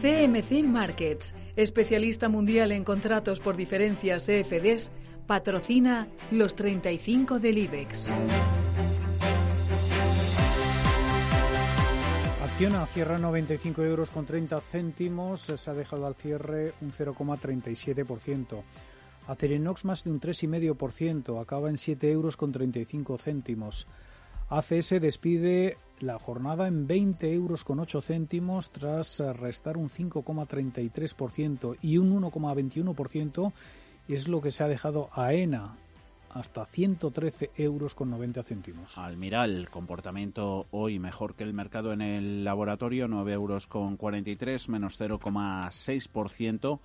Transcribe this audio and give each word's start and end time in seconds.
CMC 0.00 0.64
Markets, 0.64 1.34
especialista 1.56 2.28
mundial 2.28 2.72
en 2.72 2.84
contratos 2.84 3.40
por 3.40 3.56
diferencias 3.56 4.26
CFDs, 4.26 4.90
patrocina 5.26 6.08
los 6.30 6.54
35 6.54 7.38
del 7.38 7.58
IBEX. 7.58 8.10
Acciona 12.44 12.84
cierra 12.86 13.18
95 13.18 13.82
euros 13.82 14.10
con 14.10 14.26
30 14.26 14.60
céntimos, 14.60 15.40
se 15.40 15.70
ha 15.70 15.74
dejado 15.74 16.06
al 16.06 16.14
cierre 16.14 16.74
un 16.80 16.92
0,37%. 16.92 18.62
Acerinox 19.26 19.84
más 19.84 20.04
de 20.04 20.10
un 20.10 20.20
3,5%, 20.20 21.40
acaba 21.40 21.70
en 21.70 21.78
7 21.78 22.10
euros 22.10 22.36
con 22.36 22.52
35 22.52 23.18
céntimos. 23.18 23.86
ACS 24.50 25.00
despide 25.00 25.78
la 26.02 26.18
jornada 26.18 26.68
en 26.68 26.86
20 26.86 27.32
euros 27.32 27.64
con 27.64 27.80
8 27.80 28.00
céntimos 28.00 28.70
tras 28.70 29.20
restar 29.36 29.76
un 29.76 29.88
5,33% 29.88 31.78
y 31.80 31.98
un 31.98 32.20
1,21% 32.20 33.52
es 34.08 34.28
lo 34.28 34.40
que 34.40 34.50
se 34.50 34.64
ha 34.64 34.68
dejado 34.68 35.08
a 35.12 35.32
ENA 35.32 35.76
hasta 36.30 36.64
113 36.64 37.50
euros 37.56 37.94
con 37.94 38.10
90 38.10 38.42
céntimos. 38.42 38.98
Almiral, 38.98 39.68
comportamiento 39.70 40.66
hoy 40.70 40.98
mejor 40.98 41.34
que 41.34 41.44
el 41.44 41.52
mercado 41.52 41.92
en 41.92 42.00
el 42.00 42.44
laboratorio, 42.44 43.06
9 43.06 43.32
euros 43.32 43.66
con 43.66 43.96
43, 43.96 44.68
menos 44.68 45.00
0,6% 45.00 46.80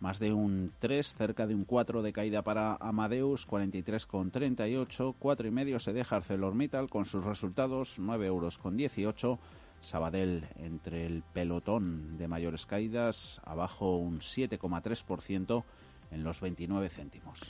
más 0.00 0.18
de 0.18 0.32
un 0.32 0.72
3, 0.78 1.14
cerca 1.16 1.46
de 1.46 1.54
un 1.54 1.64
4 1.64 2.02
de 2.02 2.12
caída 2.12 2.42
para 2.42 2.76
Amadeus, 2.76 3.46
43,38, 3.48 5.14
4 5.18 5.48
y 5.48 5.50
medio 5.50 5.78
se 5.78 5.92
deja 5.92 6.16
ArcelorMittal 6.16 6.90
con 6.90 7.04
sus 7.04 7.24
resultados, 7.24 7.96
9 7.98 8.26
euros 8.26 8.58
con 8.58 8.76
18. 8.76 9.38
Sabadell 9.80 10.44
entre 10.56 11.06
el 11.06 11.22
pelotón 11.32 12.16
de 12.16 12.26
mayores 12.26 12.64
caídas, 12.64 13.40
abajo 13.44 13.98
un 13.98 14.20
7,3% 14.20 15.62
en 16.10 16.24
los 16.24 16.40
29 16.40 16.88
céntimos. 16.88 17.40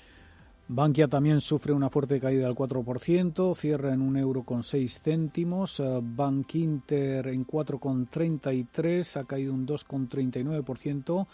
Bankia 0.66 1.08
también 1.08 1.42
sufre 1.42 1.74
una 1.74 1.90
fuerte 1.90 2.18
caída 2.18 2.46
del 2.46 2.56
4%, 2.56 3.54
cierra 3.54 3.92
en 3.92 4.00
un 4.00 4.16
euro 4.16 4.44
con 4.44 4.62
6 4.62 4.98
céntimos. 4.98 5.78
Eh, 5.78 6.00
Bank 6.02 6.54
Inter 6.54 7.26
en 7.28 7.46
4,33, 7.46 9.20
ha 9.20 9.24
caído 9.24 9.52
un 9.52 9.66
2,39%. 9.66 11.26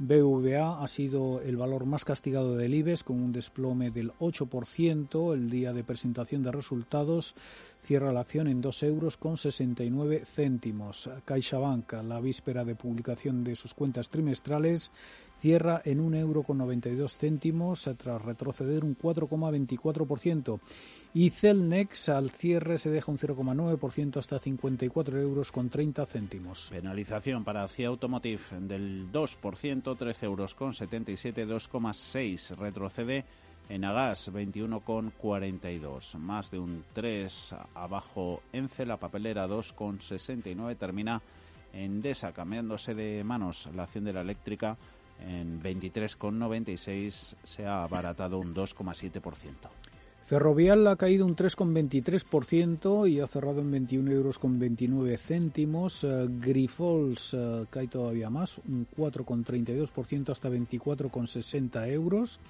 BVA 0.00 0.80
ha 0.80 0.86
sido 0.86 1.40
el 1.40 1.56
valor 1.56 1.84
más 1.84 2.04
castigado 2.04 2.56
del 2.56 2.72
IBEX 2.72 3.02
con 3.02 3.20
un 3.20 3.32
desplome 3.32 3.90
del 3.90 4.12
8%. 4.20 5.34
El 5.34 5.50
día 5.50 5.72
de 5.72 5.82
presentación 5.82 6.44
de 6.44 6.52
resultados 6.52 7.34
cierra 7.80 8.12
la 8.12 8.20
acción 8.20 8.46
en 8.46 8.60
2 8.60 8.84
euros 8.84 9.16
con 9.16 9.36
69 9.36 10.22
céntimos. 10.24 11.10
CaixaBank, 11.24 11.94
la 12.04 12.20
víspera 12.20 12.64
de 12.64 12.76
publicación 12.76 13.42
de 13.42 13.56
sus 13.56 13.74
cuentas 13.74 14.08
trimestrales, 14.08 14.92
cierra 15.40 15.82
en 15.84 15.98
1 15.98 16.16
euro 16.18 16.44
con 16.44 16.58
92 16.58 17.16
céntimos 17.16 17.90
tras 17.96 18.22
retroceder 18.22 18.84
un 18.84 18.96
4,24%. 18.96 20.60
Y 21.14 21.30
Celnex 21.30 22.10
al 22.10 22.30
cierre 22.30 22.76
se 22.76 22.90
deja 22.90 23.10
un 23.10 23.18
0,9% 23.18 24.18
hasta 24.18 24.38
54 24.38 25.18
euros 25.18 25.50
con 25.50 25.70
30 25.70 26.04
céntimos. 26.04 26.68
Penalización 26.70 27.44
para 27.44 27.66
CIA 27.66 27.88
Automotive 27.88 28.42
del 28.60 29.10
2%, 29.10 29.96
13 29.96 30.26
euros 30.26 30.54
con 30.54 30.74
77, 30.74 31.46
2,6 31.46 32.56
retrocede 32.56 33.24
en 33.70 33.84
Agas 33.84 34.30
21,42, 34.32 36.18
más 36.18 36.50
de 36.50 36.58
un 36.58 36.84
3 36.92 37.54
abajo 37.74 38.42
Ence, 38.52 38.86
la 38.86 38.96
papelera 38.96 39.46
2,69 39.46 40.76
termina 40.76 41.22
en 41.72 42.00
Desa, 42.00 42.32
cambiándose 42.32 42.94
de 42.94 43.24
manos 43.24 43.68
la 43.74 43.84
acción 43.84 44.04
de 44.04 44.12
la 44.12 44.22
eléctrica 44.22 44.76
en 45.20 45.62
23,96 45.62 47.36
se 47.42 47.66
ha 47.66 47.82
abaratado 47.82 48.38
un 48.38 48.54
2,7%. 48.54 49.20
Ferrovial 50.28 50.86
ha 50.88 50.96
caído 50.96 51.24
un 51.24 51.34
3,23% 51.34 53.08
y 53.08 53.20
ha 53.20 53.26
cerrado 53.26 53.62
en 53.62 53.70
21 53.70 54.10
euros 54.10 54.38
con 54.38 54.58
29 54.58 55.16
céntimos. 55.16 56.04
Uh, 56.04 56.28
Grifols 56.28 57.32
uh, 57.32 57.64
cae 57.70 57.88
todavía 57.88 58.28
más, 58.28 58.60
un 58.68 58.86
4,32% 58.94 60.28
hasta 60.28 60.50
24,60 60.50 61.88
euros. 61.88 62.40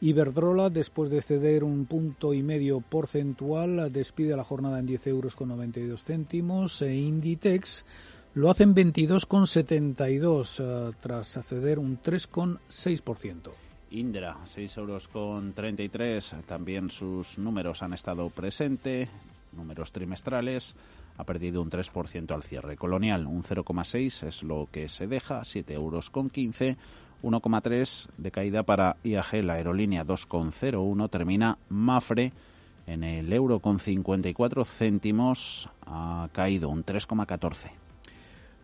Iberdrola, 0.00 0.70
después 0.70 1.10
de 1.10 1.20
ceder 1.20 1.64
un 1.64 1.84
punto 1.84 2.32
y 2.32 2.42
medio 2.42 2.80
porcentual, 2.80 3.92
despide 3.92 4.34
la 4.34 4.44
jornada 4.44 4.78
en 4.78 4.86
10 4.86 5.08
euros 5.08 5.36
con 5.36 5.50
92 5.50 6.04
céntimos. 6.04 6.80
E 6.80 6.96
Inditex 6.96 7.84
lo 8.32 8.48
hace 8.48 8.62
en 8.62 8.74
22,72 8.74 10.88
uh, 10.88 10.94
tras 10.98 11.38
ceder 11.44 11.78
un 11.78 12.00
3,6%. 12.00 13.61
Indra, 13.92 14.38
6 14.44 14.76
euros 14.78 15.08
con 15.08 15.52
33. 15.52 16.36
También 16.46 16.90
sus 16.90 17.38
números 17.38 17.82
han 17.82 17.92
estado 17.92 18.30
presentes, 18.30 19.08
números 19.52 19.92
trimestrales. 19.92 20.74
Ha 21.18 21.24
perdido 21.24 21.60
un 21.60 21.70
3% 21.70 22.32
al 22.32 22.42
cierre. 22.42 22.76
Colonial, 22.76 23.26
un 23.26 23.42
0,6 23.42 24.26
es 24.26 24.42
lo 24.42 24.66
que 24.72 24.88
se 24.88 25.06
deja, 25.06 25.44
7 25.44 25.74
euros 25.74 26.08
con 26.08 26.30
15. 26.30 26.76
1,3 27.22 28.08
de 28.16 28.30
caída 28.30 28.62
para 28.62 28.96
IAG, 29.04 29.44
la 29.44 29.54
aerolínea 29.54 30.04
2,01. 30.04 31.10
Termina 31.10 31.58
Mafre 31.68 32.32
en 32.86 33.04
el 33.04 33.32
euro 33.32 33.60
con 33.60 33.78
54 33.78 34.64
céntimos. 34.64 35.68
Ha 35.86 36.28
caído 36.32 36.70
un 36.70 36.84
3,14. 36.84 37.81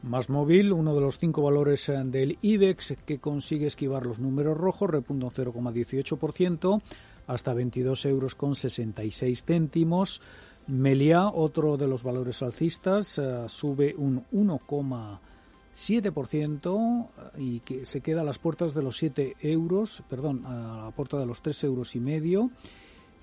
Más 0.02 0.28
móvil, 0.30 0.72
uno 0.72 0.94
de 0.94 1.00
los 1.00 1.18
cinco 1.18 1.42
valores 1.42 1.88
eh, 1.88 2.00
del 2.04 2.38
IBEX 2.40 2.94
que 3.04 3.18
consigue 3.18 3.66
esquivar 3.66 4.06
los 4.06 4.20
números 4.20 4.56
rojos, 4.56 4.88
repunta 4.88 5.26
un 5.26 5.32
0,18% 5.32 6.80
hasta 7.26 7.52
22 7.52 8.04
euros 8.06 8.36
con 8.36 8.54
66 8.54 9.44
céntimos. 9.44 10.22
Melia, 10.68 11.26
otro 11.28 11.76
de 11.76 11.88
los 11.88 12.04
valores 12.04 12.42
alcistas, 12.42 13.18
eh, 13.18 13.48
sube 13.48 13.96
un 13.96 14.24
1,7% 14.32 17.08
eh, 17.36 17.38
y 17.38 17.60
que 17.60 17.84
se 17.84 18.00
queda 18.00 18.20
a 18.20 18.24
las 18.24 18.38
puertas 18.38 18.74
de 18.74 18.82
los 18.82 18.96
7 18.98 19.34
euros, 19.40 20.04
perdón, 20.08 20.46
a 20.46 20.84
la 20.84 20.92
puerta 20.92 21.18
de 21.18 21.26
los 21.26 21.42
3 21.42 21.64
euros 21.64 21.96
y 21.96 22.00
medio. 22.00 22.52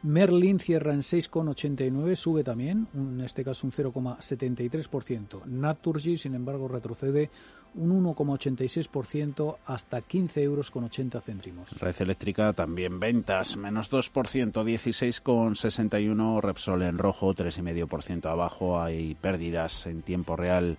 Merlin 0.05 0.59
cierra 0.59 0.93
en 0.93 0.99
6,89, 0.99 2.15
sube 2.15 2.43
también, 2.43 2.87
en 2.93 3.21
este 3.21 3.43
caso 3.43 3.65
un 3.65 3.73
0,73%. 3.73 5.45
Naturgy, 5.45 6.19
sin 6.19 6.35
embargo, 6.35 6.67
retrocede 6.67 7.31
un 7.73 8.05
1,86% 8.05 9.57
hasta 9.65 10.01
15 10.03 10.43
euros 10.43 10.69
con 10.69 10.83
80 10.83 11.21
céntimos. 11.21 11.79
Red 11.79 11.95
Eléctrica 12.01 12.53
también 12.53 12.99
ventas, 12.99 13.57
menos 13.57 13.89
2%, 13.89 14.51
16,61. 14.51 16.39
Repsol 16.39 16.83
en 16.83 16.99
rojo, 16.99 17.33
3,5% 17.33 18.29
abajo. 18.29 18.79
Hay 18.79 19.15
pérdidas 19.15 19.87
en 19.87 20.03
tiempo 20.03 20.35
real 20.35 20.77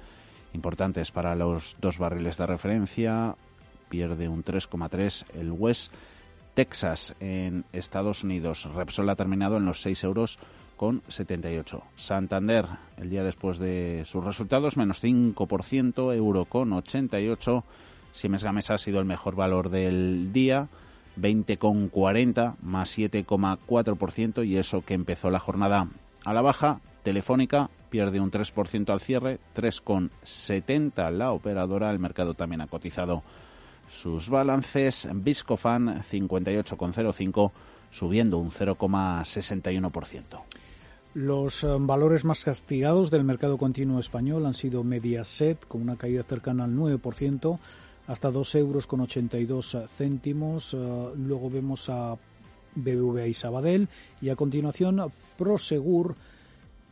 importantes 0.55 1.11
para 1.11 1.35
los 1.35 1.77
dos 1.81 1.99
barriles 1.99 2.37
de 2.37 2.47
referencia. 2.47 3.35
Pierde 3.89 4.29
un 4.29 4.45
3,3 4.45 5.27
el 5.35 5.51
West 5.51 5.93
Texas 6.57 7.15
en 7.21 7.67
Estados 7.75 8.25
Unidos. 8.25 8.67
Repsol 8.75 9.11
ha 9.11 9.15
terminado 9.15 9.59
en 9.59 9.67
los 9.67 9.83
6 9.83 10.05
euros 10.05 10.39
con 10.79 11.03
78. 11.07 11.83
Santander, 11.97 12.65
el 12.97 13.11
día 13.11 13.23
después 13.23 13.59
de 13.59 14.05
sus 14.07 14.25
resultados, 14.25 14.79
menos 14.79 15.05
5%, 15.05 16.15
euro 16.15 16.47
con 16.47 16.73
88. 16.73 17.63
Siemens 18.11 18.43
Gamesa 18.43 18.75
ha 18.75 18.79
sido 18.79 19.01
el 19.01 19.05
mejor 19.05 19.37
valor 19.37 19.69
del 19.69 20.33
día, 20.33 20.69
20,40 21.21 22.57
más 22.63 22.99
7,4% 22.99 24.47
y 24.47 24.57
eso 24.57 24.83
que 24.83 24.95
empezó 24.95 25.31
la 25.31 25.41
jornada 25.41 25.89
a 26.25 26.33
la 26.33 26.41
baja. 26.41 26.81
Telefónica 27.03 27.69
pierde 27.91 28.19
un 28.19 28.31
3% 28.31 28.91
al 28.91 29.01
cierre, 29.01 29.41
3,70 29.55 31.11
la 31.11 31.33
operadora. 31.33 31.91
El 31.91 31.99
mercado 31.99 32.33
también 32.33 32.63
ha 32.63 32.67
cotizado 32.67 33.23
sus 33.89 34.29
balances. 34.29 35.09
Viscofan 35.15 36.03
58,05 36.03 37.53
subiendo 37.91 38.39
un 38.39 38.51
0,61%. 38.51 40.43
Los 41.15 41.65
eh, 41.65 41.69
valores 41.81 42.25
más 42.25 42.45
castigados 42.45 43.11
del 43.11 43.25
mercado 43.25 43.57
continuo 43.57 43.99
español 43.99 44.45
han 44.45 44.55
sido 44.55 44.85
Mediaset, 44.85 45.67
con 45.67 45.81
una 45.81 45.97
caída 45.97 46.23
cercana 46.25 46.65
al 46.65 46.75
9%, 46.75 47.59
hasta 48.07 48.31
2 48.31 48.55
euros 48.57 48.87
con 48.87 49.01
82 49.01 49.79
céntimos. 49.97 50.75
Eh, 50.75 51.13
luego 51.17 51.49
vemos 51.49 51.89
a 51.89 52.17
BBVA 52.75 53.27
y 53.27 53.35
Sabadell 53.35 53.89
y 54.21 54.29
a 54.29 54.37
continuación 54.37 55.11
Prosegur 55.39 56.15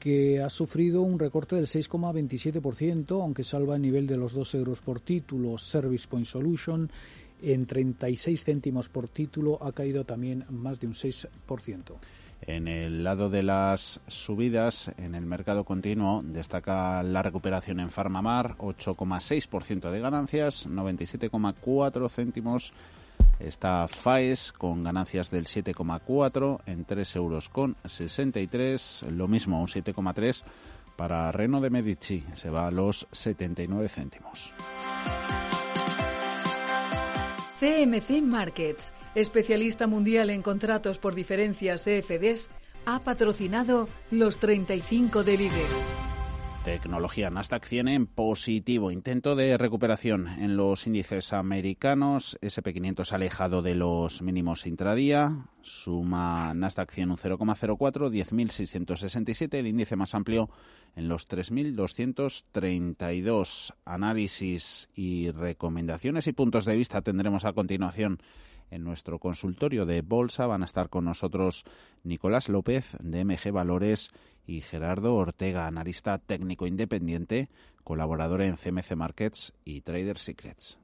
que 0.05 0.43
ha 0.43 0.51
sufrido 0.51 1.01
un 1.01 1.19
recorte 1.19 1.57
del 1.57 1.65
6,27%, 1.65 3.23
aunque 3.23 3.43
salva 3.43 3.77
el 3.77 3.81
nivel 3.81 4.07
de 4.07 4.19
los 4.19 4.35
2 4.35 4.55
euros 4.57 4.83
por 4.83 5.01
título. 5.01 5.57
Service 5.57 6.07
Point 6.07 6.27
Solution 6.27 6.91
en 7.41 7.65
36 7.65 8.45
céntimos 8.45 8.91
por 8.91 9.09
título 9.09 9.59
ha 9.63 9.73
caído 9.73 10.05
también 10.05 10.45
más 10.51 10.79
de 10.79 10.89
un 10.89 10.93
6%. 10.93 11.95
En 12.43 12.69
el 12.69 13.03
lado 13.03 13.31
de 13.31 13.43
las 13.43 14.03
subidas 14.07 14.93
en 14.99 15.15
el 15.15 15.25
mercado 15.25 15.65
continuo 15.65 16.23
destaca 16.23 17.03
la 17.03 17.23
recuperación 17.23 17.81
en 17.81 17.89
Farmamar, 17.89 18.59
8,6% 18.59 19.91
de 19.91 20.01
ganancias, 20.01 20.69
97,4 20.69 22.11
céntimos. 22.11 22.75
Está 23.39 23.89
FAES 23.89 24.53
con 24.53 24.85
ganancias 24.85 25.31
del 25.31 25.47
7,4 25.47 26.61
en 26.67 26.85
3 26.85 27.17
euros 27.17 27.49
con 27.49 27.77
63, 27.85 29.07
lo 29.11 29.29
mismo 29.29 29.61
un 29.61 29.67
7,3 29.67 30.43
para 30.97 31.31
Reno 31.33 31.61
de 31.61 31.71
Medici, 31.71 32.25
se 32.35 32.51
va 32.51 32.69
a 32.69 32.71
los 32.71 33.07
79 33.13 33.89
céntimos. 33.89 34.53
CMC 37.59 38.23
Markets, 38.23 38.93
especialista 39.15 39.87
mundial 39.87 40.31
en 40.31 40.43
contratos 40.43 40.99
por 40.99 41.15
diferencias 41.15 41.85
CFDs, 41.85 42.51
ha 42.87 43.01
patrocinado 43.01 43.89
los 44.11 44.39
35 44.39 45.25
de 45.25 45.37
Vives. 45.37 45.95
Tecnología 46.65 47.29
Nasdaq 47.29 47.67
100 47.67 47.89
en 47.89 48.07
positivo. 48.07 48.91
Intento 48.91 49.37
de 49.37 49.59
recuperación 49.59 50.29
en 50.29 50.57
los 50.57 50.87
índices 50.87 51.35
americanos. 51.35 52.39
SP500 52.41 53.13
alejado 53.13 53.61
de 53.61 53.75
los 53.75 54.23
mínimos 54.23 54.67
intradía. 54.67 55.45
Suma 55.61 56.55
Nasdaq 56.55 56.91
100 56.91 57.11
un 57.11 57.19
0,04, 57.19 58.11
10.667. 58.11 59.59
El 59.59 59.67
índice 59.67 59.97
más 59.97 60.15
amplio 60.15 60.49
en 60.97 61.09
los 61.09 61.29
3.232. 61.29 63.75
Análisis 63.85 64.89
y 64.95 65.33
recomendaciones 65.33 66.27
y 66.29 66.33
puntos 66.33 66.65
de 66.65 66.77
vista 66.77 67.03
tendremos 67.03 67.45
a 67.45 67.53
continuación 67.53 68.23
en 68.75 68.85
nuestro 68.85 69.19
consultorio 69.19 69.87
de 69.87 70.03
bolsa. 70.03 70.47
Van 70.47 70.63
a 70.63 70.67
estar 70.67 70.89
con 70.89 71.05
nosotros 71.05 71.65
Nicolás 72.03 72.49
López 72.49 72.97
de 73.01 73.25
MG 73.25 73.53
Valores 73.53 74.11
y 74.47 74.61
Gerardo 74.61 75.15
Ortega, 75.15 75.67
analista 75.67 76.19
técnico 76.19 76.67
independiente, 76.67 77.49
colaborador 77.83 78.43
en 78.43 78.57
CMC 78.57 78.97
Markets 78.97 79.53
y 79.65 79.81
Trader 79.81 80.19
Secrets. 80.19 80.84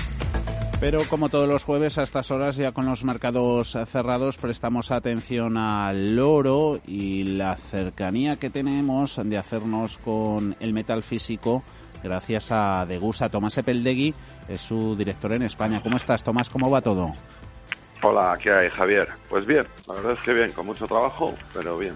Pero 0.81 0.97
como 1.07 1.29
todos 1.29 1.47
los 1.47 1.63
jueves 1.63 1.99
a 1.99 2.01
estas 2.01 2.31
horas 2.31 2.55
ya 2.55 2.71
con 2.71 2.87
los 2.87 3.03
mercados 3.03 3.77
cerrados 3.85 4.37
prestamos 4.37 4.89
atención 4.89 5.55
al 5.55 6.19
oro 6.19 6.79
y 6.87 7.23
la 7.23 7.55
cercanía 7.55 8.37
que 8.37 8.49
tenemos 8.49 9.21
de 9.23 9.37
hacernos 9.37 9.99
con 9.99 10.55
el 10.59 10.73
metal 10.73 11.03
físico 11.03 11.61
gracias 12.03 12.51
a 12.51 12.87
Degusa. 12.87 13.29
Tomás 13.29 13.59
Epeldegui 13.59 14.15
es 14.49 14.59
su 14.59 14.95
director 14.95 15.33
en 15.33 15.43
España. 15.43 15.83
¿Cómo 15.83 15.97
estás 15.97 16.23
Tomás? 16.23 16.49
¿Cómo 16.49 16.71
va 16.71 16.81
todo? 16.81 17.13
Hola, 18.01 18.35
¿qué 18.41 18.51
hay 18.51 18.69
Javier? 18.71 19.07
Pues 19.29 19.45
bien, 19.45 19.67
la 19.87 19.93
verdad 19.93 20.13
es 20.13 20.19
que 20.21 20.33
bien, 20.33 20.51
con 20.51 20.65
mucho 20.65 20.87
trabajo, 20.87 21.35
pero 21.53 21.77
bien. 21.77 21.93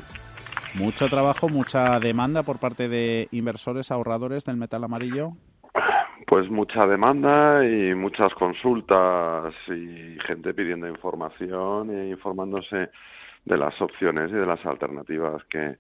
Mucho 0.76 1.10
trabajo, 1.10 1.50
mucha 1.50 2.00
demanda 2.00 2.44
por 2.44 2.60
parte 2.60 2.88
de 2.88 3.30
inversores, 3.32 3.90
ahorradores 3.90 4.46
del 4.46 4.58
metal 4.58 4.84
amarillo. 4.84 5.32
Pues 6.28 6.50
mucha 6.50 6.88
demanda 6.88 7.64
y 7.66 7.94
muchas 7.94 8.34
consultas 8.34 9.54
y 9.68 10.18
gente 10.20 10.54
pidiendo 10.54 10.88
información 10.88 11.92
e 11.92 12.10
informándose 12.10 12.90
de 13.44 13.58
las 13.58 13.80
opciones 13.82 14.32
y 14.32 14.36
de 14.36 14.46
las 14.46 14.66
alternativas 14.66 15.44
que, 15.46 15.78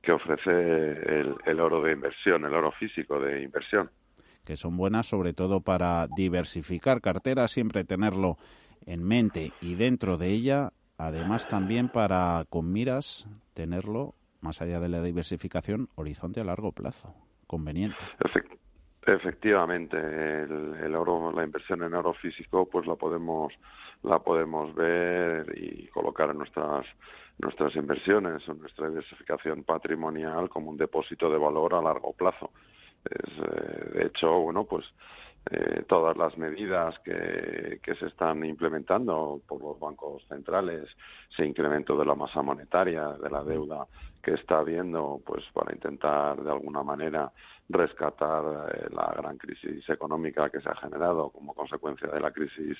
que 0.00 0.12
ofrece 0.12 0.50
el, 0.50 1.34
el 1.44 1.60
oro 1.60 1.80
de 1.80 1.92
inversión, 1.92 2.44
el 2.44 2.54
oro 2.54 2.70
físico 2.72 3.20
de 3.20 3.42
inversión. 3.42 3.90
Que 4.44 4.56
son 4.56 4.76
buenas 4.76 5.06
sobre 5.06 5.32
todo 5.32 5.60
para 5.60 6.06
diversificar 6.16 7.00
carteras, 7.00 7.50
siempre 7.50 7.84
tenerlo 7.84 8.36
en 8.86 9.02
mente 9.02 9.52
y 9.60 9.74
dentro 9.74 10.16
de 10.16 10.28
ella, 10.28 10.70
además 10.96 11.46
también 11.46 11.88
para 11.88 12.44
con 12.48 12.72
miras 12.72 13.26
tenerlo 13.54 14.14
más 14.40 14.62
allá 14.62 14.80
de 14.80 14.88
la 14.88 15.02
diversificación, 15.02 15.88
horizonte 15.96 16.40
a 16.40 16.44
largo 16.44 16.72
plazo, 16.72 17.14
conveniente. 17.46 17.98
Efectivamente, 19.10 19.96
el, 19.96 20.94
oro, 20.94 21.32
la 21.32 21.42
inversión 21.42 21.82
en 21.82 21.94
oro 21.94 22.12
físico, 22.12 22.68
pues 22.68 22.86
la 22.86 22.94
podemos, 22.94 23.54
la 24.02 24.18
podemos 24.18 24.74
ver 24.74 25.50
y 25.56 25.86
colocar 25.86 26.28
en 26.28 26.36
nuestras 26.36 26.86
nuestras 27.38 27.74
inversiones, 27.76 28.46
en 28.48 28.58
nuestra 28.58 28.88
diversificación 28.88 29.64
patrimonial 29.64 30.50
como 30.50 30.70
un 30.70 30.76
depósito 30.76 31.30
de 31.30 31.38
valor 31.38 31.74
a 31.74 31.80
largo 31.80 32.12
plazo. 32.12 32.50
Es, 33.04 33.38
eh, 33.38 33.90
de 33.94 34.06
hecho, 34.06 34.40
bueno, 34.40 34.64
pues 34.64 34.92
eh, 35.50 35.84
todas 35.86 36.16
las 36.16 36.36
medidas 36.36 36.98
que, 36.98 37.80
que, 37.82 37.94
se 37.94 38.06
están 38.06 38.44
implementando 38.44 39.40
por 39.46 39.62
los 39.62 39.80
bancos 39.80 40.22
centrales, 40.28 40.94
ese 41.30 41.46
incremento 41.46 41.96
de 41.96 42.04
la 42.04 42.14
masa 42.14 42.42
monetaria, 42.42 43.08
de 43.14 43.30
la 43.30 43.42
deuda 43.42 43.86
que 44.22 44.34
está 44.34 44.58
habiendo, 44.58 45.22
pues 45.24 45.44
para 45.54 45.72
intentar 45.72 46.42
de 46.42 46.50
alguna 46.50 46.82
manera 46.82 47.32
rescatar 47.68 48.68
eh, 48.74 48.88
la 48.90 49.14
gran 49.16 49.38
crisis 49.38 49.88
económica 49.88 50.50
que 50.50 50.60
se 50.60 50.68
ha 50.68 50.74
generado 50.74 51.30
como 51.30 51.54
consecuencia 51.54 52.08
de 52.08 52.20
la 52.20 52.30
crisis 52.30 52.76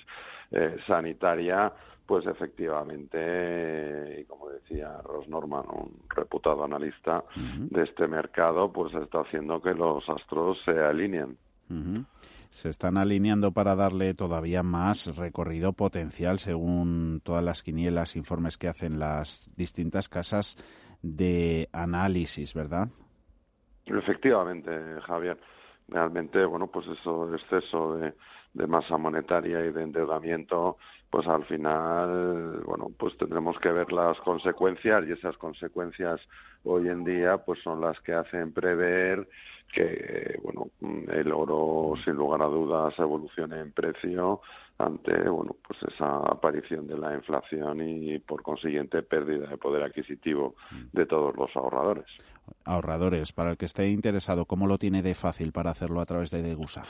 eh, 0.50 0.76
sanitaria, 0.86 1.72
pues 2.04 2.26
efectivamente, 2.26 4.20
y 4.20 4.24
como 4.24 4.50
decía 4.50 5.00
Ross 5.04 5.26
Norman, 5.28 5.64
un 5.70 6.02
reputado 6.08 6.64
analista 6.64 7.24
de 7.34 7.82
este 7.82 8.08
mercado, 8.08 8.70
pues 8.72 8.94
está 8.94 9.20
haciendo 9.20 9.60
que 9.62 9.72
los 9.74 10.08
astros 10.08 10.60
se 10.64 10.78
alineen 10.78 11.36
se 12.50 12.68
están 12.68 12.96
alineando 12.96 13.52
para 13.52 13.74
darle 13.74 14.14
todavía 14.14 14.62
más 14.62 15.16
recorrido 15.16 15.72
potencial 15.72 16.38
según 16.38 17.20
todas 17.22 17.44
las 17.44 17.62
quinielas, 17.62 18.16
informes 18.16 18.58
que 18.58 18.68
hacen 18.68 18.98
las 18.98 19.50
distintas 19.56 20.08
casas 20.08 20.56
de 21.02 21.68
análisis, 21.72 22.54
¿verdad? 22.54 22.88
Efectivamente, 23.86 24.70
Javier. 25.02 25.38
Realmente, 25.90 26.44
bueno, 26.44 26.66
pues 26.66 26.86
eso, 26.86 27.34
exceso 27.34 27.94
de, 27.94 28.12
de 28.52 28.66
masa 28.66 28.98
monetaria 28.98 29.64
y 29.64 29.72
de 29.72 29.82
endeudamiento, 29.82 30.76
pues 31.08 31.26
al 31.26 31.44
final, 31.44 32.60
bueno, 32.66 32.90
pues 32.96 33.16
tendremos 33.16 33.58
que 33.58 33.72
ver 33.72 33.92
las 33.92 34.20
consecuencias 34.20 35.04
y 35.06 35.12
esas 35.12 35.38
consecuencias 35.38 36.28
hoy 36.64 36.88
en 36.88 37.04
día, 37.04 37.38
pues 37.38 37.60
son 37.62 37.80
las 37.80 38.00
que 38.00 38.12
hacen 38.12 38.52
prever 38.52 39.28
que, 39.72 40.38
bueno, 40.42 40.70
el 41.12 41.32
oro 41.32 41.94
sin 42.04 42.14
lugar 42.14 42.42
a 42.42 42.46
dudas 42.46 42.98
evolucione 42.98 43.60
en 43.60 43.72
precio 43.72 44.40
ante, 44.78 45.28
bueno, 45.28 45.56
pues 45.66 45.82
esa 45.92 46.16
aparición 46.18 46.86
de 46.86 46.96
la 46.96 47.14
inflación 47.14 47.80
y 47.80 48.18
por 48.18 48.42
consiguiente 48.42 49.02
pérdida 49.02 49.48
de 49.48 49.58
poder 49.58 49.82
adquisitivo 49.82 50.54
de 50.92 51.06
todos 51.06 51.36
los 51.36 51.54
ahorradores. 51.56 52.06
Ahorradores, 52.64 53.32
para 53.32 53.50
el 53.50 53.56
que 53.56 53.66
esté 53.66 53.88
interesado, 53.88 54.46
¿cómo 54.46 54.66
lo 54.66 54.78
tiene 54.78 55.02
de 55.02 55.14
fácil 55.14 55.52
para 55.52 55.70
hacerlo 55.70 56.00
a 56.00 56.06
través 56.06 56.30
de 56.30 56.42
Degusa? 56.42 56.84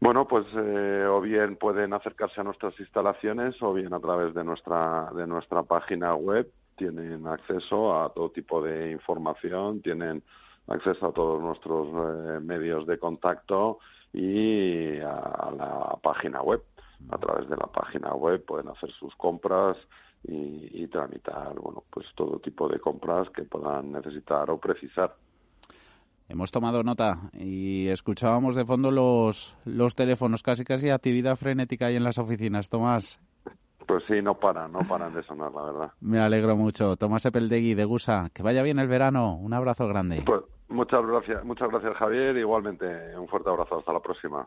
Bueno, 0.00 0.26
pues 0.26 0.46
eh, 0.56 1.06
o 1.08 1.20
bien 1.20 1.54
pueden 1.54 1.92
acercarse 1.92 2.40
a 2.40 2.44
nuestras 2.44 2.78
instalaciones 2.80 3.62
o 3.62 3.72
bien 3.72 3.94
a 3.94 4.00
través 4.00 4.34
de 4.34 4.42
nuestra 4.42 5.08
de 5.14 5.28
nuestra 5.28 5.62
página 5.62 6.16
web 6.16 6.50
tienen 6.76 7.24
acceso 7.28 8.02
a 8.02 8.12
todo 8.12 8.30
tipo 8.30 8.60
de 8.60 8.90
información, 8.90 9.80
tienen 9.80 10.24
acceso 10.66 11.06
a 11.06 11.12
todos 11.12 11.42
nuestros 11.42 11.88
eh, 11.88 12.40
medios 12.40 12.86
de 12.86 12.98
contacto 12.98 13.78
y 14.12 14.98
a, 15.00 15.50
la 15.56 15.98
página 16.02 16.42
web. 16.42 16.62
a 17.10 17.18
través 17.18 17.48
de 17.48 17.56
la 17.56 17.66
página 17.66 18.14
web 18.14 18.44
pueden 18.44 18.68
hacer 18.68 18.90
sus 18.90 19.14
compras 19.16 19.76
y, 20.24 20.82
y 20.82 20.86
tramitar, 20.88 21.54
bueno, 21.58 21.82
pues 21.90 22.06
todo 22.14 22.38
tipo 22.38 22.68
de 22.68 22.78
compras 22.78 23.28
que 23.30 23.42
puedan 23.42 23.92
necesitar 23.92 24.50
o 24.50 24.58
precisar. 24.58 25.16
Hemos 26.28 26.50
tomado 26.50 26.82
nota 26.82 27.30
y 27.34 27.88
escuchábamos 27.88 28.56
de 28.56 28.64
fondo 28.64 28.90
los, 28.90 29.54
los 29.64 29.94
teléfonos, 29.94 30.42
casi 30.42 30.64
casi 30.64 30.88
actividad 30.88 31.36
frenética 31.36 31.86
ahí 31.86 31.96
en 31.96 32.04
las 32.04 32.16
oficinas. 32.16 32.70
Tomás. 32.70 33.20
Pues 33.86 34.04
sí, 34.04 34.22
no 34.22 34.34
paran, 34.34 34.72
no 34.72 34.80
paran 34.80 35.14
de 35.14 35.22
sonar, 35.22 35.52
la 35.52 35.62
verdad. 35.62 35.92
Me 36.00 36.20
alegro 36.20 36.56
mucho. 36.56 36.96
Tomás 36.96 37.24
Epeldegui 37.26 37.74
de 37.74 37.84
Gusa, 37.84 38.30
que 38.32 38.42
vaya 38.42 38.62
bien 38.62 38.78
el 38.78 38.88
verano. 38.88 39.34
Un 39.36 39.52
abrazo 39.52 39.88
grande. 39.88 40.22
Pues 40.24 40.42
muchas 40.68 41.04
gracias, 41.04 41.44
muchas 41.44 41.68
gracias 41.68 41.96
Javier. 41.96 42.36
Igualmente, 42.36 43.16
un 43.16 43.28
fuerte 43.28 43.50
abrazo. 43.50 43.78
Hasta 43.78 43.92
la 43.92 44.00
próxima. 44.00 44.46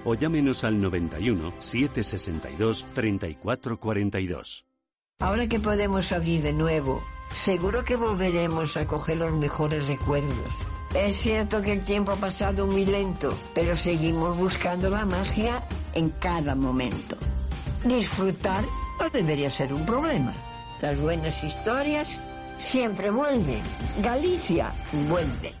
o 0.05 0.15
llámenos 0.15 0.63
al 0.63 0.81
91 0.81 1.51
762 1.59 2.85
3442. 2.93 4.65
Ahora 5.19 5.47
que 5.47 5.59
podemos 5.59 6.11
abrir 6.11 6.41
de 6.41 6.53
nuevo, 6.53 7.03
seguro 7.45 7.83
que 7.83 7.95
volveremos 7.95 8.75
a 8.75 8.87
coger 8.87 9.17
los 9.17 9.33
mejores 9.33 9.87
recuerdos. 9.87 10.57
Es 10.95 11.17
cierto 11.17 11.61
que 11.61 11.73
el 11.73 11.83
tiempo 11.83 12.11
ha 12.11 12.15
pasado 12.15 12.67
muy 12.67 12.85
lento, 12.85 13.37
pero 13.53 13.75
seguimos 13.75 14.37
buscando 14.37 14.89
la 14.89 15.05
magia 15.05 15.63
en 15.93 16.09
cada 16.09 16.55
momento. 16.55 17.17
Disfrutar 17.85 18.65
no 18.99 19.09
debería 19.09 19.49
ser 19.49 19.73
un 19.73 19.85
problema. 19.85 20.33
Las 20.81 20.99
buenas 20.99 21.43
historias 21.43 22.19
siempre 22.57 23.09
vuelven. 23.09 23.63
Galicia 24.01 24.73
vuelve. 25.07 25.60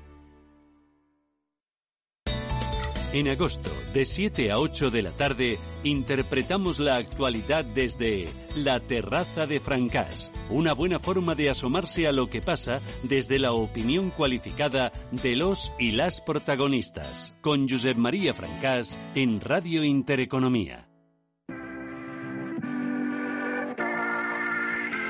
En 3.13 3.27
agosto, 3.27 3.69
de 3.93 4.05
7 4.05 4.51
a 4.51 4.57
8 4.57 4.89
de 4.89 5.01
la 5.01 5.11
tarde, 5.11 5.59
interpretamos 5.83 6.79
la 6.79 6.95
actualidad 6.95 7.65
desde 7.65 8.23
La 8.55 8.79
Terraza 8.79 9.45
de 9.45 9.59
Francás, 9.59 10.31
una 10.49 10.71
buena 10.71 10.97
forma 10.97 11.35
de 11.35 11.49
asomarse 11.49 12.07
a 12.07 12.13
lo 12.13 12.29
que 12.29 12.41
pasa 12.41 12.79
desde 13.03 13.37
la 13.37 13.51
opinión 13.51 14.11
cualificada 14.11 14.93
de 15.11 15.35
los 15.35 15.73
y 15.77 15.91
las 15.91 16.21
protagonistas, 16.21 17.35
con 17.41 17.67
Josep 17.67 17.97
María 17.97 18.33
Francás 18.33 18.97
en 19.13 19.41
Radio 19.41 19.83
Intereconomía. 19.83 20.90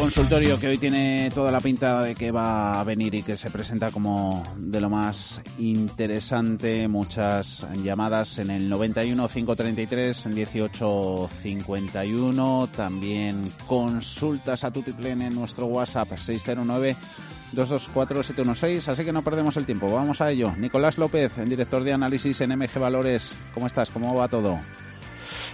Consultorio 0.00 0.58
que 0.58 0.66
hoy 0.66 0.78
tiene 0.78 1.30
toda 1.34 1.52
la 1.52 1.60
pinta 1.60 2.02
de 2.02 2.14
que 2.14 2.32
va 2.32 2.80
a 2.80 2.84
venir 2.84 3.14
y 3.14 3.22
que 3.22 3.36
se 3.36 3.50
presenta 3.50 3.90
como 3.90 4.42
de 4.56 4.80
lo 4.80 4.88
más 4.88 5.42
interesante. 5.58 6.88
Muchas 6.88 7.66
llamadas 7.84 8.38
en 8.38 8.50
el 8.50 8.70
91 8.70 9.28
533 9.28 10.34
18 10.34 11.30
51. 11.42 12.68
También 12.74 13.52
consultas 13.66 14.64
a 14.64 14.70
Tutiplen 14.70 15.20
en 15.20 15.34
nuestro 15.34 15.66
WhatsApp 15.66 16.16
609 16.16 16.96
224 17.52 18.22
716. 18.22 18.88
Así 18.88 19.04
que 19.04 19.12
no 19.12 19.20
perdemos 19.20 19.58
el 19.58 19.66
tiempo. 19.66 19.92
Vamos 19.92 20.22
a 20.22 20.30
ello. 20.30 20.54
Nicolás 20.56 20.96
López, 20.96 21.32
director 21.44 21.84
de 21.84 21.92
análisis 21.92 22.40
en 22.40 22.58
MG 22.58 22.78
Valores. 22.78 23.34
¿Cómo 23.52 23.66
estás? 23.66 23.90
¿Cómo 23.90 24.14
va 24.14 24.28
todo? 24.28 24.58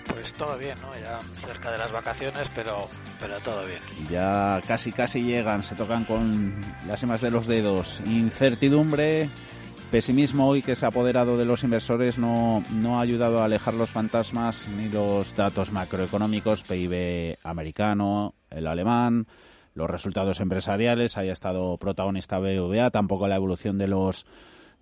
Pues 0.08 0.32
todo 0.34 0.56
bien, 0.58 0.76
¿no? 0.80 0.90
Ya 0.98 1.18
cerca 1.46 1.70
de 1.70 1.78
las 1.78 1.92
vacaciones, 1.92 2.48
pero, 2.54 2.88
pero 3.20 3.38
todo 3.40 3.66
bien. 3.66 3.80
Ya 4.10 4.60
casi, 4.66 4.92
casi 4.92 5.22
llegan, 5.22 5.62
se 5.62 5.74
tocan 5.74 6.04
con 6.04 6.54
las 6.86 7.00
yemas 7.00 7.20
de 7.20 7.30
los 7.30 7.46
dedos. 7.46 8.00
Incertidumbre, 8.06 9.28
pesimismo 9.90 10.48
hoy 10.48 10.62
que 10.62 10.76
se 10.76 10.84
ha 10.84 10.88
apoderado 10.88 11.36
de 11.36 11.44
los 11.44 11.64
inversores 11.64 12.18
no, 12.18 12.62
no 12.72 12.98
ha 12.98 13.02
ayudado 13.02 13.40
a 13.40 13.44
alejar 13.44 13.74
los 13.74 13.90
fantasmas 13.90 14.68
ni 14.68 14.88
los 14.88 15.34
datos 15.36 15.72
macroeconómicos, 15.72 16.62
PIB 16.62 17.38
americano, 17.42 18.34
el 18.50 18.66
alemán, 18.66 19.26
los 19.74 19.90
resultados 19.90 20.40
empresariales, 20.40 21.16
haya 21.16 21.32
estado 21.32 21.76
protagonista 21.76 22.38
BVA, 22.38 22.90
tampoco 22.90 23.28
la 23.28 23.36
evolución 23.36 23.78
de 23.78 23.88
los 23.88 24.26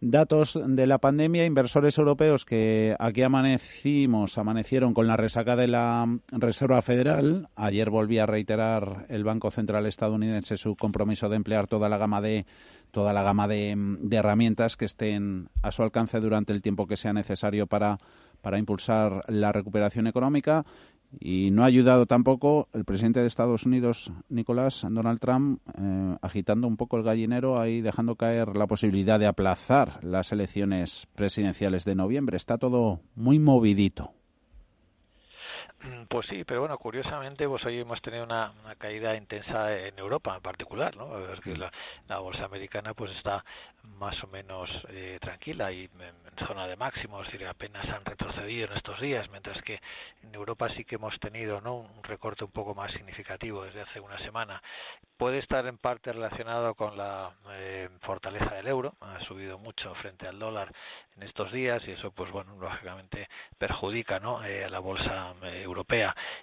Datos 0.01 0.59
de 0.63 0.87
la 0.87 0.99
pandemia, 0.99 1.47
inversores 1.47 1.97
europeos 1.97 2.45
que 2.45 2.95
aquí 2.99 3.23
amanecimos, 3.23 4.37
amanecieron 4.37 4.93
con 4.93 5.07
la 5.07 5.17
resaca 5.17 5.57
de 5.57 5.69
la 5.69 6.19
Reserva 6.31 6.83
Federal. 6.83 7.49
Ayer 7.55 7.89
volví 7.89 8.19
a 8.19 8.27
reiterar 8.27 9.07
el 9.09 9.25
Banco 9.25 9.51
Central 9.51 9.87
estadounidense 9.87 10.59
su 10.59 10.77
compromiso 10.77 11.29
de 11.29 11.37
emplear 11.37 11.69
toda 11.69 11.89
la 11.89 11.97
gama 11.97 12.21
de 12.21 12.45
toda 12.91 13.13
la 13.13 13.23
gama 13.23 13.49
de, 13.49 13.75
de 13.77 14.17
herramientas 14.17 14.77
que 14.77 14.85
estén 14.85 15.49
a 15.63 15.73
su 15.73 15.83
alcance 15.83 16.21
durante 16.21 16.53
el 16.53 16.63
tiempo 16.63 16.87
que 16.87 16.97
sea 16.97 17.13
necesario 17.13 17.67
para 17.67 17.99
para 18.45 18.59
impulsar 18.59 19.25
la 19.27 19.53
recuperación 19.53 20.07
económica 20.07 20.67
y 21.21 21.51
no 21.51 21.63
ha 21.63 21.67
ayudado 21.67 22.07
tampoco 22.07 22.69
el 22.73 22.85
presidente 22.85 23.21
de 23.21 23.27
Estados 23.27 23.67
Unidos, 23.67 24.13
Nicolás 24.29 24.87
Donald 24.89 25.21
Trump, 25.21 25.61
eh, 25.79 26.17
agitando 26.23 26.67
un 26.67 26.77
poco 26.77 26.97
el 26.97 27.03
gallinero 27.03 27.61
ahí, 27.61 27.81
dejando 27.81 28.17
caer 28.17 28.57
la 28.57 28.67
posibilidad 28.67 29.19
de 29.19 29.27
aplazar 29.27 29.99
las 30.03 30.33
elecciones 30.33 31.07
presidenciales 31.15 31.85
de 31.85 31.95
noviembre. 31.95 32.37
Está 32.37 32.59
todo 32.59 33.01
muy 33.15 33.39
movidito. 33.39 34.13
Mm, 35.85 36.05
pues 36.09 36.27
sí, 36.29 36.45
pero 36.45 36.61
bueno, 36.61 36.79
curiosamente, 36.79 37.47
pues 37.47 37.63
hoy 37.67 37.79
hemos 37.81 38.01
tenido 38.01 38.25
una, 38.25 38.55
caída 38.79 39.15
intensa 39.15 39.77
en 39.77 39.99
Europa 39.99 40.35
en 40.35 40.41
particular, 40.41 40.97
¿no? 40.97 41.19
Es 41.31 41.41
que 41.41 41.55
la, 41.57 41.71
bolsa 42.21 42.47
americana 42.47 42.95
pues 42.95 43.11
está 43.13 43.45
más 43.83 44.23
o 44.25 44.27
menos 44.29 44.71
eh, 44.89 45.19
tranquila 45.21 45.71
y 45.73 45.85
en, 45.85 46.47
zona 46.47 46.67
de 46.67 46.77
máximos, 46.77 47.27
es 47.27 47.33
decir, 47.33 47.47
apenas 47.47 47.87
han 47.91 48.05
retrocedido 48.05 48.67
en 48.69 48.73
estos 48.79 48.99
días, 48.99 49.29
mientras 49.31 49.61
que 49.63 49.81
en 50.23 50.35
Europa 50.35 50.69
sí 50.71 50.85
que 50.85 50.95
hemos 50.95 51.21
tenido, 51.21 51.61
¿no? 51.61 51.77
Un 51.77 52.03
recorte 52.03 52.45
un 52.45 52.51
poco 52.51 52.75
más 52.75 52.91
significativo 52.93 53.63
desde 53.65 53.83
hace 53.83 54.01
una 54.01 54.19
semana. 54.19 54.63
Puede 55.19 55.39
estar 55.39 55.67
en 55.67 55.77
parte 55.79 56.13
relacionado 56.13 56.75
con 56.75 56.97
la 56.97 57.35
eh, 57.51 57.91
fortaleza 58.01 58.55
del 58.55 58.67
euro, 58.69 58.95
ha 59.01 59.21
subido 59.21 59.59
mucho 59.59 59.95
frente 59.97 60.27
al 60.27 60.39
dólar 60.39 60.73
en 61.17 61.23
estos 61.25 61.53
días 61.53 61.87
y 61.87 61.93
eso, 61.93 62.11
pues 62.11 62.31
bueno, 62.31 62.57
lógicamente 62.59 63.29
perjudica, 63.59 64.19
¿no? 64.19 64.43
Eh, 64.45 64.65
a 64.65 64.69
la 64.71 64.81
bolsa 64.81 65.35
europea. 65.43 65.74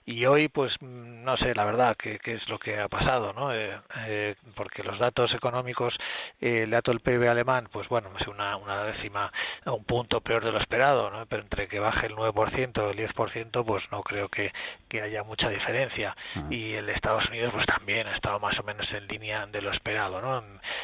Y 0.05 0.25
hoy, 0.25 0.47
pues 0.49 0.75
mm, 0.81 1.23
no 1.23 1.37
sé, 1.37 1.55
la 1.55 1.65
verdad, 1.65 1.95
qué, 1.97 2.19
es 2.23 2.49
lo 2.49 2.59
que 2.59 2.79
ha 2.79 2.87
pasado, 2.87 3.33
¿no? 3.33 3.53
Eh, 3.53 3.79
eh, 4.07 4.35
porque 4.55 4.83
los 4.83 4.99
datos 4.99 5.33
económicos, 5.33 5.97
eh, 6.39 6.63
el 6.63 6.71
dato 6.71 6.91
del 6.91 6.99
PIB 6.99 7.29
alemán, 7.29 7.69
pues 7.71 7.87
bueno, 7.87 8.09
es 8.19 8.27
una, 8.27 8.57
una 8.57 8.83
décima, 8.83 9.31
un 9.65 9.83
punto 9.85 10.21
peor 10.21 10.43
de 10.43 10.51
lo 10.51 10.59
esperado, 10.59 11.09
¿no? 11.09 11.25
Pero 11.27 11.43
entre 11.43 11.67
que 11.67 11.79
baje 11.79 12.07
el 12.07 12.15
9% 12.15 12.77
o 12.79 12.89
el 12.89 12.97
10%, 12.97 13.65
pues 13.65 13.83
no 13.91 14.03
creo 14.03 14.29
que, 14.29 14.51
que 14.87 15.01
haya 15.01 15.23
mucha 15.23 15.49
diferencia. 15.49 16.15
Y 16.49 16.73
el 16.73 16.89
Estados 16.89 17.27
Unidos, 17.29 17.51
pues 17.53 17.65
también 17.65 18.07
ha 18.07 18.15
estado 18.15 18.39
más 18.39 18.59
o 18.59 18.63
menos 18.63 18.91
en 18.93 19.07
línea 19.07 19.45
de 19.47 19.61
lo 19.61 19.71
esperado, 19.71 20.21
¿no? 20.21 20.43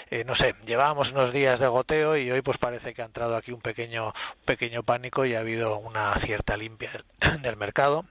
Eh, 0.09 0.23
no 0.23 0.35
sé, 0.35 0.55
llevábamos 0.65 1.11
unos 1.11 1.33
días 1.33 1.59
de 1.59 1.67
goteo 1.67 2.17
y 2.17 2.31
hoy 2.31 2.41
pues 2.41 2.57
parece 2.57 2.93
que 2.93 3.01
ha 3.01 3.05
entrado 3.05 3.35
aquí 3.35 3.51
un 3.51 3.61
pequeño, 3.61 4.13
pequeño 4.45 4.83
pánico 4.83 5.25
y 5.25 5.35
ha 5.35 5.39
habido 5.39 5.77
una 5.77 6.15
cierta 6.21 6.57
limpia 6.57 6.91
del 7.41 7.57
mercado 7.57 8.05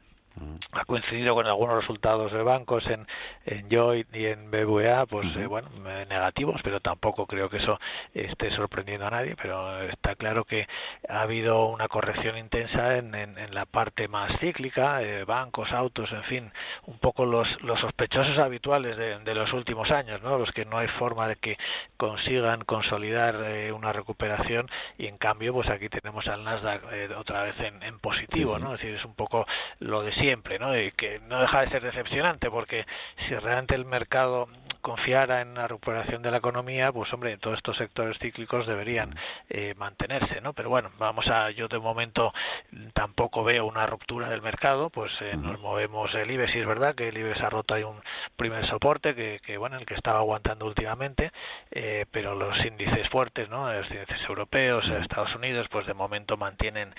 ha 0.72 0.84
coincidido 0.84 1.34
con 1.34 1.46
algunos 1.46 1.76
resultados 1.76 2.32
de 2.32 2.42
bancos 2.42 2.86
en, 2.86 3.06
en 3.44 3.68
Joy 3.70 4.06
y 4.12 4.26
en 4.26 4.50
BBVA, 4.50 5.06
pues 5.06 5.34
eh, 5.36 5.46
bueno, 5.46 5.68
negativos, 6.08 6.60
pero 6.62 6.80
tampoco 6.80 7.26
creo 7.26 7.48
que 7.48 7.58
eso 7.58 7.78
esté 8.12 8.50
sorprendiendo 8.50 9.06
a 9.06 9.10
nadie, 9.10 9.36
pero 9.40 9.80
está 9.82 10.14
claro 10.14 10.44
que 10.44 10.66
ha 11.08 11.22
habido 11.22 11.66
una 11.66 11.88
corrección 11.88 12.36
intensa 12.36 12.96
en, 12.96 13.14
en, 13.14 13.54
la 13.54 13.64
parte 13.64 14.08
más 14.08 14.38
cíclica, 14.38 15.02
eh, 15.02 15.24
bancos, 15.24 15.72
autos, 15.72 16.12
en 16.12 16.22
fin, 16.24 16.52
un 16.86 16.98
poco 16.98 17.24
los, 17.24 17.62
los 17.62 17.80
sospechosos 17.80 18.38
habituales 18.38 18.96
de, 18.96 19.18
de, 19.20 19.34
los 19.34 19.52
últimos 19.52 19.90
años, 19.90 20.20
¿no? 20.22 20.38
Los 20.38 20.52
que 20.52 20.64
no 20.64 20.78
hay 20.78 20.88
forma 20.88 21.28
de 21.28 21.36
que 21.36 21.56
consigan 21.96 22.64
consolidar 22.64 23.36
eh, 23.44 23.72
una 23.72 23.92
recuperación 23.92 24.68
y 24.98 25.06
en 25.06 25.16
cambio, 25.16 25.54
pues 25.54 25.68
aquí 25.70 25.88
tenemos 25.88 26.26
al 26.28 26.44
Nasdaq 26.44 26.82
otra 27.16 27.44
vez 27.44 27.58
en, 27.60 27.82
en 27.82 27.98
positivo, 27.98 28.58
¿no? 28.58 28.74
Es 28.74 28.80
decir, 28.80 28.96
es 28.96 29.04
un 29.04 29.14
poco 29.14 29.46
lo 29.78 30.02
de 30.02 30.12
siempre, 30.26 30.58
¿no? 30.58 30.76
Y 30.76 30.90
que 30.90 31.20
no 31.20 31.40
deja 31.40 31.60
de 31.60 31.70
ser 31.70 31.82
decepcionante 31.84 32.50
porque 32.50 32.84
si 33.16 33.34
realmente 33.36 33.76
el 33.76 33.84
mercado 33.84 34.48
confiara 34.86 35.40
en 35.40 35.52
la 35.54 35.66
recuperación 35.66 36.22
de 36.22 36.30
la 36.30 36.36
economía, 36.36 36.92
pues 36.92 37.12
hombre, 37.12 37.36
todos 37.38 37.56
estos 37.56 37.76
sectores 37.76 38.20
cíclicos 38.20 38.68
deberían 38.68 39.18
eh, 39.48 39.74
mantenerse, 39.76 40.40
¿no? 40.40 40.52
Pero 40.52 40.68
bueno, 40.68 40.92
vamos 40.96 41.26
a, 41.26 41.50
yo 41.50 41.66
de 41.66 41.80
momento 41.80 42.32
tampoco 42.94 43.42
veo 43.42 43.66
una 43.66 43.84
ruptura 43.84 44.28
del 44.28 44.42
mercado, 44.42 44.88
pues 44.90 45.10
eh, 45.22 45.36
nos 45.36 45.58
movemos 45.58 46.14
el 46.14 46.30
IBEX, 46.30 46.54
y 46.54 46.60
es 46.60 46.66
verdad 46.66 46.94
que 46.94 47.08
el 47.08 47.18
IBEX 47.18 47.40
ha 47.40 47.50
roto 47.50 47.74
ahí 47.74 47.82
un 47.82 48.00
primer 48.36 48.64
soporte 48.64 49.16
que, 49.16 49.40
que 49.44 49.58
bueno, 49.58 49.76
el 49.76 49.86
que 49.86 49.94
estaba 49.94 50.20
aguantando 50.20 50.66
últimamente, 50.66 51.32
eh, 51.72 52.06
pero 52.12 52.36
los 52.36 52.56
índices 52.64 53.08
fuertes, 53.08 53.48
¿no? 53.48 53.72
Los 53.72 53.90
índices 53.90 54.22
europeos, 54.28 54.88
Estados 54.88 55.34
Unidos, 55.34 55.66
pues 55.68 55.84
de 55.86 55.94
momento 55.94 56.36
mantienen 56.36 56.94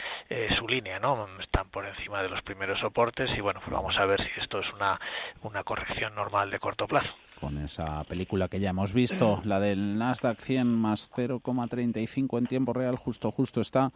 su 0.57 0.67
línea, 0.67 0.99
¿no? 0.99 1.25
Están 1.39 1.69
por 1.69 1.85
encima 1.85 2.21
de 2.21 2.27
los 2.27 2.41
primeros 2.41 2.79
soportes 2.79 3.31
y 3.37 3.39
bueno, 3.39 3.61
pues 3.61 3.71
vamos 3.71 3.97
a 3.97 4.05
ver 4.05 4.21
si 4.21 4.39
esto 4.41 4.59
es 4.59 4.73
una, 4.73 4.99
una 5.43 5.63
corrección 5.63 6.13
normal 6.15 6.51
de 6.51 6.59
corto 6.59 6.85
plazo 6.85 7.15
con 7.39 7.57
esa 7.57 8.03
película 8.05 8.47
que 8.47 8.59
ya 8.59 8.71
hemos 8.71 8.93
visto, 8.93 9.41
la 9.43 9.59
del 9.59 9.97
Nasdaq 9.97 10.39
100 10.39 10.67
más 10.67 11.11
0,35 11.15 12.37
en 12.37 12.45
tiempo 12.45 12.73
real, 12.73 12.95
justo 12.95 13.31
justo 13.31 13.61
está 13.61 13.91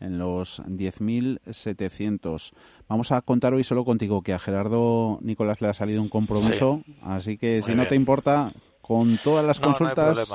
en 0.00 0.18
los 0.18 0.60
10.700. 0.62 2.52
Vamos 2.88 3.12
a 3.12 3.20
contar 3.22 3.54
hoy 3.54 3.64
solo 3.64 3.84
contigo 3.84 4.22
que 4.22 4.32
a 4.32 4.38
Gerardo 4.38 5.18
Nicolás 5.22 5.60
le 5.60 5.68
ha 5.68 5.74
salido 5.74 6.02
un 6.02 6.08
compromiso, 6.08 6.82
así 7.02 7.38
que 7.38 7.62
si 7.62 7.74
no 7.74 7.86
te 7.86 7.94
importa, 7.94 8.52
con 8.80 9.18
todas 9.22 9.44
las 9.44 9.60
consultas 9.60 10.28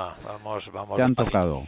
te 0.95 1.01
han 1.01 1.15
tocado. 1.15 1.63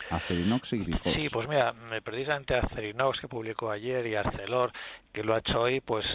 Acerinox 0.10 0.74
y 0.74 0.80
Grifols. 0.80 1.16
Sí, 1.16 1.30
pues 1.30 1.48
mira, 1.48 1.74
precisamente 2.04 2.56
Acerinox 2.56 3.22
que 3.22 3.28
publicó 3.28 3.70
ayer 3.70 4.06
y 4.08 4.16
Arcelor 4.16 4.72
que 5.12 5.24
lo 5.24 5.36
ha 5.36 5.40
hecho 5.40 5.62
hoy, 5.62 5.80
pues 5.80 6.06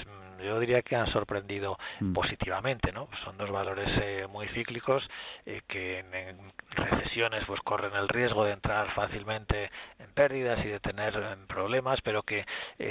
yo 0.43 0.59
diría 0.61 0.83
que 0.83 0.97
han 0.97 1.07
sorprendido 1.07 1.79
mm. 2.01 2.13
positivamente, 2.13 2.93
¿no? 2.93 3.09
Son 3.25 3.37
dos 3.37 3.51
valores 3.51 3.89
eh, 4.03 4.27
muy 4.29 4.49
cíclicos 4.49 5.09
eh, 5.45 5.63
que 5.67 6.01
en, 6.01 6.53
recesiones 6.71 7.45
pues 7.47 7.61
corren 7.63 7.95
el 7.95 8.09
riesgo 8.09 8.45
de 8.45 8.53
entrar 8.53 8.91
fácilmente 8.93 9.71
en 9.99 10.13
pérdidas 10.13 10.65
y 10.65 10.69
de 10.69 10.81
tener 10.81 11.15
eh, 11.17 11.37
problemas, 11.47 12.01
pero 12.03 12.23
que 12.23 12.45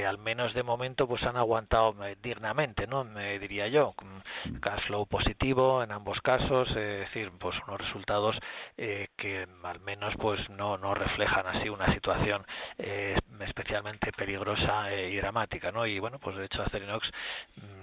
al 0.05 0.17
menos 0.17 0.53
de 0.53 0.63
momento 0.63 1.07
pues 1.07 1.23
han 1.23 1.37
aguantado 1.37 1.95
dignamente, 2.21 2.87
¿no? 2.87 3.03
Me 3.03 3.39
diría 3.39 3.67
yo, 3.67 3.93
mm. 4.01 4.55
cash 4.59 4.87
flow 4.87 5.05
positivo 5.05 5.83
en 5.83 5.91
ambos 5.91 6.21
casos, 6.21 6.69
es 6.69 6.75
decir, 6.75 7.31
pues 7.39 7.55
unos 7.67 7.79
resultados 7.79 8.39
que 8.75 9.47
al 9.63 9.79
menos 9.81 10.15
pues 10.17 10.49
no 10.49 10.77
no 10.77 10.93
reflejan 10.93 11.47
así 11.47 11.69
una 11.69 11.91
situación 11.93 12.45
especialmente 13.39 14.11
peligrosa 14.11 14.93
y 14.93 15.15
dramática, 15.17 15.71
¿no? 15.71 15.85
Y 15.85 15.99
bueno, 15.99 16.19
pues 16.19 16.35
de 16.35 16.45
hecho 16.45 16.63
Acerinox 16.63 17.11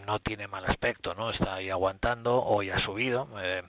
no 0.07 0.19
tiene 0.21 0.49
mal 0.49 0.65
aspecto, 0.65 1.15
¿no? 1.15 1.31
Está 1.31 1.55
ahí 1.55 1.71
aguantando, 1.71 2.43
hoy 2.43 2.71
ha 2.71 2.79
subido, 2.79 3.29
eh, 3.41 3.62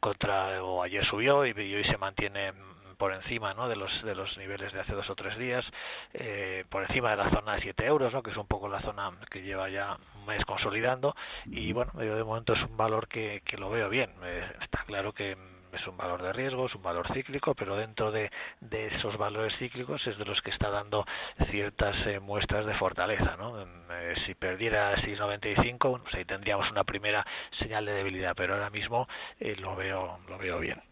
contra, 0.00 0.62
o 0.62 0.82
ayer 0.82 1.04
subió 1.04 1.44
y, 1.46 1.52
hoy 1.52 1.84
se 1.84 1.98
mantiene 1.98 2.52
por 2.96 3.14
encima 3.14 3.54
¿no? 3.54 3.66
de 3.66 3.76
los 3.76 4.02
de 4.02 4.14
los 4.14 4.36
niveles 4.36 4.74
de 4.74 4.80
hace 4.80 4.92
dos 4.92 5.08
o 5.08 5.14
tres 5.14 5.38
días 5.38 5.64
eh, 6.12 6.66
por 6.68 6.82
encima 6.82 7.10
de 7.12 7.16
la 7.16 7.30
zona 7.30 7.54
de 7.54 7.62
7 7.62 7.86
euros 7.86 8.12
¿no? 8.12 8.22
que 8.22 8.30
es 8.30 8.36
un 8.36 8.46
poco 8.46 8.68
la 8.68 8.82
zona 8.82 9.10
que 9.30 9.40
lleva 9.40 9.70
ya 9.70 9.96
un 10.16 10.26
mes 10.26 10.44
consolidando 10.44 11.16
y 11.46 11.72
bueno 11.72 11.92
yo 11.94 12.14
de 12.14 12.24
momento 12.24 12.52
es 12.52 12.62
un 12.62 12.76
valor 12.76 13.08
que, 13.08 13.40
que 13.42 13.56
lo 13.56 13.70
veo 13.70 13.88
bien 13.88 14.12
eh, 14.22 14.52
está 14.60 14.84
claro 14.84 15.14
que 15.14 15.34
es 15.72 15.86
un 15.86 15.96
valor 15.96 16.22
de 16.22 16.32
riesgo, 16.32 16.66
es 16.66 16.74
un 16.74 16.82
valor 16.82 17.12
cíclico, 17.12 17.54
pero 17.54 17.76
dentro 17.76 18.10
de, 18.10 18.30
de 18.60 18.88
esos 18.88 19.16
valores 19.16 19.56
cíclicos 19.58 20.06
es 20.06 20.18
de 20.18 20.24
los 20.24 20.40
que 20.42 20.50
está 20.50 20.70
dando 20.70 21.06
ciertas 21.50 21.96
eh, 22.06 22.20
muestras 22.20 22.66
de 22.66 22.74
fortaleza. 22.74 23.36
¿no? 23.36 23.60
Eh, 23.60 24.14
si 24.26 24.34
perdiera 24.34 24.94
6,95, 24.96 25.88
bueno, 25.88 26.04
pues 26.04 26.14
ahí 26.14 26.24
tendríamos 26.24 26.70
una 26.70 26.84
primera 26.84 27.26
señal 27.52 27.86
de 27.86 27.92
debilidad, 27.92 28.34
pero 28.36 28.54
ahora 28.54 28.70
mismo 28.70 29.08
eh, 29.38 29.56
lo 29.56 29.76
veo 29.76 30.18
lo 30.28 30.38
veo 30.38 30.58
bien. 30.58 30.89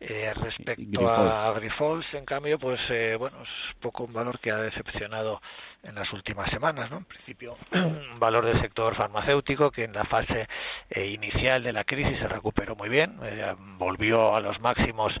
Eh, 0.00 0.32
respecto 0.34 1.08
a 1.08 1.52
Grifols, 1.52 2.12
en 2.14 2.24
cambio, 2.24 2.58
pues 2.58 2.80
eh, 2.90 3.14
bueno, 3.16 3.42
es 3.42 3.48
poco 3.80 4.04
un 4.04 4.12
valor 4.12 4.40
que 4.40 4.50
ha 4.50 4.56
decepcionado 4.56 5.40
en 5.82 5.94
las 5.94 6.12
últimas 6.12 6.50
semanas, 6.50 6.90
¿no? 6.90 6.98
En 6.98 7.04
principio, 7.04 7.56
un 7.72 8.18
valor 8.18 8.46
del 8.46 8.60
sector 8.60 8.94
farmacéutico 8.94 9.70
que 9.70 9.84
en 9.84 9.92
la 9.92 10.04
fase 10.04 10.48
eh, 10.90 11.06
inicial 11.06 11.62
de 11.62 11.72
la 11.72 11.84
crisis 11.84 12.18
se 12.18 12.28
recuperó 12.28 12.74
muy 12.74 12.88
bien, 12.88 13.18
volvió 13.78 14.34
a 14.34 14.40
los 14.40 14.60
máximos 14.60 15.12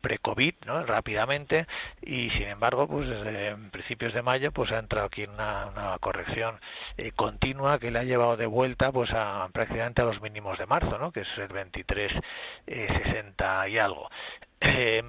pre-COVID, 0.00 0.54
¿no? 0.66 0.84
Rápidamente 0.84 1.66
y, 2.02 2.30
sin 2.30 2.48
embargo, 2.48 2.88
pues 2.88 3.08
desde 3.08 3.56
principios 3.70 4.12
de 4.14 4.22
mayo, 4.22 4.52
pues 4.52 4.72
ha 4.72 4.78
entrado 4.78 5.06
aquí 5.06 5.24
una, 5.24 5.66
una 5.66 5.98
corrección 5.98 6.58
continua 7.16 7.78
que 7.78 7.90
le 7.90 8.00
ha 8.00 8.04
llevado 8.04 8.36
de 8.36 8.46
vuelta, 8.46 8.92
pues 8.92 9.10
a 9.12 9.48
prácticamente 9.52 10.02
a 10.02 10.06
los 10.06 10.20
mínimos 10.20 10.58
de 10.58 10.66
marzo, 10.66 10.98
¿no? 10.98 11.12
Que 11.12 11.20
es 11.20 11.38
el 11.38 11.48
23.60 11.48 13.57
y 13.66 13.78
algo. 13.78 14.08
Eh, 14.60 15.02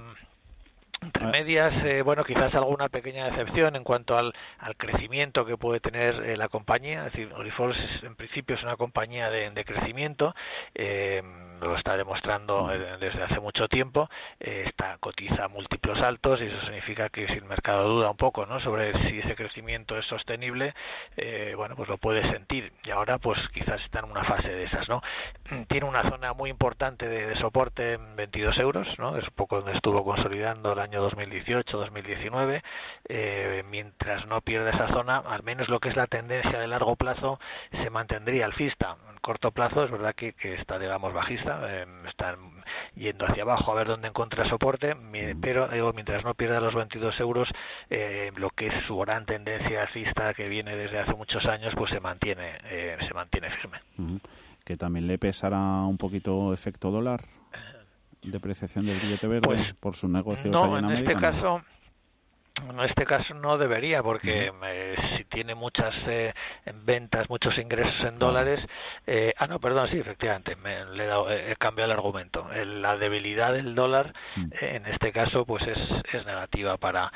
entre 1.02 1.26
ah. 1.26 1.30
medias, 1.30 1.74
eh, 1.86 2.02
bueno, 2.02 2.24
quizás 2.24 2.54
alguna 2.56 2.90
pequeña 2.90 3.26
decepción 3.26 3.76
en 3.76 3.84
cuanto 3.84 4.18
al, 4.18 4.34
al 4.60 4.76
crecimiento 4.76 5.46
que 5.46 5.58
puede 5.58 5.80
tener 5.80 6.16
eh, 6.24 6.38
la 6.38 6.50
compañía. 6.50 7.06
Es 7.08 7.14
decir, 7.14 7.34
Olifols 7.34 7.78
en 8.04 8.16
principio 8.16 8.56
es 8.56 8.64
una 8.64 8.76
compañía 8.76 9.30
de, 9.30 9.52
de 9.52 9.66
crecimiento. 9.66 10.36
Eh, 10.76 11.22
lo 11.62 11.76
está 11.76 11.98
demostrando 11.98 12.72
eh, 12.72 12.98
desde 13.00 13.24
hace 13.24 13.40
mucho 13.40 13.68
tiempo, 13.68 14.10
eh, 14.40 14.64
está, 14.66 14.98
cotiza 15.00 15.48
múltiplos 15.48 16.00
altos 16.02 16.42
y 16.42 16.46
eso 16.46 16.60
significa 16.62 17.10
que 17.10 17.28
si 17.28 17.34
el 17.34 17.46
mercado 17.46 17.88
duda 17.88 18.10
un 18.10 18.18
poco 18.18 18.46
¿no? 18.46 18.60
sobre 18.60 18.94
si 19.08 19.20
ese 19.20 19.36
crecimiento 19.36 19.98
es 19.98 20.06
sostenible, 20.06 20.74
eh, 21.18 21.54
bueno, 21.56 21.76
pues 21.76 21.90
lo 21.90 21.98
puede 21.98 22.30
sentir 22.32 22.72
y 22.84 22.92
ahora 22.92 23.18
pues 23.18 23.40
quizás 23.50 23.82
está 23.82 24.00
en 24.00 24.06
una 24.06 24.24
fase 24.24 24.50
de 24.50 24.64
esas. 24.64 24.88
¿no? 24.90 25.02
Tiene 25.68 25.88
una 25.88 26.04
zona 26.10 26.34
muy 26.34 26.50
importante 26.50 27.08
de, 27.08 27.30
soporte 27.36 27.94
en 27.94 28.16
22 28.16 28.58
euros, 28.60 29.00
¿no? 29.00 29.16
es 29.16 29.24
un 29.24 29.34
poco 29.36 29.58
donde 29.58 29.74
estuvo 29.74 30.04
consolidando 30.04 30.74
el 30.74 30.80
año 30.80 30.89
2018-2019, 30.98 32.64
mientras 33.70 34.26
no 34.28 34.42
pierda 34.42 34.72
esa 34.72 34.88
zona, 34.88 35.18
al 35.18 35.44
menos 35.44 35.70
lo 35.70 35.80
que 35.80 35.90
es 35.90 35.96
la 35.96 36.08
tendencia 36.08 36.60
de 36.60 36.68
largo 36.68 36.96
plazo 36.96 37.40
se 37.72 37.90
mantendría 37.90 38.46
alcista. 38.46 38.98
En 39.10 39.18
corto 39.20 39.52
plazo 39.52 39.84
es 39.84 39.92
verdad 39.92 40.16
que, 40.16 40.34
que 40.34 40.56
está, 40.56 40.80
digamos, 40.80 41.14
bajista, 41.14 41.62
eh, 41.68 41.86
está 42.08 42.38
yendo 42.96 43.26
hacia 43.26 43.44
abajo 43.44 43.72
a 43.72 43.76
ver 43.76 43.88
dónde 43.88 44.08
encuentra 44.08 44.46
soporte, 44.46 44.96
pero 45.42 45.68
digo, 45.68 45.94
mientras 45.94 46.24
no 46.24 46.34
pierda 46.34 46.60
los 46.60 46.74
22 46.74 47.20
euros, 47.20 47.50
eh, 47.90 48.32
lo 48.36 48.50
que 48.50 48.68
es 48.68 48.74
su 48.86 48.98
gran 48.98 49.26
tendencia 49.26 49.82
alcista 49.82 50.34
que 50.34 50.48
viene 50.48 50.76
desde 50.76 51.00
hace 51.00 51.14
muchos 51.14 51.46
años, 51.46 51.74
pues 51.76 51.92
se 51.92 52.00
mantiene, 52.00 52.58
eh, 52.66 52.98
se 53.08 53.14
mantiene 53.14 53.50
firme. 53.52 53.80
Que 54.64 54.78
también 54.78 55.08
le 55.08 55.18
pesará 55.18 55.60
un 55.60 55.98
poquito 55.98 56.54
efecto 56.54 56.92
dólar, 56.92 57.26
depreciación 58.24 58.86
del 58.86 59.00
billete 59.00 59.28
verde 59.28 59.42
pues, 59.46 59.74
por 59.80 59.96
su 59.96 60.08
negocio. 60.08 60.52
No, 60.52 60.78
en, 60.78 60.90
este 60.90 61.16
caso 61.16 61.62
en 62.68 62.80
este 62.82 63.06
caso 63.06 63.34
no 63.34 63.58
debería, 63.58 64.04
porque 64.04 64.52
eh, 64.64 64.96
si 65.16 65.26
tiene 65.26 65.56
muchas 65.56 65.96
eh, 66.08 66.34
ventas, 66.84 67.30
muchos 67.30 67.58
ingresos 67.58 68.04
en 68.06 68.20
dólares. 68.20 68.66
Eh, 69.08 69.34
ah, 69.38 69.48
no, 69.48 69.60
perdón, 69.60 69.88
sí, 69.90 69.98
efectivamente, 69.98 70.56
me, 70.56 70.86
le 70.86 71.04
he, 71.04 71.08
dado, 71.08 71.32
he 71.32 71.56
cambiado 71.56 71.92
el 71.92 71.98
argumento. 71.98 72.48
la 72.54 72.98
debilidad 72.98 73.54
del 73.54 73.76
dólar, 73.76 74.14
mm. 74.36 74.50
en 74.62 74.86
este 74.88 75.12
caso, 75.12 75.46
pues 75.46 75.66
es, 75.68 75.80
es 76.14 76.26
negativa 76.26 76.78
para, 76.78 77.12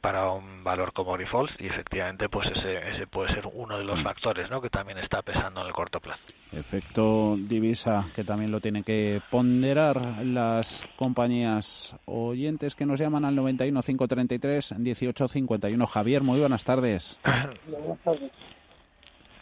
para 0.00 0.30
un 0.30 0.64
valor 0.64 0.92
como 0.92 1.12
Grifols 1.12 1.52
y 1.58 1.66
efectivamente, 1.66 2.28
pues 2.28 2.48
ese, 2.50 2.90
ese 2.90 3.06
puede 3.06 3.32
ser 3.34 3.48
uno 3.52 3.78
de 3.78 3.84
los 3.84 4.00
mm. 4.00 4.04
factores 4.04 4.50
¿no? 4.50 4.60
que 4.60 4.70
también 4.70 4.98
está 4.98 5.22
pesando 5.22 5.60
en 5.60 5.66
el 5.68 5.72
corto 5.72 6.00
plazo. 6.00 6.22
Efecto 6.52 7.36
divisa 7.36 8.08
que 8.14 8.24
también 8.24 8.50
lo 8.50 8.60
tienen 8.60 8.82
que 8.82 9.20
ponderar 9.30 10.24
las 10.24 10.84
compañías 10.96 11.94
oyentes 12.06 12.74
que 12.74 12.86
nos 12.86 12.98
llaman 12.98 13.24
al 13.24 13.36
91 13.36 13.80
533 13.80 14.78
1851. 14.78 15.86
Javier, 15.86 16.22
muy 16.22 16.40
buenas 16.40 16.64
tardes. 16.64 17.18
Buenas 17.70 17.98
tardes. 18.00 18.32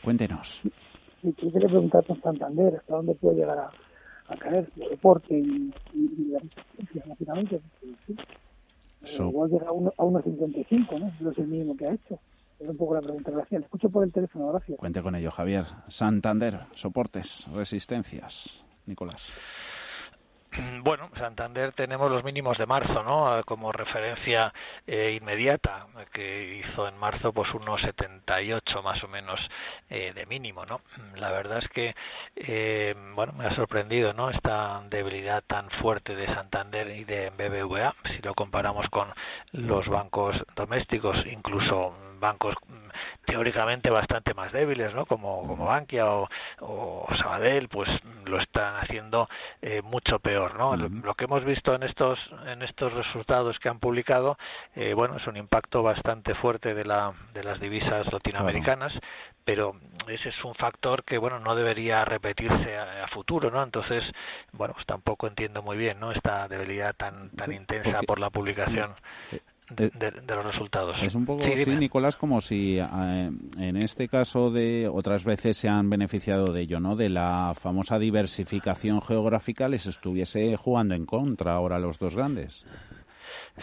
Cuéntenos. 0.02 0.60
Sí, 1.22 1.32
quería 1.32 1.68
preguntar 1.68 2.04
por 2.04 2.20
Santander, 2.20 2.76
¿hasta 2.76 2.94
dónde 2.94 3.14
puede 3.14 3.38
llegar 3.38 3.58
a, 3.58 4.36
caer 4.36 4.70
el 4.76 4.88
soporte 4.90 5.34
y, 5.34 5.72
la 6.30 6.38
resistencia, 6.38 7.02
rápidamente? 7.08 7.60
Sí. 9.02 9.22
Igual 9.22 9.50
llega 9.50 9.68
a 9.68 9.72
1,55, 9.72 11.00
¿no? 11.00 11.30
Es 11.30 11.38
el 11.38 11.48
mínimo 11.48 11.76
que 11.76 11.86
ha 11.86 11.94
hecho. 11.94 12.18
Es 12.58 12.68
un 12.68 12.76
poco 12.76 12.94
la 12.94 13.00
pregunta. 13.00 13.30
Gracias. 13.30 13.62
escucho 13.62 13.88
por 13.88 14.04
el 14.04 14.12
teléfono. 14.12 14.48
Gracias. 14.52 14.78
Cuente 14.78 15.02
con 15.02 15.14
ello, 15.14 15.30
Javier. 15.30 15.64
Santander, 15.86 16.66
soportes, 16.72 17.46
resistencias. 17.52 18.64
Nicolás. 18.86 19.32
Bueno, 20.82 21.10
Santander 21.16 21.72
tenemos 21.72 22.10
los 22.10 22.24
mínimos 22.24 22.58
de 22.58 22.66
marzo, 22.66 23.02
¿no? 23.02 23.42
Como 23.44 23.72
referencia 23.72 24.52
eh, 24.86 25.16
inmediata, 25.20 25.86
que 26.12 26.56
hizo 26.56 26.86
en 26.86 26.96
marzo 26.98 27.32
pues 27.32 27.52
unos 27.54 27.80
78 27.80 28.82
más 28.82 29.02
o 29.02 29.08
menos 29.08 29.40
eh, 29.88 30.12
de 30.14 30.26
mínimo, 30.26 30.66
¿no? 30.66 30.80
La 31.16 31.30
verdad 31.30 31.58
es 31.58 31.68
que, 31.68 31.94
eh, 32.36 32.94
bueno, 33.14 33.32
me 33.32 33.46
ha 33.46 33.54
sorprendido, 33.54 34.12
¿no? 34.12 34.30
Esta 34.30 34.82
debilidad 34.88 35.42
tan 35.46 35.70
fuerte 35.70 36.14
de 36.14 36.26
Santander 36.26 36.88
y 36.90 37.04
de 37.04 37.30
BBVA, 37.30 37.94
si 38.14 38.22
lo 38.22 38.34
comparamos 38.34 38.88
con 38.90 39.12
los 39.52 39.88
bancos 39.88 40.36
domésticos, 40.54 41.24
incluso 41.26 41.94
bancos 42.18 42.54
mm, 42.66 42.88
teóricamente 43.26 43.90
bastante 43.90 44.34
más 44.34 44.52
débiles, 44.52 44.94
¿no? 44.94 45.06
Como, 45.06 45.46
como 45.46 45.66
Bankia 45.66 46.06
o, 46.10 46.28
o 46.60 47.06
Sabadell, 47.16 47.68
pues 47.68 47.88
lo 48.26 48.38
están 48.38 48.76
haciendo 48.76 49.28
eh, 49.62 49.82
mucho 49.82 50.18
peor, 50.18 50.54
¿no? 50.56 50.67
Lo 50.76 51.14
que 51.14 51.24
hemos 51.24 51.44
visto 51.44 51.74
en 51.74 51.82
estos 51.82 52.18
en 52.46 52.62
estos 52.62 52.92
resultados 52.92 53.58
que 53.58 53.68
han 53.68 53.78
publicado, 53.78 54.38
eh, 54.74 54.94
bueno, 54.94 55.16
es 55.16 55.26
un 55.26 55.36
impacto 55.36 55.82
bastante 55.82 56.34
fuerte 56.34 56.74
de 56.74 56.84
la 56.84 57.12
de 57.34 57.44
las 57.44 57.60
divisas 57.60 58.12
latinoamericanas, 58.12 58.98
pero 59.44 59.76
ese 60.06 60.30
es 60.30 60.44
un 60.44 60.54
factor 60.54 61.04
que 61.04 61.18
bueno 61.18 61.38
no 61.38 61.54
debería 61.54 62.04
repetirse 62.04 62.76
a, 62.76 63.08
futuro, 63.08 63.50
¿no? 63.50 63.62
Entonces, 63.62 64.04
bueno, 64.52 64.74
pues 64.74 64.84
tampoco 64.86 65.26
entiendo 65.26 65.62
muy 65.62 65.76
bien, 65.76 65.98
¿no? 65.98 66.12
Esta 66.12 66.46
debilidad 66.48 66.94
tan 66.94 67.30
tan 67.30 67.52
intensa 67.52 68.02
por 68.02 68.20
la 68.20 68.30
publicación. 68.30 68.94
Eh, 69.76 69.90
de, 69.94 70.34
los 70.34 70.44
resultados. 70.44 70.96
Es 71.02 71.14
un 71.14 71.26
poco 71.26 71.44
sí, 71.44 71.76
Nicolás, 71.76 72.16
como 72.16 72.40
si 72.40 72.78
eh, 72.78 73.30
en 73.58 73.76
este 73.76 74.08
caso 74.08 74.50
de 74.50 74.88
otras 74.90 75.24
veces 75.24 75.58
se 75.58 75.68
han 75.68 75.90
beneficiado 75.90 76.52
de 76.52 76.62
ello, 76.62 76.80
¿no? 76.80 76.96
De 76.96 77.08
la 77.10 77.54
famosa 77.58 77.98
diversificación 77.98 79.02
geográfica 79.02 79.68
les 79.68 79.86
estuviese 79.86 80.56
jugando 80.56 80.94
en 80.94 81.04
contra 81.04 81.52
ahora 81.52 81.78
los 81.78 81.98
dos 81.98 82.16
grandes. 82.16 82.64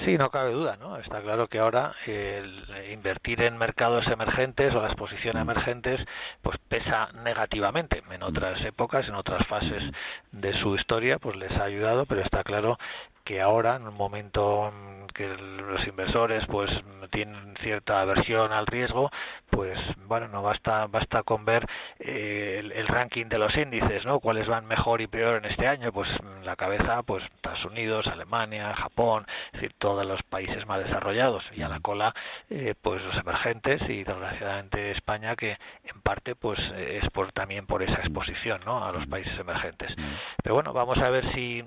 Sí, 0.03 0.17
no 0.17 0.29
cabe 0.29 0.51
duda, 0.51 0.77
¿no? 0.77 0.97
Está 0.97 1.21
claro 1.21 1.47
que 1.47 1.59
ahora 1.59 1.93
el 2.05 2.63
invertir 2.91 3.41
en 3.41 3.57
mercados 3.57 4.05
emergentes 4.07 4.75
o 4.75 4.81
las 4.81 4.95
posiciones 4.95 5.43
mm. 5.43 5.49
emergentes, 5.49 6.05
pues 6.41 6.57
pesa 6.67 7.09
negativamente. 7.23 8.03
En 8.11 8.21
otras 8.21 8.63
épocas, 8.65 9.07
en 9.07 9.15
otras 9.15 9.47
fases 9.47 9.83
de 10.31 10.53
su 10.53 10.75
historia, 10.75 11.17
pues 11.17 11.37
les 11.37 11.51
ha 11.53 11.63
ayudado, 11.63 12.05
pero 12.05 12.21
está 12.21 12.43
claro 12.43 12.77
que 13.25 13.41
ahora, 13.41 13.75
en 13.75 13.87
un 13.87 13.95
momento 13.95 14.71
que 15.13 15.29
los 15.37 15.87
inversores 15.87 16.45
pues 16.47 16.69
tienen 17.09 17.55
cierta 17.61 18.01
aversión 18.01 18.51
al 18.51 18.67
riesgo, 18.67 19.09
pues 19.49 19.79
bueno, 20.07 20.27
no 20.27 20.41
basta 20.41 20.87
basta 20.87 21.23
con 21.23 21.45
ver 21.45 21.65
eh, 21.99 22.69
el, 22.75 22.87
ranking 22.87 23.27
de 23.27 23.37
los 23.37 23.55
índices, 23.55 24.05
¿no? 24.05 24.19
Cuáles 24.19 24.47
van 24.47 24.65
mejor 24.65 25.01
y 25.01 25.07
peor 25.07 25.37
en 25.37 25.49
este 25.49 25.67
año, 25.67 25.93
pues 25.93 26.09
la 26.43 26.57
cabeza, 26.57 27.01
pues 27.03 27.23
Estados 27.23 27.63
Unidos, 27.65 28.07
Alemania, 28.07 28.75
Japón, 28.75 29.25
es 29.47 29.53
decir, 29.53 29.73
todos 29.77 30.05
los 30.05 30.21
países 30.23 30.65
más 30.67 30.83
desarrollados 30.83 31.49
y 31.55 31.61
a 31.61 31.69
la 31.69 31.79
cola, 31.79 32.13
eh, 32.49 32.75
pues 32.79 33.01
los 33.03 33.15
emergentes 33.15 33.81
y 33.89 34.03
desgraciadamente 34.03 34.91
España 34.91 35.35
que 35.35 35.57
en 35.83 36.01
parte 36.01 36.35
pues 36.35 36.59
es 36.77 37.09
por 37.11 37.31
también 37.31 37.65
por 37.65 37.81
esa 37.81 37.95
exposición, 37.95 38.59
¿no? 38.65 38.83
A 38.83 38.91
los 38.91 39.07
países 39.07 39.37
emergentes. 39.39 39.95
Pero 40.43 40.55
bueno, 40.55 40.73
vamos 40.73 40.97
a 40.97 41.09
ver 41.09 41.31
si 41.33 41.63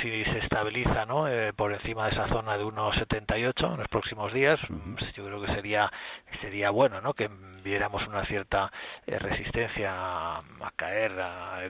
si 0.00 0.24
se 0.24 0.38
estabiliza 0.38 0.91
eh, 1.28 1.52
por 1.56 1.72
encima 1.72 2.04
de 2.04 2.12
esa 2.12 2.28
zona 2.28 2.58
de 2.58 2.64
1,78 2.64 3.72
en 3.72 3.78
los 3.78 3.88
próximos 3.88 4.32
días. 4.32 4.60
Pues 4.98 5.12
yo 5.14 5.24
creo 5.24 5.40
que 5.40 5.52
sería 5.52 5.90
sería 6.40 6.70
bueno 6.70 7.00
¿no? 7.00 7.14
que 7.14 7.30
viéramos 7.62 8.06
una 8.06 8.24
cierta 8.24 8.70
eh, 9.06 9.18
resistencia 9.18 9.92
a, 9.94 10.42
caer 10.76 11.12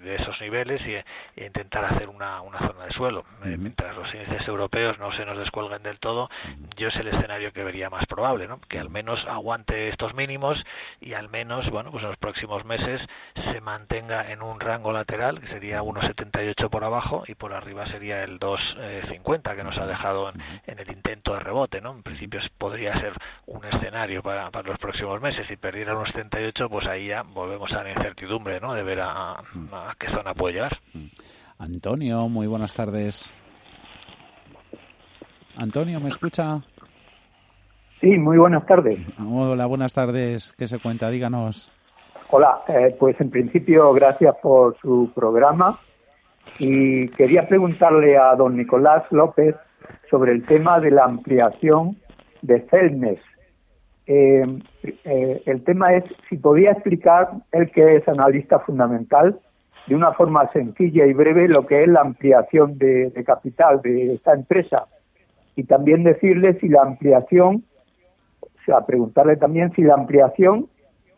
de 0.01 0.15
esos 0.17 0.41
niveles 0.41 0.81
y, 0.87 0.95
e 0.95 1.47
intentar 1.47 1.85
hacer 1.85 2.09
una, 2.09 2.41
una 2.41 2.59
zona 2.59 2.87
de 2.87 2.93
suelo. 2.93 3.25
Eh, 3.45 3.57
mientras 3.59 3.95
los 3.97 4.13
índices 4.15 4.47
europeos 4.49 4.99
no 4.99 5.13
se 5.13 5.25
nos 5.25 5.39
descuelguen 5.39 5.83
del 5.83 5.99
todo, 5.99 6.31
yo 6.77 6.89
es 6.89 6.97
el 6.97 7.09
escenario 7.09 7.53
que 7.53 7.65
vería 7.65 7.91
más 7.91 8.07
probable, 8.07 8.49
¿no? 8.49 8.61
que 8.69 8.79
al 8.79 8.91
menos 8.91 9.25
aguante 9.27 9.89
estos 9.89 10.15
mínimos 10.15 10.65
y 11.01 11.15
al 11.15 11.29
menos 11.29 11.69
bueno 11.71 11.91
pues 11.91 12.03
en 12.05 12.11
los 12.11 12.19
próximos 12.19 12.65
meses 12.65 13.01
se 13.35 13.61
mantenga 13.61 14.31
en 14.31 14.43
un 14.43 14.61
rango 14.61 14.93
lateral 14.93 15.41
que 15.41 15.49
sería 15.49 15.83
1,78 15.83 16.71
por 16.71 16.85
abajo 16.85 17.25
y 17.27 17.35
por 17.35 17.53
arriba 17.53 17.87
sería 17.87 18.25
el 18.25 18.39
2,50 19.21 19.57
que 19.57 19.65
nos 19.65 19.79
ha 19.79 19.87
dejado 19.87 20.31
en, 20.31 20.79
el 20.79 20.91
intento 20.91 21.35
de 21.35 21.41
rebote. 21.41 21.81
¿no? 21.81 21.93
En 21.93 22.03
principio 22.03 22.41
podría 22.59 22.99
ser 23.01 23.13
un 23.47 23.65
escenario 23.65 24.23
para, 24.23 24.51
para 24.51 24.69
los 24.69 24.79
próximos 24.79 25.21
meses 25.21 25.51
y 25.51 25.57
perdiera 25.57 25.93
a 25.93 25.97
unos 25.97 26.09
78, 26.09 26.69
pues 26.69 26.87
ahí 26.87 27.09
ya 27.09 27.23
volvemos 27.23 27.73
a 27.73 27.83
la 27.83 27.91
incertidumbre, 27.91 28.61
¿no? 28.61 28.75
De 28.75 28.83
ver 28.83 29.01
a, 29.03 29.43
qué 29.99 30.09
zona 30.09 30.35
puede 30.35 30.55
llegar. 30.55 30.79
Antonio, 31.59 32.29
muy 32.29 32.47
buenas 32.47 32.75
tardes. 32.75 33.33
Antonio, 35.57 36.01
¿me 36.01 36.09
escucha? 36.09 36.61
Sí, 38.01 38.19
muy 38.19 38.39
buenas 38.39 38.67
tardes. 38.67 38.99
Hola, 39.25 39.67
buenas 39.67 39.95
tardes. 39.95 40.53
¿Qué 40.59 40.67
se 40.67 40.81
cuenta? 40.81 41.09
Díganos. 41.11 41.71
Hola, 42.31 42.63
eh, 42.69 42.97
pues 42.99 43.21
en 43.21 43.31
principio 43.31 43.93
gracias 43.93 44.35
por 44.43 44.77
su 44.79 45.13
programa 45.15 45.79
y 46.59 47.09
quería 47.09 47.49
preguntarle 47.49 48.17
a 48.17 48.35
don 48.37 48.57
Nicolás 48.57 49.05
López 49.11 49.55
sobre 50.11 50.33
el 50.33 50.45
tema 50.45 50.81
de 50.81 50.91
la 50.91 51.05
ampliación 51.05 51.97
de 52.43 52.61
Celnes 52.71 53.21
eh, 54.07 54.45
eh, 55.05 55.43
el 55.47 55.63
tema 55.65 55.95
es 55.95 56.05
si 56.29 56.37
podía 56.37 56.73
explicar, 56.73 57.31
el 57.53 57.71
que 57.71 57.97
es 57.97 58.09
analista 58.09 58.59
fundamental, 58.61 59.39
de 59.87 59.95
una 59.95 60.13
forma 60.13 60.51
sencilla 60.53 61.07
y 61.07 61.13
breve 61.13 61.49
lo 61.49 61.67
que 61.67 61.83
es 61.83 61.89
la 61.89 62.01
ampliación 62.01 62.79
de, 62.79 63.13
capital 63.25 63.81
de 63.83 64.15
esta 64.15 64.35
empresa 64.35 64.87
y 65.57 65.65
también 65.65 66.05
decirle 66.05 66.59
si 66.61 66.69
la 66.69 66.83
ampliación, 66.83 67.65
o 68.41 68.65
sea, 68.65 68.87
preguntarle 68.87 69.37
también 69.37 69.73
si 69.73 69.83
la 69.83 69.95
ampliación 69.95 70.69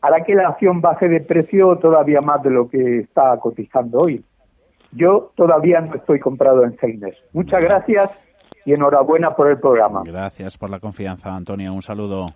hará 0.01 0.25
que 0.25 0.35
la 0.35 0.49
acción 0.49 0.81
baje 0.81 1.09
de 1.09 1.21
precio 1.21 1.77
todavía 1.77 2.21
más 2.21 2.43
de 2.43 2.51
lo 2.51 2.69
que 2.69 3.01
está 3.01 3.37
cotizando 3.39 4.01
hoy. 4.01 4.25
Yo 4.94 5.33
todavía 5.37 5.80
no 5.80 5.94
estoy 5.94 6.20
comprado 6.20 6.64
en 6.64 6.76
Celnex. 6.78 7.16
Muchas 7.33 7.62
gracias 7.62 8.11
y 8.64 8.72
enhorabuena 8.72 9.35
por 9.35 9.50
el 9.50 9.59
programa. 9.59 10.02
Gracias 10.04 10.57
por 10.57 10.70
la 10.70 10.80
confianza, 10.80 11.35
Antonio. 11.35 11.72
Un 11.72 11.83
saludo. 11.83 12.26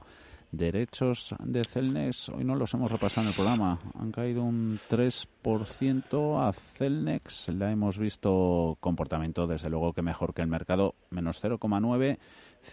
Derechos 0.50 1.34
de 1.44 1.62
Celnex, 1.64 2.30
hoy 2.30 2.42
no 2.42 2.54
los 2.54 2.72
hemos 2.72 2.90
repasado 2.90 3.26
en 3.26 3.28
el 3.28 3.34
programa. 3.34 3.78
Han 4.00 4.10
caído 4.10 4.42
un 4.42 4.80
3% 4.88 6.48
a 6.48 6.52
Celnex. 6.54 7.50
La 7.50 7.70
hemos 7.70 7.98
visto 7.98 8.78
comportamiento, 8.80 9.46
desde 9.46 9.68
luego 9.68 9.92
que 9.92 10.00
mejor 10.00 10.32
que 10.32 10.40
el 10.40 10.48
mercado, 10.48 10.94
menos 11.10 11.44
0,9, 11.44 12.16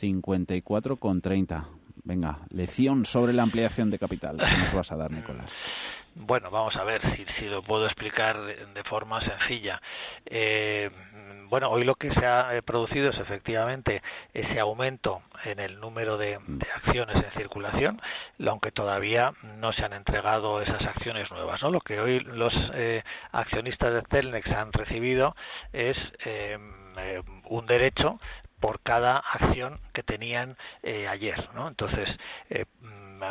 54,30. 0.01 1.65
Venga, 2.05 2.39
lección 2.49 3.03
sobre 3.03 3.33
la 3.33 3.43
ampliación 3.43 3.89
de 3.89 3.99
capital. 3.99 4.37
¿Qué 4.37 4.57
nos 4.57 4.73
vas 4.73 4.93
a 4.93 4.95
dar, 4.95 5.11
Nicolás? 5.11 5.53
Bueno, 6.17 6.49
vamos 6.49 6.77
a 6.77 6.85
ver 6.85 7.01
si, 7.13 7.25
si 7.37 7.49
lo 7.49 7.61
puedo 7.61 7.85
explicar 7.85 8.41
de, 8.41 8.83
forma 8.85 9.19
sencilla. 9.19 9.81
Eh, 10.25 10.89
bueno, 11.49 11.69
hoy 11.69 11.83
lo 11.83 11.95
que 11.95 12.09
se 12.13 12.25
ha 12.25 12.55
eh, 12.55 12.61
producido 12.61 13.09
es 13.09 13.19
efectivamente 13.19 14.01
ese 14.33 14.61
aumento 14.61 15.23
en 15.43 15.59
el 15.59 15.77
número 15.81 16.17
de, 16.17 16.39
acciones 16.73 17.17
en 17.17 17.31
circulación, 17.31 18.01
aunque 18.47 18.71
todavía 18.71 19.33
no 19.57 19.73
se 19.73 19.83
han 19.83 19.91
entregado 19.91 20.61
esas 20.61 20.85
acciones 20.85 21.29
nuevas. 21.31 21.61
¿no? 21.61 21.69
Lo 21.69 21.81
que 21.81 21.99
hoy 21.99 22.21
los 22.21 22.53
eh, 22.73 23.03
accionistas 23.33 23.93
de 23.93 24.01
Telnex 24.03 24.49
han 24.51 24.71
recibido 24.71 25.35
es 25.73 25.97
un 27.49 27.65
derecho 27.65 28.21
por 28.61 28.79
cada 28.79 29.17
acción 29.17 29.81
que 29.91 30.01
tenían 30.01 30.55
ayer. 31.09 31.49
¿no? 31.53 31.67
Entonces, 31.67 32.09
mm, 32.79 33.21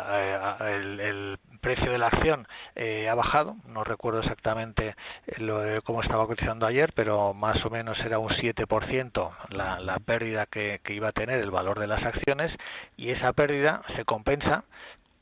el, 0.60 1.38
precio 1.64 1.90
de 1.90 1.96
la 1.96 2.08
acción 2.08 2.46
eh, 2.76 3.08
ha 3.08 3.14
bajado, 3.14 3.56
no 3.66 3.84
recuerdo 3.84 4.20
exactamente 4.20 4.94
lo, 5.38 5.82
cómo 5.82 6.02
estaba 6.02 6.26
cotizando 6.26 6.66
ayer, 6.66 6.92
pero 6.94 7.32
más 7.32 7.64
o 7.64 7.70
menos 7.70 7.98
era 8.00 8.18
un 8.18 8.28
7% 8.28 9.30
la, 9.48 9.80
la 9.80 9.98
pérdida 9.98 10.44
que 10.44 10.80
iba 10.90 11.08
a 11.08 11.12
tener 11.12 11.40
el 11.40 11.50
valor 11.50 11.80
de 11.80 11.86
las 11.86 12.04
acciones 12.04 12.54
y 12.98 13.10
esa 13.10 13.32
pérdida 13.32 13.82
se 13.96 14.04
compensa 14.04 14.64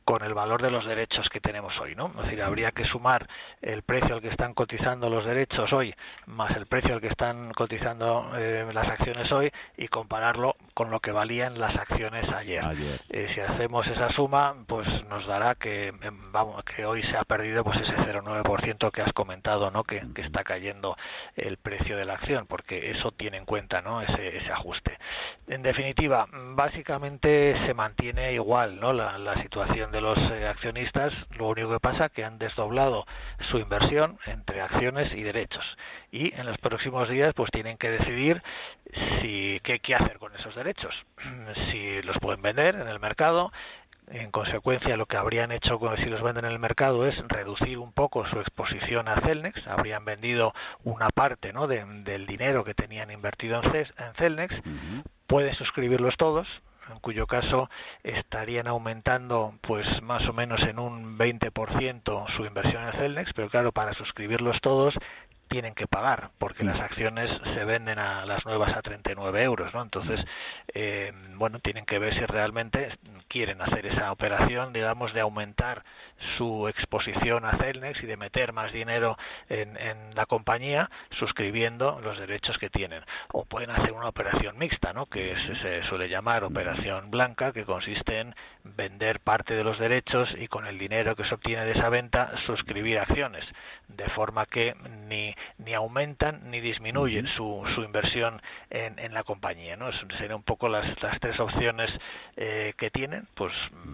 con 0.05 0.25
el 0.25 0.35
valor 0.35 0.63
de 0.63 0.71
los 0.71 0.85
derechos 0.85 1.29
que 1.29 1.41
tenemos 1.41 1.79
hoy, 1.81 1.95
¿no? 1.95 2.13
Es 2.17 2.25
decir, 2.25 2.43
habría 2.43 2.73
que 2.73 2.85
sumar 2.85 3.29
el 3.61 3.83
precio 3.83 4.15
al 4.15 4.21
que 4.21 4.29
están 4.29 4.55
cotizando 4.55 5.09
los 5.09 5.25
derechos 5.25 5.73
hoy 5.73 5.95
más 6.27 6.55
el 6.57 6.67
precio 6.67 6.95
al 6.95 7.01
que 7.01 7.09
están 7.09 7.53
cotizando 7.53 8.33
eh, 8.37 8.67
las 8.73 8.89
acciones 8.89 9.31
hoy 9.33 9.53
y 9.77 9.89
compararlo 9.89 10.57
con 10.75 10.91
lo 10.91 11.01
que 11.01 11.13
valían 11.13 11.59
las 11.59 11.77
acciones 11.77 12.29
ayer. 12.31 12.65
Eh, 13.09 13.29
si 13.35 13.41
hacemos 13.41 13.87
esa 13.87 14.11
suma, 14.11 14.55
pues 14.67 14.87
nos 15.09 15.27
dará 15.27 15.55
que 15.55 15.89
em, 15.89 16.33
vamos 16.33 16.63
que 16.65 16.85
hoy 16.85 17.03
se 17.03 17.17
ha 17.17 17.25
perdido 17.25 17.65
pues 17.65 17.81
ese 17.81 17.95
0,9% 17.95 18.91
que 18.91 19.03
has 19.03 19.13
comentado, 19.13 19.71
¿no? 19.71 19.85
Que, 19.85 20.03
está 20.23 20.45
cayendo 20.45 20.97
el 21.37 21.57
precio 21.57 21.97
de 21.97 22.05
la 22.05 22.15
acción, 22.15 22.47
porque 22.47 22.91
eso 22.91 23.11
tiene 23.11 23.37
en 23.37 23.45
cuenta, 23.45 23.83
¿no? 23.83 24.01
Ese, 24.01 24.37
ese 24.37 24.53
ajuste. 24.53 24.99
En 25.49 25.63
definitiva, 25.63 26.27
básicamente 26.31 27.57
se 27.67 27.75
mantiene 27.75 28.33
igual, 28.33 28.79
¿no? 28.81 28.93
La, 28.93 29.19
la 29.19 29.43
situación 29.43 29.91
de 29.93 30.01
los 30.01 30.19
eh, 30.19 30.49
accionistas, 30.49 31.13
lo 31.37 31.49
único 31.49 31.71
que 31.71 31.81
pasa 31.81 32.07
es 32.07 32.13
que 32.13 32.25
han 32.25 32.39
desdoblado 32.39 33.07
su 33.51 33.59
inversión 33.59 34.19
entre 34.27 34.61
acciones 34.61 35.13
y 35.15 35.23
derechos. 35.23 35.65
Y 36.11 36.35
en 36.35 36.47
los 36.47 36.59
próximos 36.59 37.09
días 37.09 37.35
pues 37.35 37.51
tienen 37.51 37.79
que 37.79 37.91
decidir 37.91 38.43
si 39.21 39.61
qué, 39.63 39.79
qué 39.79 39.95
hacer 39.95 40.19
con 40.19 40.35
esos 40.35 40.55
derechos. 40.55 40.95
Si 41.71 42.03
los 42.03 42.19
pueden 42.19 42.41
vender 42.41 42.77
en 42.77 42.89
el 42.89 42.99
mercado, 42.99 43.53
en 44.09 44.31
consecuencia, 44.31 44.97
lo 44.97 45.07
que 45.07 45.17
habrían 45.17 45.53
hecho 45.53 45.79
si 45.97 46.07
los 46.07 46.23
venden 46.23 46.45
en 46.45 46.53
el 46.53 46.59
mercado 46.59 47.07
es 47.07 47.17
reducir 47.29 47.79
un 47.79 47.93
poco 47.93 48.27
su 48.27 48.41
exposición 48.41 49.09
a 49.09 49.21
Celnex. 49.21 49.67
Habrían 49.67 50.05
vendido 50.05 50.55
una 50.85 51.11
parte 51.11 51.53
¿no? 51.53 51.67
del 51.67 52.27
dinero 52.27 52.65
que 52.65 52.75
tenían 52.75 53.11
invertido 53.11 53.63
en, 53.63 54.15
Celnex. 54.17 54.55
Pueden 55.27 55.55
suscribirlos 55.55 56.17
todos, 56.17 56.49
en 56.91 56.99
cuyo 57.01 57.27
caso 57.27 57.71
estarían 58.03 58.67
aumentando 58.67 59.55
pues 59.61 59.87
más 60.03 60.29
o 60.29 60.33
menos 60.33 60.63
en 60.63 60.79
un 60.79 61.19
20% 61.19 62.27
su 62.37 62.45
inversión 62.45 62.85
en 62.85 62.93
Celnex, 62.93 63.33
pero 63.35 63.49
claro, 63.49 63.73
para 63.73 63.95
suscribirlos 63.95 64.61
todos 64.61 64.95
tienen 65.53 65.75
que 65.75 65.87
pagar 65.87 66.31
porque 66.39 66.65
las 66.65 66.81
acciones 66.81 67.31
se 67.53 67.65
venden 67.67 67.99
a 67.99 68.25
las 68.25 68.47
nuevas 68.47 68.75
a 68.75 68.81
39 68.81 69.43
euros, 69.43 69.75
¿no? 69.75 69.83
Entonces, 69.83 70.25
eh, 70.73 71.13
bueno, 71.35 71.59
tienen 71.61 71.85
que 71.85 71.99
ver 71.99 72.15
si 72.15 72.25
realmente 72.25 72.89
quieren 73.29 73.61
hacer 73.61 73.85
esa 73.85 74.11
operación, 74.13 74.73
digamos, 74.73 75.13
de 75.13 75.21
aumentar 75.21 75.85
su 76.39 76.69
exposición 76.69 77.45
a 77.45 77.59
Celnex 77.59 78.03
y 78.03 78.07
de 78.07 78.17
meter 78.17 78.55
más 78.55 78.73
dinero 78.73 79.19
en, 79.51 79.77
en 79.77 80.15
la 80.15 80.25
compañía 80.25 80.91
suscribiendo 81.11 82.01
los 82.01 82.19
derechos 82.19 82.57
que 82.57 82.71
tienen. 82.71 83.05
O 83.33 83.45
pueden 83.45 83.71
hacer 83.71 83.93
una 83.93 84.09
operación 84.09 84.57
mixta, 84.59 84.95
¿no? 84.95 85.05
Que 85.05 85.37
se 85.61 85.83
suele 85.83 86.09
llamar 86.09 86.45
operación 86.45 87.11
blanca, 87.11 87.53
que 87.53 87.67
consiste 87.67 88.21
en 88.21 88.35
vender 88.65 89.21
parte 89.21 89.55
de 89.55 89.65
los 89.65 89.79
derechos 89.79 90.35
y 90.39 90.49
con 90.49 90.67
el 90.67 90.79
dinero 90.79 91.15
que 91.15 91.25
se 91.25 91.35
obtiene 91.35 91.67
de 91.67 91.73
esa 91.73 91.91
venta 91.91 92.33
suscribir 92.47 92.99
acciones, 92.99 93.45
de 93.89 94.09
forma 94.11 94.47
que 94.47 94.75
ni 95.09 95.35
ni 95.59 95.75
aumentan 95.75 96.51
ni 96.51 96.61
disminuyen 96.61 97.27
su, 97.27 97.63
su 97.75 97.83
inversión 97.83 98.41
en, 98.71 98.99
en 98.99 99.15
la 99.15 99.25
compañía. 99.25 99.77
¿no? 99.77 99.91
Serían 99.93 100.35
un 100.35 100.43
poco 100.43 100.69
las, 100.69 101.01
las 101.03 101.19
tres 101.21 101.39
opciones 101.41 101.91
eh, 102.37 102.75
que 102.77 102.91
tienen, 102.91 103.27
pues 103.35 103.53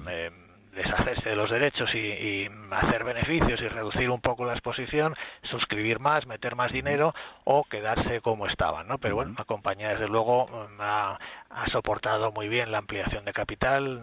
eh, 0.09 0.31
deshacerse 0.75 1.31
de 1.31 1.37
los 1.37 1.51
derechos 1.51 1.93
y, 1.95 1.99
y, 1.99 2.51
hacer 2.71 3.05
beneficios 3.05 3.61
y 3.61 3.69
reducir 3.69 4.11
un 4.11 4.21
poco 4.21 4.45
la 4.45 4.53
exposición, 4.53 5.15
suscribir 5.43 5.99
más, 5.99 6.27
meter 6.27 6.55
más 6.55 6.73
dinero 6.73 7.15
o 7.45 7.65
quedarse 7.65 8.21
como 8.21 8.47
estaban, 8.47 8.87
¿no? 8.87 8.99
Pero 8.99 9.17
bueno, 9.17 9.35
la 9.37 9.45
compañía 9.45 9.91
desde 9.91 10.09
luego 10.09 10.69
ha, 10.79 11.19
ha 11.51 11.67
soportado 11.71 12.33
muy 12.33 12.49
bien 12.49 12.71
la 12.71 12.79
ampliación 12.79 13.25
de 13.25 13.33
capital, 13.33 14.01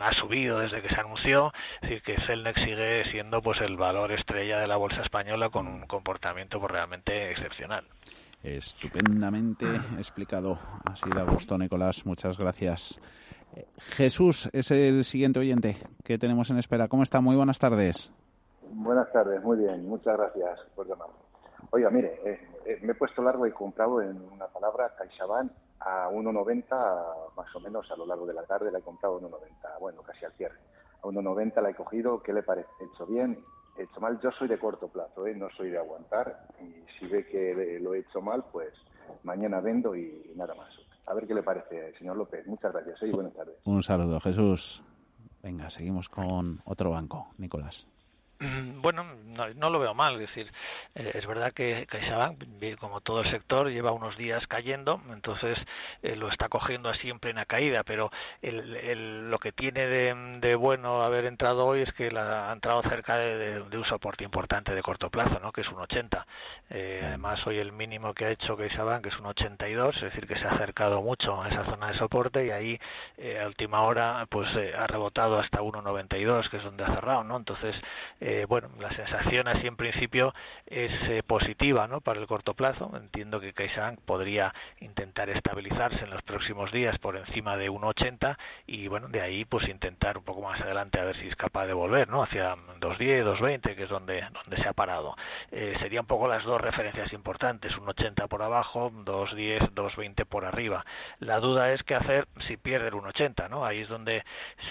ha 0.00 0.12
subido 0.12 0.58
desde 0.58 0.82
que 0.82 0.88
se 0.88 1.00
anunció, 1.00 1.52
es 1.82 1.88
decir, 1.88 2.02
que 2.02 2.20
Celnex 2.26 2.60
sigue 2.60 3.04
siendo 3.10 3.40
pues 3.42 3.60
el 3.60 3.76
valor 3.76 4.12
estrella 4.12 4.58
de 4.58 4.66
la 4.66 4.76
bolsa 4.76 5.02
española 5.02 5.50
con 5.50 5.66
un 5.66 5.86
comportamiento 5.86 6.60
pues, 6.60 6.72
realmente 6.72 7.30
excepcional. 7.30 7.84
Estupendamente 8.42 9.66
explicado. 9.96 10.58
Así 10.84 11.10
da 11.10 11.24
gusto, 11.24 11.58
Nicolás. 11.58 12.06
Muchas 12.06 12.38
gracias. 12.38 13.00
Eh, 13.56 13.66
Jesús 13.96 14.48
es 14.52 14.70
el 14.70 15.04
siguiente 15.04 15.40
oyente 15.40 15.76
que 16.04 16.18
tenemos 16.18 16.50
en 16.50 16.58
espera. 16.58 16.88
¿Cómo 16.88 17.02
está? 17.02 17.20
Muy 17.20 17.34
buenas 17.34 17.58
tardes. 17.58 18.12
Buenas 18.70 19.10
tardes, 19.12 19.42
muy 19.42 19.58
bien. 19.58 19.88
Muchas 19.88 20.16
gracias 20.16 20.60
por 20.76 20.86
llamarme. 20.86 21.14
Oiga, 21.70 21.90
mire, 21.90 22.20
eh, 22.24 22.40
eh, 22.66 22.78
me 22.82 22.92
he 22.92 22.94
puesto 22.94 23.22
largo 23.22 23.46
y 23.46 23.50
comprado 23.50 24.00
en 24.02 24.16
una 24.32 24.46
palabra 24.46 24.94
CaixaBank 24.96 25.50
a 25.88 26.10
1,90 26.10 27.34
más 27.36 27.54
o 27.54 27.60
menos 27.60 27.90
a 27.90 27.96
lo 27.96 28.06
largo 28.06 28.26
de 28.26 28.34
la 28.34 28.44
tarde 28.44 28.70
la 28.70 28.78
he 28.78 28.82
comprado 28.82 29.16
a 29.16 29.20
1,90, 29.20 29.80
bueno, 29.80 30.02
casi 30.02 30.24
al 30.24 30.32
cierre. 30.32 30.58
A 31.02 31.06
1,90 31.06 31.62
la 31.62 31.70
he 31.70 31.74
cogido, 31.74 32.22
¿qué 32.22 32.32
le 32.32 32.42
parece? 32.42 32.68
¿He 32.80 32.84
hecho 32.84 33.06
bien? 33.06 33.38
¿He 33.78 33.84
hecho 33.84 34.00
mal? 34.00 34.20
Yo 34.20 34.30
soy 34.32 34.48
de 34.48 34.58
corto 34.58 34.88
plazo, 34.88 35.26
¿eh? 35.26 35.34
no 35.34 35.48
soy 35.50 35.70
de 35.70 35.78
aguantar 35.78 36.48
y 36.60 36.84
si 36.98 37.06
ve 37.06 37.26
que 37.26 37.78
lo 37.80 37.94
he 37.94 38.00
hecho 38.00 38.20
mal, 38.20 38.44
pues 38.52 38.72
mañana 39.22 39.60
vendo 39.60 39.94
y 39.94 40.32
nada 40.36 40.54
más. 40.54 40.68
A 41.06 41.14
ver 41.14 41.26
qué 41.26 41.34
le 41.34 41.42
parece, 41.42 41.96
señor 41.96 42.16
López. 42.16 42.46
Muchas 42.46 42.72
gracias 42.72 43.02
¿eh? 43.02 43.08
y 43.08 43.12
buenas 43.12 43.32
tardes. 43.34 43.56
Un 43.64 43.82
saludo, 43.82 44.20
Jesús. 44.20 44.82
Venga, 45.42 45.70
seguimos 45.70 46.08
con 46.08 46.60
otro 46.64 46.90
banco, 46.90 47.28
Nicolás. 47.38 47.86
Mm, 48.40 48.82
bueno, 48.82 49.04
no, 49.56 49.70
lo 49.70 49.80
veo 49.80 49.94
mal, 49.94 50.14
es 50.14 50.20
decir, 50.20 50.52
eh, 50.94 51.10
es 51.14 51.26
verdad 51.26 51.52
que 51.52 51.86
CaixaBank, 51.86 52.44
como 52.78 53.00
todo 53.00 53.22
el 53.22 53.30
sector, 53.30 53.68
lleva 53.68 53.90
unos 53.90 54.16
días 54.16 54.46
cayendo, 54.46 55.00
entonces 55.10 55.58
eh, 56.02 56.14
lo 56.14 56.28
está 56.28 56.48
cogiendo 56.48 56.88
así 56.88 57.10
en 57.10 57.18
plena 57.18 57.46
caída, 57.46 57.82
pero 57.82 58.12
lo 58.42 59.38
que 59.40 59.50
tiene 59.50 59.86
de, 59.88 60.54
bueno 60.54 61.02
haber 61.02 61.24
entrado 61.24 61.66
hoy 61.66 61.80
es 61.82 61.92
que 61.94 62.12
la, 62.12 62.50
ha 62.50 62.52
entrado 62.52 62.80
cerca 62.82 63.16
de, 63.16 63.60
un 63.60 63.84
soporte 63.84 64.22
importante 64.22 64.72
de 64.72 64.82
corto 64.82 65.10
plazo, 65.10 65.40
¿no? 65.40 65.50
que 65.50 65.62
es 65.62 65.68
un 65.68 65.80
80. 65.80 66.24
Eh, 66.70 67.02
además, 67.04 67.44
hoy 67.46 67.58
el 67.58 67.72
mínimo 67.72 68.14
que 68.14 68.24
ha 68.26 68.30
hecho 68.30 68.56
CaixaBank 68.56 69.06
es 69.06 69.18
un 69.18 69.26
82, 69.26 69.96
es 69.96 70.02
decir, 70.02 70.28
que 70.28 70.36
se 70.36 70.46
ha 70.46 70.52
acercado 70.52 71.02
mucho 71.02 71.42
a 71.42 71.48
esa 71.48 71.64
zona 71.64 71.88
de 71.88 71.98
soporte 71.98 72.46
y 72.46 72.50
ahí 72.50 72.80
a 73.42 73.46
última 73.46 73.82
hora 73.82 74.24
pues 74.30 74.48
ha 74.76 74.86
rebotado 74.86 75.40
hasta 75.40 75.60
1,92, 75.60 76.48
que 76.48 76.58
es 76.58 76.62
donde 76.62 76.84
ha 76.84 76.94
cerrado, 76.94 77.24
¿no? 77.24 77.36
Entonces, 77.36 77.74
eh, 78.30 78.44
bueno, 78.46 78.68
la 78.78 78.90
sensación 78.90 79.48
así 79.48 79.66
en 79.66 79.76
principio 79.76 80.34
es 80.66 80.92
eh, 81.08 81.22
positiva 81.22 81.88
¿no? 81.88 82.02
para 82.02 82.20
el 82.20 82.26
corto 82.26 82.52
plazo. 82.52 82.92
Entiendo 82.94 83.40
que 83.40 83.54
CaixaBank 83.54 84.00
podría 84.00 84.52
intentar 84.80 85.30
estabilizarse 85.30 86.04
en 86.04 86.10
los 86.10 86.20
próximos 86.20 86.70
días 86.70 86.98
por 86.98 87.16
encima 87.16 87.56
de 87.56 87.70
1,80 87.70 88.36
y 88.66 88.86
bueno, 88.88 89.08
de 89.08 89.22
ahí 89.22 89.46
pues 89.46 89.66
intentar 89.66 90.18
un 90.18 90.24
poco 90.24 90.42
más 90.42 90.60
adelante 90.60 91.00
a 91.00 91.04
ver 91.04 91.16
si 91.16 91.26
es 91.26 91.36
capaz 91.36 91.64
de 91.68 91.72
volver 91.72 92.10
¿no? 92.10 92.22
hacia 92.22 92.54
2,10, 92.54 93.24
2,20, 93.24 93.74
que 93.74 93.84
es 93.84 93.88
donde, 93.88 94.22
donde 94.44 94.58
se 94.58 94.68
ha 94.68 94.74
parado. 94.74 95.16
Eh, 95.50 95.74
serían 95.80 96.02
un 96.02 96.08
poco 96.08 96.28
las 96.28 96.44
dos 96.44 96.60
referencias 96.60 97.14
importantes, 97.14 97.78
1,80 97.78 98.28
por 98.28 98.42
abajo, 98.42 98.90
2,10, 98.90 99.70
2,20 99.72 100.26
por 100.26 100.44
arriba. 100.44 100.84
La 101.18 101.40
duda 101.40 101.72
es 101.72 101.82
qué 101.82 101.94
hacer 101.94 102.28
si 102.46 102.58
pierde 102.58 102.88
el 102.88 102.94
1,80, 102.94 103.48
¿no? 103.48 103.64
Ahí 103.64 103.80
es 103.80 103.88
donde 103.88 104.22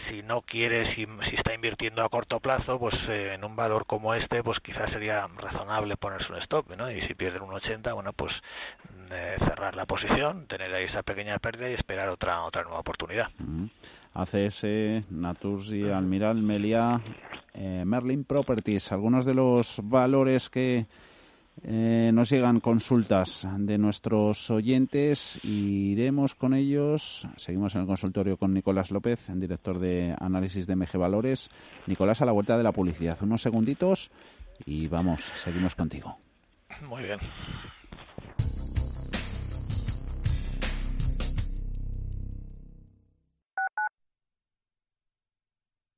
si 0.07 0.21
no 0.21 0.43
quiere, 0.43 0.93
si, 0.93 1.07
si 1.27 1.35
está 1.35 1.55
invirtiendo 1.55 2.03
a 2.03 2.09
corto 2.09 2.39
plazo, 2.39 2.77
pues 2.77 2.93
en 3.09 3.46
un 3.47 3.55
valor 3.55 3.85
como 3.85 4.13
este, 4.13 4.43
pues 4.43 4.59
quizás 4.59 4.91
sería 4.91 5.27
razonable 5.27 5.97
ponerse 5.97 6.31
un 6.31 6.39
stop, 6.39 6.69
¿no? 6.77 6.91
Y 6.91 7.01
si 7.01 7.15
pierden 7.15 7.41
un 7.41 7.53
80, 7.53 7.93
bueno, 7.93 8.13
pues 8.13 8.33
eh, 9.09 9.35
cerrar 9.39 9.75
la 9.75 9.85
posición, 9.85 10.45
tener 10.47 10.73
ahí 10.73 10.85
esa 10.85 11.03
pequeña 11.03 11.39
pérdida 11.39 11.69
y 11.69 11.73
esperar 11.73 12.09
otra 12.09 12.43
otra 12.43 12.63
nueva 12.63 12.79
oportunidad. 12.79 13.29
ACS, 14.13 14.65
Natursi, 15.09 15.89
Almiral, 15.89 16.41
Melia, 16.41 16.99
eh, 17.53 17.83
Merlin 17.85 18.23
Properties, 18.23 18.91
algunos 18.91 19.25
de 19.25 19.33
los 19.33 19.79
valores 19.83 20.49
que 20.49 20.85
eh, 21.63 22.11
nos 22.13 22.29
llegan 22.29 22.59
consultas 22.59 23.47
de 23.57 23.77
nuestros 23.77 24.49
oyentes 24.51 25.39
iremos 25.43 26.35
con 26.35 26.53
ellos. 26.53 27.27
Seguimos 27.37 27.75
en 27.75 27.81
el 27.81 27.87
consultorio 27.87 28.37
con 28.37 28.53
Nicolás 28.53 28.91
López, 28.91 29.27
director 29.33 29.79
de 29.79 30.15
análisis 30.19 30.67
de 30.67 30.75
MG 30.75 30.97
Valores. 30.97 31.49
Nicolás, 31.87 32.21
a 32.21 32.25
la 32.25 32.31
vuelta 32.31 32.57
de 32.57 32.63
la 32.63 32.71
publicidad. 32.71 33.17
Unos 33.21 33.41
segunditos 33.41 34.11
y 34.65 34.87
vamos, 34.87 35.31
seguimos 35.35 35.75
contigo. 35.75 36.17
Muy 36.87 37.03
bien. 37.03 37.19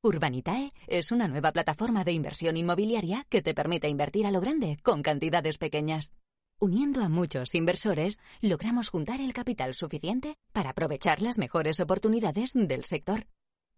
Urbanitae 0.01 0.71
es 0.87 1.11
una 1.11 1.27
nueva 1.27 1.51
plataforma 1.51 2.05
de 2.05 2.13
inversión 2.13 2.55
inmobiliaria 2.55 3.25
que 3.27 3.41
te 3.41 3.53
permite 3.53 3.89
invertir 3.89 4.25
a 4.25 4.31
lo 4.31 4.39
grande 4.39 4.77
con 4.81 5.01
cantidades 5.01 5.57
pequeñas. 5.57 6.13
Uniendo 6.57 7.01
a 7.01 7.09
muchos 7.09 7.53
inversores, 7.53 8.17
logramos 8.39 8.87
juntar 8.87 9.19
el 9.19 9.33
capital 9.33 9.73
suficiente 9.73 10.35
para 10.53 10.69
aprovechar 10.69 11.21
las 11.21 11.37
mejores 11.37 11.81
oportunidades 11.81 12.51
del 12.53 12.85
sector. 12.85 13.25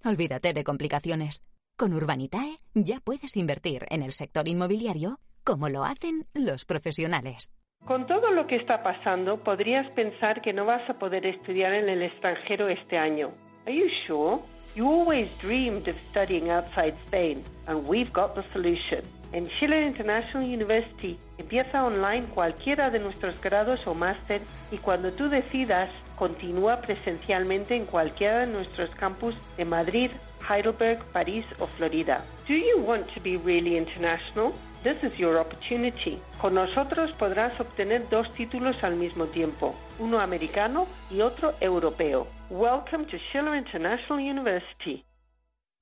Olvídate 0.06 0.54
de 0.54 0.64
complicaciones. 0.64 1.44
Con 1.76 1.92
Urbanitae 1.92 2.60
ya 2.76 3.00
puedes 3.00 3.36
invertir 3.36 3.88
en 3.90 4.04
el 4.04 4.14
sector 4.14 4.48
inmobiliario 4.48 5.20
como 5.44 5.70
lo 5.70 5.84
hacen 5.86 6.28
los 6.36 6.66
profesionales. 6.66 7.50
Con 7.88 8.06
todo 8.06 8.30
lo 8.30 8.46
que 8.46 8.58
está 8.58 8.84
pasando, 8.84 9.44
podrías 9.44 9.90
pensar 9.94 10.44
que 10.44 10.54
no 10.54 10.66
vas 10.66 10.88
a 10.88 11.00
poder 11.00 11.26
estudiar 11.26 11.74
en 11.74 11.90
el 11.90 12.04
extranjero 12.04 12.70
este 12.70 13.00
año. 13.00 13.34
Are 13.66 13.76
you 13.76 13.88
sure? 14.06 14.61
You 14.74 14.88
always 14.88 15.28
dreamed 15.42 15.90
of 15.90 15.98
studying 16.12 16.50
outside 16.50 16.96
Spain, 17.08 17.44
and 17.68 17.86
we've 17.86 18.14
got 18.14 18.36
the 18.36 18.44
solution. 18.54 19.04
En 19.34 19.50
Schiller 19.50 19.82
International 19.82 20.46
University 20.46 21.20
empieza 21.38 21.84
online 21.84 22.28
cualquiera 22.34 22.90
de 22.90 23.00
nuestros 23.00 23.34
grados 23.42 23.86
o 23.86 23.94
máster 23.94 24.42
y 24.72 24.78
cuando 24.78 25.12
tú 25.12 25.28
decidas, 25.28 25.90
continúa 26.16 26.80
presencialmente 26.80 27.76
en 27.76 27.86
cualquiera 27.86 28.46
de 28.46 28.48
nuestros 28.48 28.90
campus 28.92 29.36
de 29.58 29.66
Madrid, 29.66 30.12
Heidelberg, 30.50 31.04
París 31.12 31.46
o 31.60 31.68
Florida. 31.68 32.24
Do 32.48 32.54
you 32.54 32.80
want 32.80 33.08
to 33.14 33.20
be 33.20 33.38
really 33.38 33.76
international? 33.78 34.54
This 34.84 34.98
is 35.04 35.16
your 35.20 35.38
opportunity. 35.38 36.20
Con 36.42 36.56
nosotros 36.56 37.12
podrás 37.20 37.60
obtener 37.60 38.10
dos 38.10 38.34
títulos 38.34 38.84
al 38.84 38.96
mismo 38.96 39.28
tiempo, 39.28 39.76
uno 40.00 40.20
americano 40.20 40.88
y 41.12 41.22
otro 41.22 41.54
europeo. 41.60 42.26
Welcome 42.50 43.06
to 43.06 43.18
Schiller 43.18 43.56
International 43.56 44.20
University. 44.20 45.06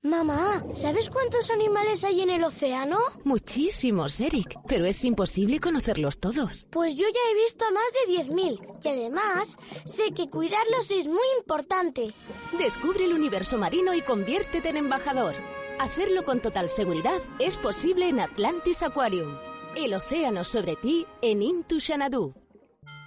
Mamá, 0.02 0.64
¿sabes 0.74 1.10
cuántos 1.10 1.50
animales 1.50 2.04
hay 2.04 2.22
en 2.22 2.30
el 2.30 2.44
océano? 2.44 3.00
Muchísimos, 3.24 4.20
Eric, 4.20 4.58
pero 4.68 4.86
es 4.86 5.04
imposible 5.06 5.60
conocerlos 5.60 6.20
todos. 6.20 6.68
Pues 6.70 6.98
yo 6.98 7.06
ya 7.06 7.32
he 7.32 7.36
visto 7.36 7.66
más 7.74 8.28
de 8.28 8.34
10.000 8.34 8.80
y 8.84 8.88
además 8.88 9.58
sé 9.86 10.12
que 10.14 10.30
cuidarlos 10.30 10.92
es 10.92 11.08
muy 11.08 11.26
importante. 11.40 12.14
Descubre 12.58 13.06
el 13.06 13.14
universo 13.14 13.58
marino 13.58 13.94
y 13.94 14.02
conviértete 14.02 14.70
en 14.70 14.78
embajador. 14.78 15.36
Hacerlo 15.80 16.26
con 16.26 16.42
total 16.42 16.70
seguridad 16.70 17.22
es 17.39 17.56
posible 17.56 18.10
en 18.10 18.20
Atlantis 18.20 18.84
Aquarium. 18.84 19.34
El 19.78 19.94
océano 19.94 20.44
sobre 20.44 20.76
ti 20.76 21.08
en 21.22 21.42
Intu 21.42 21.80
Xanadu. 21.80 22.34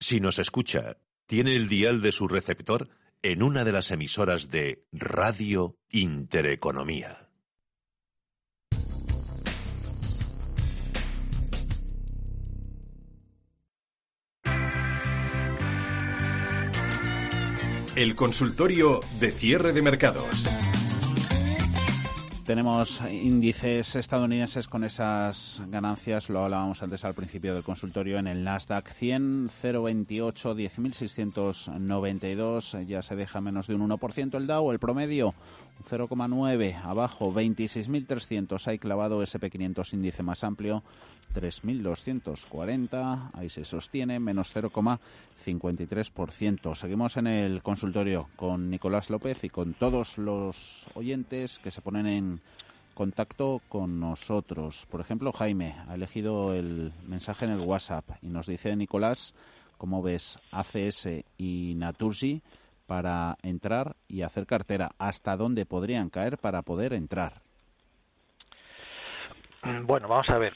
Si 0.00 0.20
nos 0.20 0.38
escucha, 0.38 0.98
tiene 1.26 1.56
el 1.56 1.68
dial 1.68 2.00
de 2.00 2.12
su 2.12 2.28
receptor 2.28 2.88
en 3.20 3.42
una 3.42 3.64
de 3.64 3.72
las 3.72 3.90
emisoras 3.90 4.48
de 4.48 4.86
Radio 4.92 5.76
Intereconomía. 5.90 7.28
El 17.96 18.14
consultorio 18.14 19.00
de 19.18 19.32
cierre 19.32 19.72
de 19.72 19.82
mercados. 19.82 20.46
Tenemos 22.48 23.02
índices 23.12 23.94
estadounidenses 23.94 24.66
con 24.68 24.82
esas 24.82 25.60
ganancias, 25.68 26.30
lo 26.30 26.42
hablábamos 26.42 26.82
antes 26.82 27.04
al 27.04 27.12
principio 27.12 27.52
del 27.52 27.62
consultorio, 27.62 28.18
en 28.18 28.26
el 28.26 28.42
Nasdaq 28.42 28.90
100, 28.90 29.50
028, 29.62 30.56
10.692, 30.56 32.86
ya 32.86 33.02
se 33.02 33.16
deja 33.16 33.42
menos 33.42 33.66
de 33.66 33.74
un 33.74 33.86
1% 33.86 34.38
el 34.38 34.46
Dow, 34.46 34.72
el 34.72 34.78
promedio 34.78 35.34
0,9, 35.90 36.82
abajo 36.82 37.34
26.300, 37.34 38.66
hay 38.66 38.78
clavado 38.78 39.22
SP500 39.22 39.92
índice 39.92 40.22
más 40.22 40.42
amplio, 40.42 40.82
3.240, 41.34 43.30
ahí 43.34 43.48
se 43.48 43.64
sostiene, 43.64 44.20
menos 44.20 44.54
0,53%. 44.54 46.74
Seguimos 46.74 47.16
en 47.16 47.26
el 47.26 47.62
consultorio 47.62 48.28
con 48.36 48.70
Nicolás 48.70 49.10
López 49.10 49.42
y 49.44 49.48
con 49.48 49.74
todos 49.74 50.18
los 50.18 50.86
oyentes 50.94 51.58
que 51.58 51.70
se 51.70 51.82
ponen 51.82 52.06
en 52.06 52.40
contacto 52.94 53.60
con 53.68 54.00
nosotros. 54.00 54.86
Por 54.90 55.00
ejemplo, 55.00 55.32
Jaime 55.32 55.76
ha 55.88 55.94
elegido 55.94 56.52
el 56.52 56.92
mensaje 57.06 57.44
en 57.44 57.52
el 57.52 57.60
WhatsApp 57.60 58.04
y 58.22 58.28
nos 58.28 58.46
dice 58.46 58.74
Nicolás, 58.74 59.34
¿cómo 59.76 60.02
ves 60.02 60.38
ACS 60.50 61.08
y 61.36 61.74
Naturgy 61.76 62.42
para 62.86 63.36
entrar 63.42 63.94
y 64.08 64.22
hacer 64.22 64.46
cartera? 64.46 64.90
¿Hasta 64.98 65.36
dónde 65.36 65.64
podrían 65.64 66.10
caer 66.10 66.38
para 66.38 66.62
poder 66.62 66.92
entrar? 66.92 67.40
Bueno, 69.84 70.08
vamos 70.08 70.28
a 70.30 70.38
ver. 70.38 70.54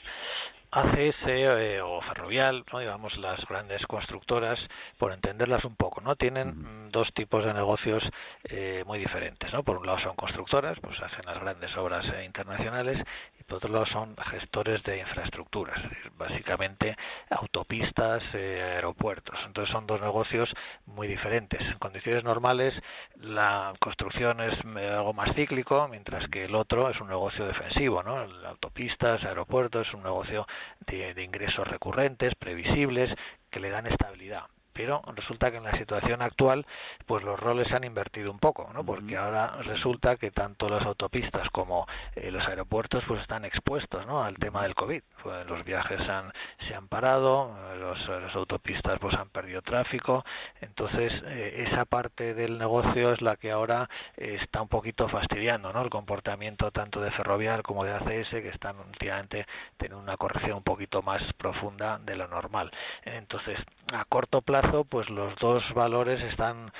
ACS 0.73 1.27
eh, 1.27 1.81
o 1.81 2.01
Ferrovial, 2.01 2.65
¿no? 2.73 2.79
digamos 2.79 3.15
las 3.17 3.45
grandes 3.47 3.85
constructoras, 3.85 4.59
por 4.97 5.13
entenderlas 5.13 5.65
un 5.65 5.75
poco, 5.75 6.01
no 6.01 6.15
tienen 6.15 6.89
dos 6.91 7.13
tipos 7.13 7.45
de 7.45 7.53
negocios 7.53 8.03
eh, 8.45 8.83
muy 8.87 8.97
diferentes, 8.97 9.53
¿no? 9.53 9.61
Por 9.63 9.77
un 9.77 9.85
lado 9.85 9.99
son 9.99 10.15
constructoras, 10.15 10.79
pues 10.79 10.99
hacen 10.99 11.25
las 11.25 11.39
grandes 11.39 11.77
obras 11.77 12.07
eh, 12.09 12.25
internacionales 12.25 12.97
y 13.43 13.45
por 13.45 13.57
otro 13.57 13.71
lado 13.71 13.85
son 13.85 14.15
gestores 14.17 14.81
de 14.83 14.99
infraestructuras, 14.99 15.77
básicamente 16.17 16.95
autopistas, 17.29 18.23
aeropuertos. 18.33 19.37
Entonces 19.45 19.71
son 19.71 19.85
dos 19.85 20.01
negocios 20.01 20.53
muy 20.85 21.07
diferentes. 21.07 21.61
En 21.61 21.77
condiciones 21.77 22.23
normales 22.23 22.73
la 23.15 23.73
construcción 23.79 24.39
es 24.39 24.57
algo 24.63 25.13
más 25.13 25.35
cíclico, 25.35 25.87
mientras 25.89 26.27
que 26.29 26.45
el 26.45 26.55
otro 26.55 26.89
es 26.89 26.99
un 27.01 27.09
negocio 27.09 27.45
defensivo, 27.45 28.01
¿no? 28.03 28.19
Autopistas, 28.47 29.23
aeropuertos 29.25 29.87
es 29.87 29.93
un 29.93 30.03
negocio 30.03 30.47
de 30.87 31.23
ingresos 31.23 31.67
recurrentes, 31.67 32.35
previsibles, 32.35 33.13
que 33.49 33.59
le 33.59 33.69
dan 33.69 33.87
estabilidad 33.87 34.47
pero 34.73 35.01
resulta 35.15 35.51
que 35.51 35.57
en 35.57 35.63
la 35.63 35.77
situación 35.77 36.21
actual 36.21 36.65
pues 37.05 37.23
los 37.23 37.39
roles 37.39 37.67
se 37.67 37.75
han 37.75 37.83
invertido 37.83 38.31
un 38.31 38.39
poco 38.39 38.69
no 38.73 38.83
porque 38.83 39.17
ahora 39.17 39.57
resulta 39.63 40.17
que 40.17 40.31
tanto 40.31 40.69
las 40.69 40.85
autopistas 40.85 41.49
como 41.49 41.87
eh, 42.15 42.31
los 42.31 42.47
aeropuertos 42.47 43.03
pues 43.07 43.21
están 43.21 43.45
expuestos 43.45 44.05
no 44.07 44.23
al 44.23 44.37
tema 44.37 44.63
del 44.63 44.75
covid. 44.75 45.01
Pues, 45.21 45.45
los 45.47 45.63
viajes 45.63 46.01
han, 46.09 46.31
se 46.67 46.75
han 46.75 46.87
parado 46.87 47.55
los, 47.77 48.07
las 48.07 48.35
autopistas 48.35 48.99
pues 48.99 49.15
han 49.15 49.29
perdido 49.29 49.61
tráfico. 49.61 50.23
Entonces 50.61 51.13
eh, 51.25 51.65
esa 51.67 51.85
parte 51.85 52.33
del 52.33 52.57
negocio 52.57 53.13
es 53.13 53.21
la 53.21 53.35
que 53.35 53.51
ahora 53.51 53.89
eh, 54.17 54.37
está 54.41 54.61
un 54.61 54.67
poquito 54.67 55.07
fastidiando 55.07 55.71
no 55.71 55.81
el 55.81 55.89
comportamiento 55.89 56.71
tanto 56.71 57.01
de 57.01 57.11
ferrovial 57.11 57.63
como 57.63 57.83
de 57.83 57.93
ACS 57.93 58.29
que 58.29 58.49
están 58.49 58.79
últimamente 58.79 59.45
teniendo 59.77 60.01
una 60.01 60.17
corrección 60.17 60.57
un 60.57 60.63
poquito 60.63 61.01
más 61.01 61.21
profunda 61.33 61.99
de 61.99 62.15
lo 62.15 62.27
normal. 62.27 62.71
Entonces 63.03 63.59
a 63.93 64.05
corto 64.05 64.41
plazo 64.41 64.62
pues 64.89 65.09
los 65.09 65.35
dos 65.35 65.73
valores 65.73 66.21
están, 66.21 66.71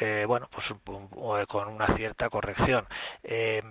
eh, 0.00 0.24
bueno, 0.26 0.48
pues 0.50 0.66
con 1.48 1.68
una 1.68 1.86
cierta 1.96 2.30
corrección. 2.30 2.86
Eh, 3.22 3.62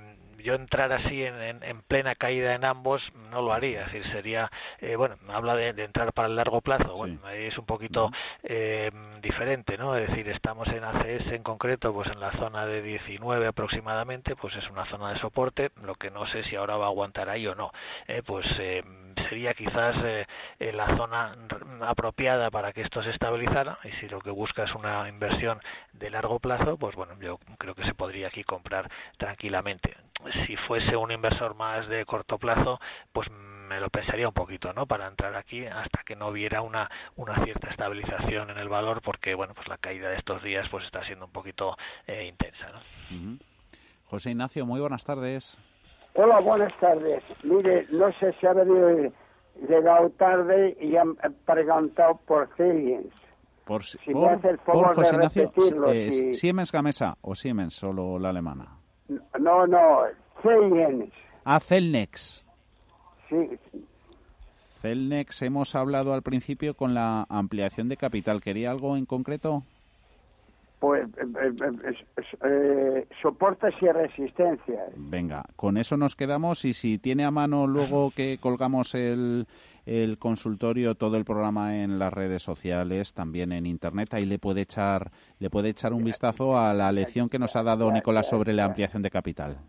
yo 0.42 0.56
entrar 0.56 0.92
así 0.92 1.24
en, 1.24 1.64
en, 1.64 1.82
plena 1.84 2.16
caída 2.16 2.54
en 2.56 2.66
ambos 2.66 3.02
no 3.32 3.42
lo 3.42 3.54
haría. 3.54 3.86
Es 3.86 3.92
decir, 3.92 4.12
sería, 4.12 4.52
eh, 4.80 4.96
bueno, 4.96 5.18
habla 5.30 5.56
de, 5.56 5.70
entrar 5.84 6.14
para 6.14 6.28
el 6.28 6.36
largo 6.36 6.62
plazo. 6.62 6.94
Bueno, 6.96 7.28
es 7.30 7.58
un 7.58 7.66
poquito 7.66 8.12
eh, 8.44 8.92
diferente, 9.22 9.78
¿no? 9.78 9.96
Es 9.96 10.10
decir, 10.10 10.30
estamos 10.30 10.68
en 10.70 10.84
ACS 10.84 11.32
en 11.32 11.44
concreto, 11.44 11.94
pues 11.94 12.10
en 12.10 12.20
la 12.20 12.32
zona 12.34 12.66
de 12.66 12.82
19 12.82 13.48
aproximadamente, 13.48 14.36
pues 14.36 14.56
es 14.56 14.70
una 14.70 14.86
zona 14.86 15.14
de 15.14 15.20
soporte. 15.20 15.72
Lo 15.84 15.96
que 15.96 16.12
no 16.12 16.26
sé 16.28 16.44
si 16.44 16.56
ahora 16.56 16.78
va 16.78 16.86
a 16.86 16.90
aguantar 16.90 17.30
ahí 17.30 17.48
o 17.48 17.56
no. 17.56 17.72
Eh, 18.08 18.22
pues 18.26 18.46
sería 19.30 19.54
quizás 19.54 19.96
la 20.60 20.98
zona 20.98 21.36
apropiada 21.82 22.50
para 22.52 22.74
que 22.74 22.82
esto 22.82 23.02
se 23.02 23.12
estabilizara. 23.12 23.80
Y 23.84 23.92
si 23.94 24.08
lo 24.08 24.20
que 24.20 24.30
busca 24.30 24.64
es 24.64 24.76
una 24.76 25.08
inversión 25.10 25.60
de 25.94 26.10
largo 26.10 26.40
plazo, 26.40 26.78
pues 26.78 26.96
bueno, 26.96 27.16
yo 27.20 27.40
creo 27.58 27.76
que 27.76 27.84
se 27.84 27.94
podría 27.94 28.28
aquí 28.28 28.44
comprar 28.44 28.90
tranquilamente. 29.18 29.96
Si 30.46 30.56
fuese 30.56 30.96
un 30.96 31.12
inversor 31.12 31.56
más 31.56 31.88
de 31.88 32.06
corto 32.06 32.38
plazo, 32.38 32.80
pues 33.12 33.30
me 33.32 33.80
lo 33.80 33.90
pensaría 33.90 34.28
un 34.28 34.34
poquito, 34.34 34.74
¿no? 34.74 34.86
Para 34.86 35.08
entrar 35.08 35.36
aquí 35.36 35.66
hasta 35.66 36.04
que 36.04 36.16
no 36.16 36.28
hubiera 36.28 36.62
una, 36.62 36.90
una 37.16 37.44
cierta 37.44 37.70
estabilización 37.70 38.50
en 38.50 38.58
el 38.58 38.70
valor, 38.70 39.02
porque, 39.02 39.34
bueno, 39.34 39.54
pues 39.54 39.68
la 39.68 39.78
caída 39.78 40.10
de 40.10 40.18
estos 40.18 40.44
días 40.44 40.68
pues 40.70 40.86
está 40.86 41.04
siendo 41.04 41.26
un 41.26 41.32
poquito 41.32 41.78
eh, 42.06 42.26
intensa, 42.28 42.68
¿no? 42.72 43.38
José 44.06 44.32
Ignacio, 44.32 44.66
muy 44.66 44.80
buenas 44.82 45.06
tardes. 45.06 45.58
Hola, 46.16 46.42
buenas 46.42 46.78
tardes. 46.80 47.24
Mire, 47.44 47.88
no 47.92 48.12
sé 48.20 48.34
si 48.40 48.46
ha 48.46 48.54
venido 48.54 49.12
llegado 49.70 50.10
tarde 50.12 50.78
y 50.82 50.98
han 50.98 51.16
preguntado 51.46 52.20
por 52.26 52.50
Siemens. 52.56 53.14
Por, 53.66 53.84
si 53.84 54.12
por, 54.12 54.96
José 54.96 55.16
Ignacio, 55.16 55.52
eh, 55.88 56.34
¿Siemens 56.34 56.72
Gamesa 56.74 57.16
o 57.22 57.36
Siemens, 57.36 57.74
solo 57.74 58.20
la 58.20 58.30
alemana? 58.30 58.81
No, 59.40 59.68
no, 59.68 60.04
Siemens. 60.42 61.12
Ah, 61.44 61.60
Celnex. 61.60 62.44
Sí. 63.30 63.50
Celnex, 64.82 65.42
hemos 65.42 65.76
hablado 65.76 66.14
al 66.14 66.22
principio 66.22 66.76
con 66.76 66.94
la 66.94 67.26
ampliación 67.30 67.88
de 67.90 67.98
capital. 67.98 68.42
¿Quería 68.42 68.72
algo 68.72 68.98
en 68.98 69.06
concreto? 69.06 69.64
Pues 70.82 71.08
eh, 71.10 71.54
eh, 71.62 72.06
eh, 72.44 73.08
soportes 73.22 73.76
y 73.80 73.88
resistencias. 73.88 74.90
Venga, 74.96 75.44
con 75.56 75.78
eso 75.78 75.96
nos 75.96 76.16
quedamos 76.16 76.66
y 76.66 76.74
si 76.74 76.98
tiene 76.98 77.24
a 77.24 77.30
mano 77.30 77.68
luego 77.68 78.10
que 78.16 78.40
colgamos 78.40 78.96
el, 78.96 79.46
el 79.86 80.18
consultorio, 80.18 80.96
todo 80.96 81.18
el 81.18 81.24
programa 81.24 81.78
en 81.78 82.00
las 82.00 82.12
redes 82.12 82.42
sociales, 82.42 83.14
también 83.14 83.52
en 83.52 83.68
internet, 83.68 84.12
ahí 84.16 84.26
le 84.26 84.40
puede 84.40 84.62
echar, 84.62 85.12
le 85.38 85.52
puede 85.52 85.70
echar 85.70 85.94
un 85.94 86.04
vistazo 86.04 86.58
a 86.58 86.74
la 86.74 86.92
lección 86.92 87.30
que 87.30 87.38
nos 87.38 87.56
ha 87.56 87.62
dado 87.62 87.92
Nicolás 87.92 88.28
sobre 88.28 88.52
la 88.52 88.66
ampliación 88.66 89.04
de 89.04 89.12
capital. 89.12 89.60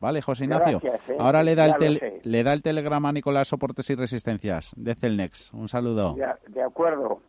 ¿Vale, 0.00 0.20
José 0.20 0.44
Ignacio? 0.44 0.82
Ahora 1.18 1.42
le 1.42 1.54
da, 1.54 1.64
el 1.64 2.20
le 2.22 2.42
da 2.42 2.52
el 2.52 2.60
telegrama 2.60 3.08
a 3.08 3.12
Nicolás 3.12 3.48
Soportes 3.48 3.88
y 3.88 3.94
Resistencias 3.94 4.72
de 4.76 4.94
Celnex. 4.94 5.50
Un 5.54 5.70
saludo. 5.70 6.14
de 6.14 6.62
acuerdo. 6.62 7.22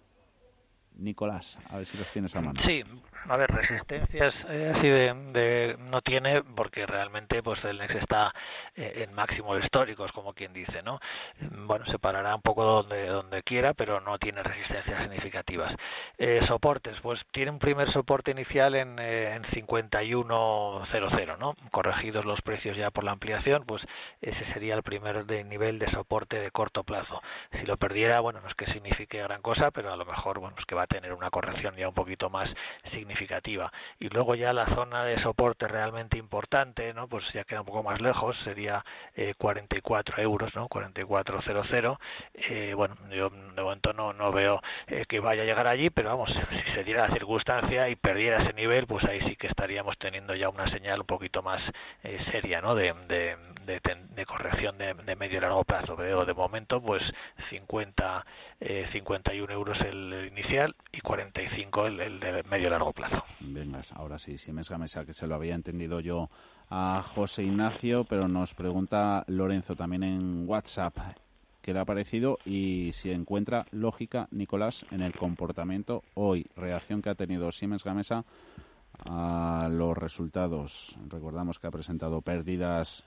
Nicolás, 0.99 1.57
a 1.69 1.77
ver 1.77 1.85
si 1.85 1.97
los 1.97 2.11
tienes 2.11 2.35
a 2.35 2.41
mano. 2.41 2.59
Sí, 2.65 2.83
a 3.27 3.37
ver, 3.37 3.51
resistencias 3.51 4.33
eh, 4.47 4.71
así 4.75 4.87
de, 4.87 5.75
no 5.79 6.01
tiene 6.01 6.41
porque 6.43 6.85
realmente 6.85 7.43
pues 7.43 7.63
el 7.65 7.77
Nex 7.77 7.95
está 7.95 8.33
eh, 8.75 9.03
en 9.03 9.13
máximos 9.13 9.61
históricos, 9.63 10.11
como 10.11 10.33
quien 10.33 10.53
dice, 10.53 10.81
¿no? 10.83 10.99
Bueno, 11.39 11.85
se 11.85 11.99
parará 11.99 12.35
un 12.35 12.41
poco 12.41 12.63
donde 12.63 13.07
donde 13.07 13.43
quiera, 13.43 13.73
pero 13.73 13.99
no 13.99 14.17
tiene 14.17 14.41
resistencias 14.43 15.01
significativas. 15.01 15.75
Eh, 16.17 16.41
soportes, 16.47 16.99
pues 17.01 17.23
tiene 17.31 17.51
un 17.51 17.59
primer 17.59 17.91
soporte 17.91 18.31
inicial 18.31 18.75
en, 18.75 18.97
en 18.99 19.43
51.00, 19.43 21.37
¿no? 21.37 21.55
Corregidos 21.71 22.25
los 22.25 22.41
precios 22.41 22.77
ya 22.77 22.91
por 22.91 23.03
la 23.03 23.11
ampliación, 23.11 23.65
pues 23.65 23.85
ese 24.21 24.45
sería 24.53 24.75
el 24.75 24.83
primer 24.83 25.25
de 25.25 25.43
nivel 25.43 25.79
de 25.79 25.89
soporte 25.91 26.39
de 26.39 26.51
corto 26.51 26.83
plazo. 26.83 27.21
Si 27.51 27.65
lo 27.65 27.77
perdiera, 27.77 28.19
bueno, 28.21 28.41
no 28.41 28.47
es 28.47 28.55
que 28.55 28.65
signifique 28.67 29.21
gran 29.21 29.41
cosa, 29.41 29.71
pero 29.71 29.91
a 29.91 29.97
lo 29.97 30.05
mejor, 30.05 30.39
bueno, 30.39 30.55
es 30.57 30.65
que 30.65 30.75
va 30.75 30.83
a 30.83 30.87
tener 30.87 31.13
una 31.13 31.29
corrección 31.29 31.75
ya 31.75 31.87
un 31.87 31.93
poquito 31.93 32.29
más 32.29 32.49
significativa. 32.91 33.08
Y 33.99 34.09
luego 34.09 34.35
ya 34.35 34.53
la 34.53 34.65
zona 34.67 35.03
de 35.03 35.19
soporte 35.21 35.67
realmente 35.67 36.17
importante, 36.17 36.93
¿no? 36.93 37.07
Pues 37.07 37.31
ya 37.33 37.43
queda 37.43 37.61
un 37.61 37.65
poco 37.65 37.83
más 37.83 38.01
lejos, 38.01 38.37
sería 38.43 38.83
eh, 39.15 39.33
44 39.37 40.21
euros, 40.21 40.55
¿no? 40.55 40.67
44.00. 40.67 41.97
Eh, 42.33 42.73
bueno, 42.75 42.95
yo 43.11 43.29
de 43.29 43.61
momento 43.61 43.93
no, 43.93 44.13
no 44.13 44.31
veo 44.31 44.61
eh, 44.87 45.05
que 45.07 45.19
vaya 45.19 45.43
a 45.43 45.45
llegar 45.45 45.67
allí, 45.67 45.89
pero 45.89 46.09
vamos, 46.09 46.29
si 46.31 46.71
se 46.73 46.83
diera 46.83 47.07
la 47.07 47.13
circunstancia 47.13 47.89
y 47.89 47.95
perdiera 47.95 48.41
ese 48.41 48.53
nivel, 48.53 48.87
pues 48.87 49.03
ahí 49.05 49.21
sí 49.21 49.35
que 49.35 49.47
estaríamos 49.47 49.97
teniendo 49.97 50.35
ya 50.35 50.49
una 50.49 50.69
señal 50.69 51.01
un 51.01 51.07
poquito 51.07 51.41
más 51.41 51.61
eh, 52.03 52.19
seria, 52.31 52.61
¿no? 52.61 52.75
De, 52.75 52.93
de, 53.65 54.25
corrección 54.25 54.77
de, 54.77 54.93
medio 55.15 55.37
y 55.37 55.41
largo 55.41 55.63
plazo. 55.63 55.95
Veo 55.95 56.25
de 56.25 56.33
momento, 56.33 56.81
pues 56.81 57.01
50, 57.49 58.25
51 58.91 59.51
euros 59.53 59.79
el 59.81 60.29
inicial 60.31 60.75
y 60.91 61.01
45 61.01 61.87
el, 61.87 61.99
el 61.99 62.19
de 62.19 62.43
medio 62.43 62.69
largo 62.69 62.93
plazo. 62.93 62.98
Venga, 63.39 63.81
ahora 63.95 64.19
sí, 64.19 64.37
Siemens 64.37 64.69
Gamesa, 64.69 65.05
que 65.05 65.13
se 65.13 65.27
lo 65.27 65.35
había 65.35 65.55
entendido 65.55 65.99
yo 65.99 66.29
a 66.69 67.01
José 67.03 67.43
Ignacio, 67.43 68.03
pero 68.03 68.27
nos 68.27 68.53
pregunta 68.53 69.23
Lorenzo 69.27 69.75
también 69.75 70.03
en 70.03 70.47
WhatsApp 70.47 70.97
qué 71.61 71.73
le 71.73 71.79
ha 71.79 71.85
parecido 71.85 72.39
y 72.45 72.91
si 72.93 73.11
encuentra 73.11 73.65
lógica, 73.71 74.27
Nicolás, 74.31 74.85
en 74.91 75.01
el 75.01 75.13
comportamiento 75.13 76.03
hoy, 76.13 76.47
reacción 76.55 77.01
que 77.01 77.09
ha 77.09 77.15
tenido 77.15 77.51
Siemens 77.51 77.83
Gamesa 77.83 78.23
a 79.05 79.69
los 79.71 79.97
resultados. 79.97 80.97
Recordamos 81.07 81.59
que 81.59 81.67
ha 81.67 81.71
presentado 81.71 82.21
pérdidas 82.21 83.03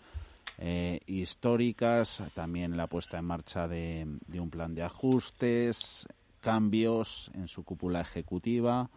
eh, 0.58 1.00
históricas, 1.06 2.22
también 2.34 2.76
la 2.76 2.86
puesta 2.86 3.18
en 3.18 3.24
marcha 3.24 3.68
de, 3.68 4.06
de 4.26 4.40
un 4.40 4.50
plan 4.50 4.74
de 4.74 4.82
ajustes, 4.82 6.06
cambios 6.40 7.30
en 7.34 7.48
su 7.48 7.64
cúpula 7.64 8.00
ejecutiva. 8.00 8.90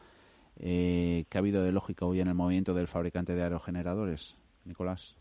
Eh, 0.57 1.25
¿Qué 1.29 1.37
ha 1.37 1.39
habido 1.39 1.63
de 1.63 1.71
lógica 1.71 2.05
hoy 2.05 2.21
en 2.21 2.27
el 2.27 2.35
movimiento 2.35 2.73
del 2.73 2.87
fabricante 2.87 3.35
de 3.35 3.43
aerogeneradores, 3.43 4.37
Nicolás? 4.63 5.15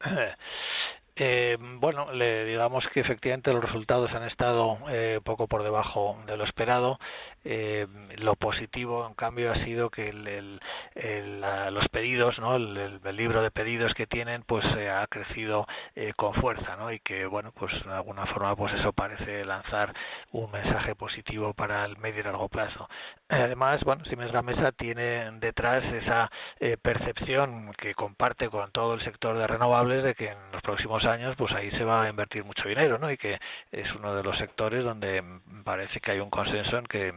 Eh, 1.18 1.56
bueno, 1.58 2.12
le 2.12 2.44
digamos 2.44 2.86
que 2.88 3.00
efectivamente 3.00 3.50
los 3.50 3.64
resultados 3.64 4.12
han 4.12 4.24
estado 4.24 4.78
eh, 4.90 5.20
poco 5.24 5.46
por 5.46 5.62
debajo 5.62 6.18
de 6.26 6.36
lo 6.36 6.44
esperado. 6.44 6.98
Eh, 7.42 7.86
lo 8.18 8.34
positivo, 8.34 9.06
en 9.06 9.14
cambio, 9.14 9.50
ha 9.50 9.54
sido 9.64 9.88
que 9.88 10.12
los 10.12 11.88
pedidos, 11.88 12.38
¿no? 12.38 12.56
El, 12.56 13.00
libro 13.16 13.40
de 13.40 13.50
pedidos 13.50 13.94
que 13.94 14.06
tienen, 14.06 14.42
pues 14.42 14.66
ha 14.66 15.06
crecido 15.06 15.66
eh, 15.94 16.12
con 16.14 16.34
fuerza, 16.34 16.76
¿no? 16.76 16.92
Y 16.92 17.00
que, 17.00 17.24
bueno, 17.24 17.52
pues 17.52 17.72
de 17.84 17.92
alguna 17.92 18.26
forma, 18.26 18.54
pues 18.54 18.74
eso 18.74 18.92
parece 18.92 19.44
lanzar 19.46 19.94
un 20.32 20.50
mensaje 20.50 20.94
positivo 20.94 21.54
para 21.54 21.84
el 21.86 21.96
medio 21.96 22.20
y 22.20 22.24
largo 22.24 22.48
plazo. 22.48 22.88
Además, 23.28 23.82
bueno, 23.84 24.04
Siemens 24.04 24.32
Gamesa 24.32 24.72
tiene 24.72 25.30
detrás 25.40 25.84
esa 25.84 26.30
percepción 26.82 27.72
que 27.78 27.94
comparte 27.94 28.50
con 28.50 28.70
todo 28.72 28.94
el 28.94 29.00
sector 29.00 29.38
de 29.38 29.46
renovables 29.46 30.02
de 30.02 30.14
que 30.14 30.28
en 30.28 30.38
los 30.52 30.62
próximos 30.62 31.05
años 31.06 31.34
pues 31.36 31.52
ahí 31.52 31.70
se 31.70 31.84
va 31.84 32.04
a 32.04 32.08
invertir 32.08 32.44
mucho 32.44 32.68
dinero 32.68 32.98
¿no? 32.98 33.10
y 33.10 33.16
que 33.16 33.38
es 33.72 33.92
uno 33.94 34.14
de 34.14 34.22
los 34.22 34.36
sectores 34.36 34.84
donde 34.84 35.22
parece 35.64 36.00
que 36.00 36.12
hay 36.12 36.20
un 36.20 36.30
consenso 36.30 36.78
en 36.78 36.86
que 36.86 37.14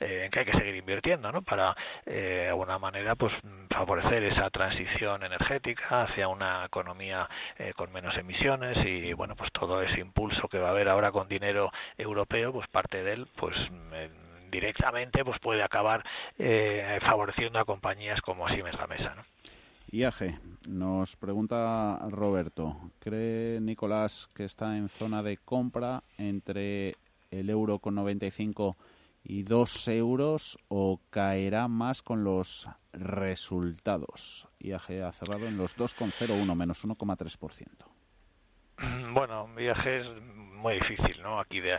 eh, 0.00 0.24
en 0.24 0.30
que 0.30 0.40
hay 0.40 0.44
que 0.44 0.56
seguir 0.56 0.76
invirtiendo 0.76 1.32
¿no? 1.32 1.42
para 1.42 1.76
eh, 2.06 2.42
de 2.42 2.48
alguna 2.48 2.78
manera 2.78 3.14
pues 3.14 3.32
favorecer 3.70 4.22
esa 4.24 4.50
transición 4.50 5.22
energética 5.22 6.02
hacia 6.02 6.28
una 6.28 6.64
economía 6.66 7.28
eh, 7.58 7.72
con 7.74 7.92
menos 7.92 8.16
emisiones 8.16 8.78
y 8.84 9.12
bueno 9.14 9.34
pues 9.36 9.50
todo 9.52 9.82
ese 9.82 10.00
impulso 10.00 10.48
que 10.48 10.58
va 10.58 10.68
a 10.68 10.70
haber 10.72 10.88
ahora 10.88 11.10
con 11.10 11.28
dinero 11.28 11.72
europeo 11.96 12.52
pues 12.52 12.68
parte 12.68 13.02
de 13.02 13.14
él 13.14 13.28
pues 13.36 13.56
directamente 14.50 15.24
pues 15.24 15.38
puede 15.38 15.62
acabar 15.62 16.04
favoreciendo 17.00 17.58
a 17.58 17.64
compañías 17.64 18.20
como 18.20 18.48
Siemens 18.48 18.76
Gamesa 18.76 19.14
¿no? 19.14 19.24
IAG, 19.92 20.40
nos 20.66 21.16
pregunta 21.16 21.98
Roberto, 22.08 22.92
¿cree 22.98 23.60
Nicolás 23.60 24.26
que 24.34 24.44
está 24.44 24.78
en 24.78 24.88
zona 24.88 25.22
de 25.22 25.36
compra 25.36 26.02
entre 26.16 26.96
el 27.30 27.50
euro 27.50 27.78
con 27.78 27.96
95 27.96 28.74
y 29.22 29.42
2 29.42 29.88
euros 29.88 30.58
o 30.68 30.98
caerá 31.10 31.68
más 31.68 32.00
con 32.00 32.24
los 32.24 32.70
resultados? 32.94 34.48
IAG 34.60 35.02
ha 35.04 35.12
cerrado 35.12 35.46
en 35.46 35.58
los 35.58 35.76
2,01 35.76 36.56
menos 36.56 36.86
1,3%. 36.86 37.68
Bueno, 39.12 39.46
viaje 39.54 40.00
es 40.00 40.08
muy 40.62 40.74
difícil, 40.74 41.20
¿no? 41.22 41.40
Aquí 41.40 41.60
de, 41.60 41.74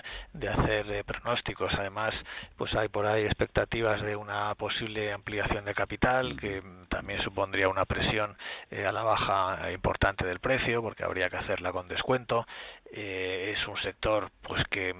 hacer 0.47 0.91
eh, 0.91 1.03
pronósticos. 1.05 1.73
Además, 1.73 2.13
pues 2.57 2.75
hay 2.75 2.89
por 2.89 3.05
ahí 3.05 3.23
expectativas 3.23 4.01
de 4.01 4.15
una 4.15 4.53
posible 4.55 5.11
ampliación 5.13 5.63
de 5.65 5.73
capital 5.73 6.37
que 6.39 6.61
también 6.89 7.21
supondría 7.21 7.69
una 7.69 7.85
presión 7.85 8.37
eh, 8.69 8.85
a 8.85 8.91
la 8.91 9.03
baja 9.03 9.71
importante 9.71 10.25
del 10.25 10.39
precio, 10.39 10.81
porque 10.81 11.05
habría 11.05 11.29
que 11.29 11.37
hacerla 11.37 11.71
con 11.71 11.87
descuento. 11.87 12.45
Eh, 12.91 13.55
es 13.55 13.67
un 13.67 13.77
sector, 13.77 14.29
pues 14.41 14.63
que 14.67 14.93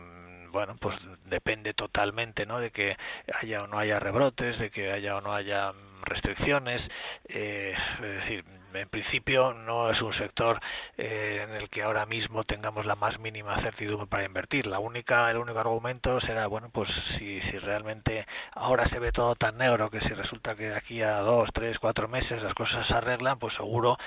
bueno, 0.50 0.78
pues 0.80 0.96
depende 1.26 1.74
totalmente, 1.74 2.46
¿no? 2.46 2.60
De 2.60 2.72
que 2.72 2.96
haya 3.42 3.64
o 3.64 3.68
no 3.68 3.80
haya 3.80 4.00
rebrotes, 4.00 4.58
de 4.60 4.70
que 4.72 4.92
haya 4.92 5.18
o 5.18 5.22
no 5.22 5.34
haya 5.34 5.74
restricciones. 6.06 6.82
es 7.26 7.78
decir, 8.00 8.46
en 8.74 8.90
principio 8.90 9.54
no 9.54 9.90
es 9.90 10.02
un 10.02 10.14
sector 10.14 10.60
en 10.98 11.52
el 11.52 11.70
que 11.70 11.84
ahora 11.84 12.06
mismo 12.06 12.44
tengamos 12.44 12.86
la 12.86 12.96
más 12.96 13.20
mínima 13.20 13.62
certidumbre 13.62 14.08
para 14.08 14.26
invertir. 14.26 14.68
La 14.68 14.80
única, 14.80 15.30
el 15.32 15.38
único 15.38 15.60
argumento 15.60 16.20
será, 16.22 16.48
bueno, 16.48 16.70
pues 16.72 16.90
si, 17.18 17.42
si 17.42 17.58
realmente 17.60 18.26
ahora 18.54 18.88
se 18.90 19.00
ve 19.00 19.12
todo 19.12 19.36
tan 19.36 19.58
negro 19.58 19.90
que 19.90 20.02
si 20.02 20.10
resulta 20.10 20.56
que 20.56 20.70
de 20.70 20.76
aquí 20.76 21.02
a 21.02 21.20
dos, 21.20 21.50
tres, 21.54 21.80
cuatro 21.80 22.08
meses 22.08 22.42
las 22.42 22.54
cosas 22.54 22.88
se 22.88 22.94
arreglan, 22.94 23.40
pues 23.40 23.54
seguro 23.56 23.98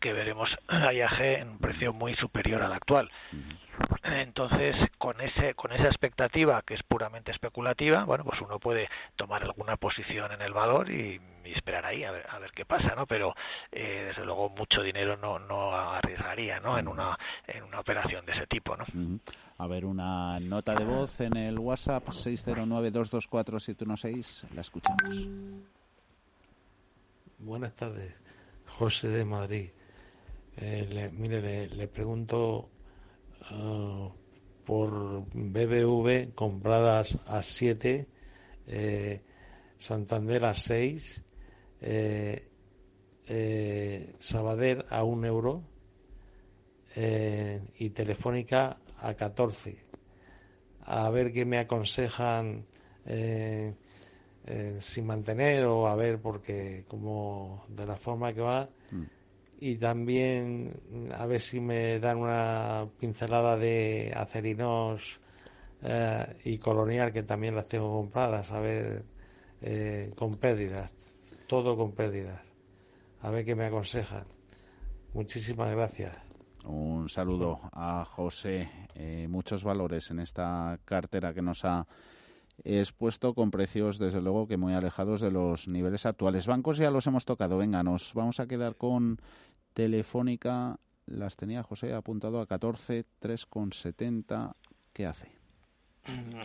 que 0.00 0.12
veremos 0.12 0.56
a 0.68 0.92
IAG 0.92 1.20
en 1.20 1.48
un 1.50 1.58
precio 1.58 1.92
muy 1.92 2.14
superior 2.14 2.62
al 2.62 2.72
actual. 2.72 3.10
Entonces, 4.02 4.76
con 4.98 5.20
ese 5.20 5.54
con 5.54 5.72
esa 5.72 5.86
expectativa 5.86 6.62
que 6.62 6.74
es 6.74 6.82
puramente 6.82 7.30
especulativa, 7.30 8.04
bueno, 8.04 8.24
pues 8.24 8.40
uno 8.40 8.58
puede 8.58 8.88
tomar 9.16 9.42
alguna 9.42 9.76
posición 9.76 10.32
en 10.32 10.42
el 10.42 10.52
valor 10.52 10.90
y, 10.90 11.20
esperar 11.44 11.86
ahí 11.86 12.04
a 12.04 12.10
ver, 12.10 12.26
a 12.28 12.38
ver 12.38 12.52
qué 12.52 12.66
pasa, 12.66 12.94
¿no? 12.94 13.06
Pero 13.06 13.34
eh, 13.72 14.07
desde 14.08 14.24
luego 14.24 14.48
mucho 14.50 14.82
dinero 14.82 15.16
no 15.16 15.38
no 15.38 15.72
arriesgaría, 15.72 16.58
¿no? 16.60 16.78
En 16.78 16.88
una 16.88 17.18
en 17.46 17.62
una 17.62 17.80
operación 17.80 18.26
de 18.26 18.32
ese 18.32 18.46
tipo, 18.46 18.76
¿no? 18.76 18.84
A 19.58 19.66
ver, 19.66 19.84
una 19.84 20.38
nota 20.40 20.74
de 20.74 20.84
voz 20.84 21.20
en 21.20 21.36
el 21.36 21.58
WhatsApp 21.58 22.06
609224716, 22.08 24.50
la 24.54 24.60
escuchamos. 24.60 25.28
Buenas 27.38 27.74
tardes, 27.74 28.22
José 28.66 29.08
de 29.08 29.24
Madrid. 29.24 29.70
Eh, 30.56 31.10
mire, 31.12 31.68
le 31.68 31.86
pregunto 31.86 32.70
Ah, 33.42 34.10
por 34.64 35.24
BBV 35.32 36.34
compradas 36.34 37.18
a 37.28 37.42
7, 37.42 38.06
eh, 38.66 39.22
Santander 39.78 40.44
a 40.44 40.54
6, 40.54 41.24
eh, 41.80 42.48
eh, 43.28 44.14
Sabader 44.18 44.84
a 44.90 45.04
1 45.04 45.26
euro 45.26 45.62
y 47.78 47.90
Telefónica 47.90 48.78
a 48.98 49.14
14. 49.14 49.84
A 50.84 51.08
ver 51.10 51.32
qué 51.32 51.44
me 51.44 51.58
aconsejan 51.58 52.66
sin 54.80 55.06
mantener 55.06 55.64
o 55.66 55.86
a 55.86 55.94
ver 55.94 56.20
porque 56.20 56.84
como 56.88 57.62
de 57.68 57.86
la 57.86 57.94
forma 57.94 58.32
que 58.32 58.40
va 58.40 58.68
mm 58.90 59.18
y 59.60 59.76
también 59.76 61.10
a 61.14 61.26
ver 61.26 61.40
si 61.40 61.60
me 61.60 61.98
dan 61.98 62.18
una 62.18 62.88
pincelada 62.98 63.56
de 63.56 64.12
acerinos 64.14 65.20
eh, 65.82 66.26
y 66.44 66.58
colonial 66.58 67.12
que 67.12 67.24
también 67.24 67.56
las 67.56 67.66
tengo 67.66 67.92
compradas 67.92 68.50
a 68.52 68.60
ver 68.60 69.04
eh, 69.60 70.10
con 70.16 70.34
pérdidas 70.36 70.94
todo 71.48 71.76
con 71.76 71.92
pérdidas 71.92 72.40
a 73.20 73.30
ver 73.30 73.44
qué 73.44 73.54
me 73.54 73.64
aconsejan 73.64 74.26
muchísimas 75.14 75.70
gracias 75.70 76.20
un 76.64 77.08
saludo 77.08 77.60
a 77.72 78.04
José 78.04 78.70
eh, 78.94 79.26
muchos 79.28 79.64
valores 79.64 80.10
en 80.10 80.20
esta 80.20 80.78
cartera 80.84 81.32
que 81.32 81.42
nos 81.42 81.64
ha 81.64 81.86
expuesto 82.64 83.34
con 83.34 83.50
precios 83.50 83.98
desde 83.98 84.20
luego 84.20 84.46
que 84.48 84.56
muy 84.56 84.74
alejados 84.74 85.20
de 85.20 85.30
los 85.30 85.68
niveles 85.68 86.06
actuales. 86.06 86.48
Bancos 86.48 86.76
ya 86.76 86.90
los 86.90 87.06
hemos 87.06 87.24
tocado. 87.24 87.56
Venga, 87.56 87.84
nos 87.84 88.12
vamos 88.14 88.40
a 88.40 88.48
quedar 88.48 88.74
con 88.74 89.20
Telefónica 89.74 90.76
las 91.08 91.36
tenía 91.36 91.62
José 91.62 91.94
apuntado 91.94 92.40
a 92.40 92.46
14, 92.46 93.04
3,70. 93.20 94.54
¿Qué 94.92 95.06
hace? 95.06 95.30
Mm, 96.06 96.42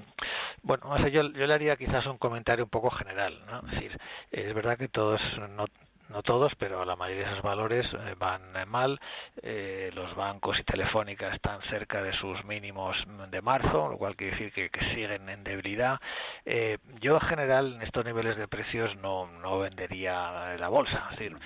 bueno, 0.64 0.98
yo, 1.08 1.22
yo, 1.32 1.48
le 1.48 1.54
haría 1.54 1.76
quizás 1.76 2.06
un 2.08 2.18
comentario 2.18 2.66
un 2.66 2.70
poco 2.70 2.90
general. 2.90 3.44
¿no? 3.46 3.68
Es 3.68 3.72
decir, 3.72 4.00
es 4.32 4.54
verdad 4.54 4.78
que 4.78 4.88
todos, 4.88 5.22
no, 5.50 5.66
no 6.14 6.22
todos, 6.22 6.54
pero 6.56 6.86
la 6.86 6.96
mayoría 6.96 7.26
de 7.26 7.32
esos 7.32 7.42
valores 7.42 7.92
eh, 7.92 8.16
van 8.18 8.42
mal. 8.70 9.00
Eh, 9.42 9.90
los 9.96 10.16
bancos 10.16 10.60
y 10.60 10.64
Telefónica 10.64 11.34
están 11.34 11.62
cerca 11.64 12.04
de 12.04 12.14
sus 12.14 12.46
mínimos 12.46 12.96
de 13.32 13.42
marzo, 13.42 13.90
lo 13.90 13.98
cual 13.98 14.16
quiere 14.16 14.38
decir 14.38 14.54
que, 14.54 14.70
siguen 14.94 15.28
en 15.28 15.44
debilidad. 15.44 16.00
Eh, 16.46 16.78
yo, 17.02 17.16
en 17.16 17.22
general, 17.22 17.74
en 17.74 17.82
estos 17.82 18.06
niveles 18.06 18.38
de 18.38 18.48
precios 18.48 18.96
no, 18.98 19.26
no 19.42 19.60
vendería 19.60 20.56
la 20.58 20.70
bolsa. 20.70 21.08
Es 21.12 21.18
decir, 21.18 21.38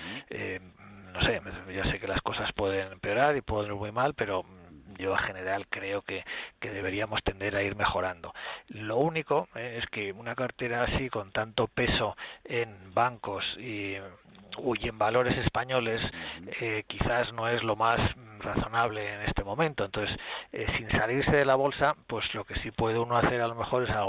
no 1.12 1.20
sé, 1.22 1.40
ya 1.74 1.84
sé 1.84 1.98
que 1.98 2.06
las 2.06 2.20
cosas 2.20 2.52
pueden 2.52 2.92
empeorar 2.92 3.36
y 3.36 3.40
pueden 3.40 3.72
ir 3.72 3.78
muy 3.78 3.90
mal, 3.90 4.12
pero 4.12 4.44
yo 4.98 5.12
en 5.12 5.18
general 5.18 5.66
creo 5.68 6.02
que, 6.02 6.24
que 6.58 6.70
deberíamos 6.70 7.22
tender 7.22 7.56
a 7.56 7.62
ir 7.62 7.76
mejorando. 7.76 8.34
Lo 8.68 8.96
único 8.96 9.48
eh, 9.54 9.78
es 9.80 9.86
que 9.86 10.12
una 10.12 10.34
cartera 10.34 10.82
así 10.82 11.08
con 11.08 11.30
tanto 11.30 11.68
peso 11.68 12.16
en 12.44 12.92
bancos 12.92 13.44
y, 13.58 13.96
y 14.80 14.88
en 14.88 14.98
valores 14.98 15.36
españoles 15.38 16.00
eh, 16.60 16.84
quizás 16.86 17.32
no 17.32 17.48
es 17.48 17.62
lo 17.62 17.76
más 17.76 18.00
razonable 18.40 19.14
en 19.14 19.22
este 19.22 19.44
momento. 19.44 19.84
Entonces, 19.84 20.16
eh, 20.52 20.66
sin 20.76 20.90
salirse 20.90 21.32
de 21.32 21.44
la 21.44 21.54
bolsa, 21.54 21.94
pues 22.06 22.32
lo 22.34 22.44
que 22.44 22.54
sí 22.56 22.70
puede 22.70 22.98
uno 22.98 23.16
hacer 23.16 23.40
a 23.40 23.48
lo 23.48 23.54
mejor 23.54 23.84
es 23.84 23.90
a, 23.90 24.04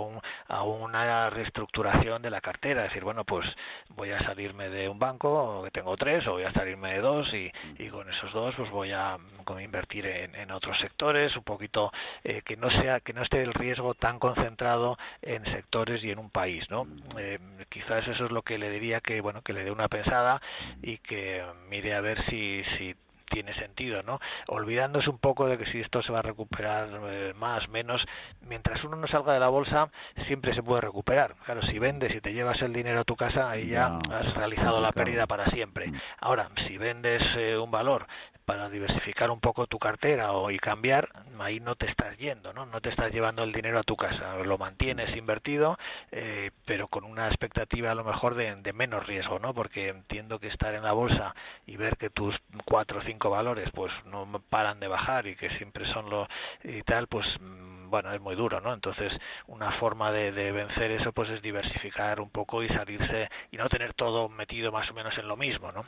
a 0.47 0.63
una 0.63 1.29
reestructuración 1.29 2.21
de 2.21 2.29
la 2.29 2.41
cartera. 2.41 2.83
Es 2.83 2.89
decir, 2.89 3.03
bueno, 3.03 3.23
pues 3.25 3.45
voy 3.89 4.11
a 4.11 4.19
salirme 4.19 4.69
de 4.69 4.89
un 4.89 4.99
banco, 4.99 5.63
que 5.63 5.71
tengo 5.71 5.95
tres, 5.97 6.27
o 6.27 6.33
voy 6.33 6.43
a 6.43 6.51
salirme 6.51 6.93
de 6.93 7.01
dos 7.01 7.33
y, 7.33 7.51
y 7.77 7.89
con 7.89 8.09
esos 8.09 8.31
dos 8.31 8.55
pues 8.55 8.69
voy 8.69 8.91
a 8.91 9.17
invertir 9.59 10.05
en, 10.05 10.35
en 10.35 10.51
otros 10.51 10.77
sectores, 10.79 11.35
un 11.35 11.43
poquito 11.43 11.91
eh, 12.23 12.41
que 12.43 12.55
no 12.55 12.69
sea 12.69 12.99
que 12.99 13.13
no 13.13 13.23
esté 13.23 13.41
el 13.41 13.53
riesgo 13.53 13.95
tan 13.95 14.19
concentrado 14.19 14.97
en 15.21 15.43
sectores 15.45 16.03
y 16.03 16.11
en 16.11 16.19
un 16.19 16.29
país, 16.29 16.69
¿no? 16.69 16.85
Eh, 17.17 17.39
quizás 17.69 18.07
eso 18.07 18.25
es 18.25 18.31
lo 18.31 18.43
que 18.43 18.57
le 18.57 18.69
diría 18.69 19.01
que 19.01 19.21
bueno 19.21 19.41
que 19.41 19.53
le 19.53 19.63
dé 19.63 19.71
una 19.71 19.87
pensada 19.87 20.38
y 20.81 20.97
que 20.97 21.43
mire 21.69 21.93
a 21.93 22.01
ver 22.01 22.21
si 22.25 22.63
si 22.77 22.95
tiene 23.29 23.53
sentido, 23.53 24.03
¿no? 24.03 24.19
Olvidándose 24.47 25.09
un 25.09 25.19
poco 25.19 25.47
de 25.47 25.57
que 25.57 25.65
si 25.67 25.79
esto 25.79 26.01
se 26.01 26.11
va 26.11 26.19
a 26.19 26.23
recuperar 26.23 26.89
eh, 27.09 27.33
más, 27.35 27.69
menos, 27.69 28.05
mientras 28.41 28.83
uno 28.83 28.97
no 28.97 29.07
salga 29.07 29.33
de 29.33 29.39
la 29.39 29.47
bolsa, 29.47 29.89
siempre 30.27 30.53
se 30.53 30.63
puede 30.63 30.81
recuperar. 30.81 31.35
Claro, 31.45 31.61
si 31.61 31.79
vendes 31.79 32.13
y 32.15 32.21
te 32.21 32.33
llevas 32.33 32.61
el 32.61 32.73
dinero 32.73 33.01
a 33.01 33.03
tu 33.03 33.15
casa, 33.15 33.49
ahí 33.49 33.67
ya 33.67 33.99
has 34.11 34.33
realizado 34.33 34.81
la 34.81 34.91
pérdida 34.91 35.27
para 35.27 35.45
siempre. 35.47 35.87
Mm. 35.87 35.95
Ahora, 36.19 36.49
si 36.67 36.77
vendes 36.77 37.23
eh, 37.37 37.57
un 37.57 37.71
valor 37.71 38.07
para 38.49 38.67
diversificar 38.67 39.29
un 39.29 39.39
poco 39.39 39.67
tu 39.67 39.77
cartera 39.77 40.31
o 40.31 40.49
y 40.49 40.57
cambiar, 40.57 41.07
ahí 41.37 41.59
no 41.59 41.75
te 41.75 41.85
estás 41.85 42.17
yendo, 42.17 42.51
¿no? 42.51 42.65
No 42.65 42.81
te 42.81 42.89
estás 42.89 43.11
llevando 43.11 43.43
el 43.43 43.51
dinero 43.51 43.77
a 43.77 43.83
tu 43.83 43.95
casa, 43.95 44.37
lo 44.37 44.57
mantienes 44.57 45.15
invertido, 45.15 45.77
eh, 46.11 46.49
pero 46.65 46.87
con 46.87 47.03
una 47.03 47.27
expectativa 47.27 47.91
a 47.91 47.93
lo 47.93 48.03
mejor 48.03 48.33
de, 48.33 48.73
menos 48.73 49.05
riesgo, 49.05 49.37
¿no? 49.37 49.53
Porque 49.53 49.89
entiendo 49.89 50.39
que 50.39 50.47
estar 50.47 50.73
en 50.73 50.81
la 50.81 50.93
bolsa 50.93 51.35
y 51.67 51.77
ver 51.77 51.95
que 51.97 52.09
tus 52.09 52.41
cuatro 52.65 52.97
o 52.97 53.01
cinco 53.03 53.29
valores 53.29 53.69
pues 53.69 53.93
no 54.05 54.27
paran 54.49 54.79
de 54.79 54.87
bajar 54.87 55.27
y 55.27 55.35
que 55.35 55.51
siempre 55.51 55.85
son 55.85 56.09
los 56.09 56.27
y 56.63 56.81
tal, 56.81 57.05
pues 57.05 57.27
mm, 57.39 57.91
bueno, 57.91 58.11
es 58.13 58.19
muy 58.19 58.33
duro, 58.33 58.61
¿no? 58.61 58.73
Entonces, 58.73 59.15
una 59.45 59.73
forma 59.73 60.11
de, 60.11 60.31
de 60.31 60.51
vencer 60.51 60.89
eso 60.89 61.11
pues 61.11 61.29
es 61.29 61.43
diversificar 61.43 62.19
un 62.19 62.31
poco 62.31 62.63
y 62.63 62.67
salirse 62.69 63.29
y 63.51 63.57
no 63.57 63.69
tener 63.69 63.93
todo 63.93 64.27
metido 64.27 64.71
más 64.71 64.89
o 64.89 64.95
menos 64.95 65.15
en 65.19 65.27
lo 65.27 65.37
mismo, 65.37 65.71
¿no? 65.71 65.85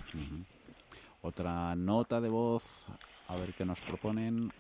Otra 1.24 1.76
nota 1.76 2.20
de 2.20 2.30
voz, 2.30 2.64
a 3.28 3.36
ver 3.36 3.54
qué 3.54 3.64
nos 3.64 3.80
proponen. 3.82 4.52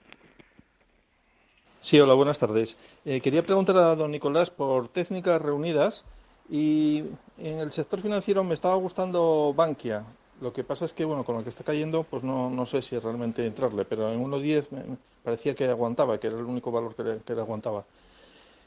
Sí, 1.81 1.99
hola, 1.99 2.13
buenas 2.13 2.37
tardes. 2.37 2.77
Eh, 3.03 3.19
quería 3.19 3.43
preguntar 3.43 3.75
a 3.77 3.95
don 3.95 4.11
Nicolás 4.11 4.51
por 4.51 4.87
técnicas 4.87 5.41
reunidas 5.41 6.05
y 6.51 7.03
en 7.39 7.59
el 7.59 7.71
sector 7.71 7.99
financiero 7.99 8.43
me 8.43 8.53
estaba 8.53 8.75
gustando 8.75 9.55
Bankia. 9.55 10.03
Lo 10.39 10.53
que 10.53 10.63
pasa 10.63 10.85
es 10.85 10.93
que, 10.93 11.03
bueno, 11.03 11.23
con 11.23 11.35
lo 11.35 11.43
que 11.43 11.49
está 11.49 11.63
cayendo, 11.63 12.03
pues 12.03 12.23
no, 12.23 12.51
no 12.51 12.67
sé 12.67 12.83
si 12.83 12.97
realmente 12.99 13.43
entrarle, 13.43 13.83
pero 13.83 14.11
en 14.11 14.23
1.10 14.23 14.71
me 14.71 14.83
parecía 15.23 15.55
que 15.55 15.65
aguantaba, 15.65 16.19
que 16.19 16.27
era 16.27 16.37
el 16.37 16.45
único 16.45 16.71
valor 16.71 16.93
que 16.93 17.03
le, 17.03 17.17
que 17.21 17.33
le 17.33 17.41
aguantaba. 17.41 17.85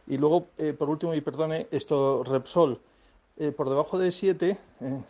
Y 0.08 0.16
luego, 0.16 0.48
eh, 0.58 0.72
por 0.72 0.90
último, 0.90 1.14
y 1.14 1.20
perdone, 1.20 1.68
esto 1.70 2.24
Repsol, 2.24 2.80
eh, 3.36 3.52
por 3.52 3.68
debajo 3.68 3.98
de 3.98 4.12
7, 4.12 4.50
eh, 4.50 4.58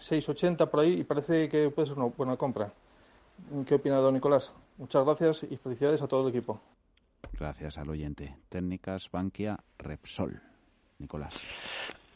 6,80 0.01 0.71
por 0.71 0.81
ahí, 0.81 1.01
y 1.01 1.05
parece 1.05 1.49
que 1.49 1.71
puede 1.71 1.89
ser 1.89 1.99
una 1.99 2.07
buena 2.07 2.37
compra. 2.37 2.73
¿Qué 3.67 3.75
opina 3.75 3.97
don 3.97 4.15
Nicolás? 4.15 4.53
Muchas 4.79 5.05
gracias 5.05 5.43
y 5.51 5.57
felicidades 5.57 6.03
a 6.03 6.09
todo 6.09 6.27
el 6.27 6.35
equipo. 6.35 6.61
Gracias 7.33 7.79
al 7.79 7.91
oyente. 7.91 8.37
Técnicas 8.49 9.11
Bankia 9.11 9.59
Repsol. 9.79 10.41
Nicolás. 10.99 11.35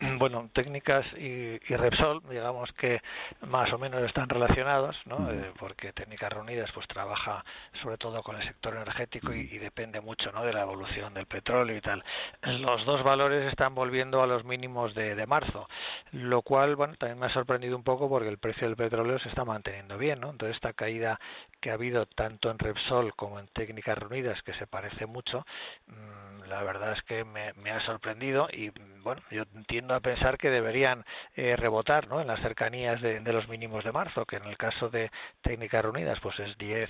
Bueno, 0.00 0.48
técnicas 0.52 1.04
y, 1.14 1.58
Repsol, 1.58 2.22
digamos 2.30 2.72
que 2.72 3.02
más 3.48 3.72
o 3.72 3.78
menos 3.78 4.00
están 4.02 4.28
relacionados, 4.28 4.96
¿no? 5.06 5.28
Eh, 5.28 5.52
porque 5.58 5.92
técnicas 5.92 6.32
reunidas 6.32 6.70
pues 6.72 6.86
trabaja 6.86 7.44
sobre 7.82 7.98
todo 7.98 8.22
con 8.22 8.36
el 8.36 8.42
sector 8.44 8.76
energético 8.76 9.32
y, 9.32 9.58
depende 9.58 10.00
mucho, 10.00 10.30
¿no? 10.30 10.44
De 10.44 10.52
la 10.52 10.62
evolución 10.62 11.14
del 11.14 11.26
petróleo 11.26 11.76
y 11.76 11.80
tal. 11.80 12.04
Los 12.42 12.84
dos 12.84 13.02
valores 13.02 13.46
están 13.46 13.74
volviendo 13.74 14.22
a 14.22 14.28
los 14.28 14.44
mínimos 14.44 14.94
de, 14.94 15.16
de 15.16 15.26
marzo, 15.26 15.68
lo 16.12 16.42
cual, 16.42 16.76
bueno, 16.76 16.94
también 16.96 17.18
me 17.18 17.26
ha 17.26 17.30
sorprendido 17.30 17.76
un 17.76 17.82
poco 17.82 18.08
porque 18.08 18.28
el 18.28 18.38
precio 18.38 18.68
del 18.68 18.76
petróleo 18.76 19.18
se 19.18 19.28
está 19.28 19.44
manteniendo 19.44 19.98
bien, 19.98 20.20
¿no? 20.20 20.30
Entonces 20.30 20.56
esta 20.56 20.74
caída 20.74 21.18
que 21.60 21.70
ha 21.70 21.74
habido 21.74 22.06
tanto 22.06 22.50
en 22.52 22.58
Repsol 22.60 23.16
como 23.16 23.40
en 23.40 23.48
técnicas 23.48 23.98
reunidas, 23.98 24.42
que 24.42 24.54
se 24.54 24.68
parece 24.68 25.06
mucho, 25.06 25.44
mm, 25.86 26.44
la 26.48 26.62
verdad 26.62 26.92
es 26.92 27.02
que 27.02 27.24
me, 27.24 27.52
me 27.54 27.72
ha 27.72 27.80
sorprendido 27.80 28.48
y 28.52 28.70
bueno, 29.02 29.22
yo 29.30 29.42
entiendo 29.54 29.87
a 29.94 30.00
pensar 30.00 30.38
que 30.38 30.50
deberían 30.50 31.04
rebotar 31.34 32.08
¿no? 32.08 32.20
en 32.20 32.26
las 32.26 32.40
cercanías 32.40 33.00
de, 33.00 33.20
de, 33.20 33.32
los 33.32 33.48
mínimos 33.48 33.84
de 33.84 33.92
marzo, 33.92 34.26
que 34.26 34.36
en 34.36 34.44
el 34.44 34.56
caso 34.56 34.88
de 34.88 35.10
técnicas 35.40 35.82
reunidas 35.82 36.20
pues 36.20 36.38
es 36.40 36.56
10 36.58 36.88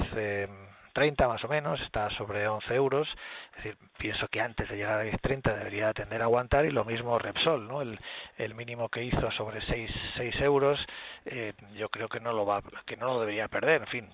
30 0.98 1.28
más 1.28 1.44
o 1.44 1.48
menos, 1.48 1.80
está 1.80 2.10
sobre 2.10 2.48
11 2.48 2.74
euros. 2.74 3.08
Es 3.50 3.62
decir, 3.62 3.78
pienso 3.98 4.26
que 4.26 4.40
antes 4.40 4.68
de 4.68 4.76
llegar 4.76 4.98
a 4.98 5.04
10.30 5.04 5.56
debería 5.56 5.94
tender 5.94 6.22
a 6.22 6.24
aguantar 6.24 6.64
y 6.66 6.72
lo 6.72 6.84
mismo 6.84 7.16
Repsol, 7.20 7.68
¿no? 7.68 7.82
El, 7.82 8.00
el 8.36 8.56
mínimo 8.56 8.88
que 8.88 9.04
hizo 9.04 9.30
sobre 9.30 9.60
6, 9.60 9.88
6 10.16 10.40
euros, 10.40 10.84
eh, 11.24 11.52
yo 11.76 11.88
creo 11.88 12.08
que 12.08 12.18
no 12.18 12.32
lo 12.32 12.44
va, 12.44 12.64
que 12.84 12.96
no 12.96 13.06
lo 13.06 13.20
debería 13.20 13.46
perder. 13.46 13.82
En 13.82 13.86
fin, 13.86 14.08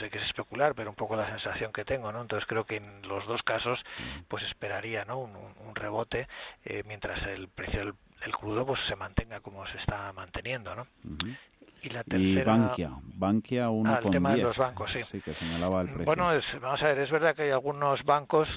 sé 0.00 0.10
que 0.10 0.18
es 0.18 0.24
especular, 0.24 0.74
pero 0.74 0.90
un 0.90 0.96
poco 0.96 1.14
la 1.14 1.28
sensación 1.28 1.72
que 1.72 1.84
tengo, 1.84 2.10
¿no? 2.10 2.22
Entonces 2.22 2.44
creo 2.48 2.66
que 2.66 2.78
en 2.78 3.06
los 3.06 3.24
dos 3.26 3.44
casos, 3.44 3.84
pues 4.26 4.42
esperaría, 4.42 5.04
¿no? 5.04 5.18
Un, 5.18 5.36
un 5.36 5.76
rebote 5.76 6.26
eh, 6.64 6.82
mientras 6.86 7.24
el 7.26 7.46
precio 7.46 7.78
del, 7.78 7.94
el 8.22 8.34
crudo 8.34 8.66
pues 8.66 8.80
se 8.88 8.96
mantenga 8.96 9.38
como 9.38 9.64
se 9.66 9.76
está 9.78 10.12
manteniendo, 10.12 10.74
¿no? 10.74 10.88
Y, 11.86 11.90
la 11.90 12.02
tercera... 12.02 12.56
Bankia, 12.56 12.90
Bankia 13.02 13.70
uno 13.70 13.94
ah, 13.94 14.00
el 14.02 14.10
tema 14.10 14.34
de 14.34 14.42
los 14.42 14.56
bancos, 14.56 14.90
sí. 14.92 15.20
que 15.20 15.34
señalaba 15.34 15.82
el 15.82 15.88
precio. 15.88 16.04
Bueno, 16.04 16.32
es, 16.32 16.44
vamos 16.60 16.82
a 16.82 16.86
ver, 16.86 16.98
es 16.98 17.10
verdad 17.10 17.34
que 17.34 17.42
hay 17.42 17.50
algunos 17.50 18.02
bancos 18.04 18.48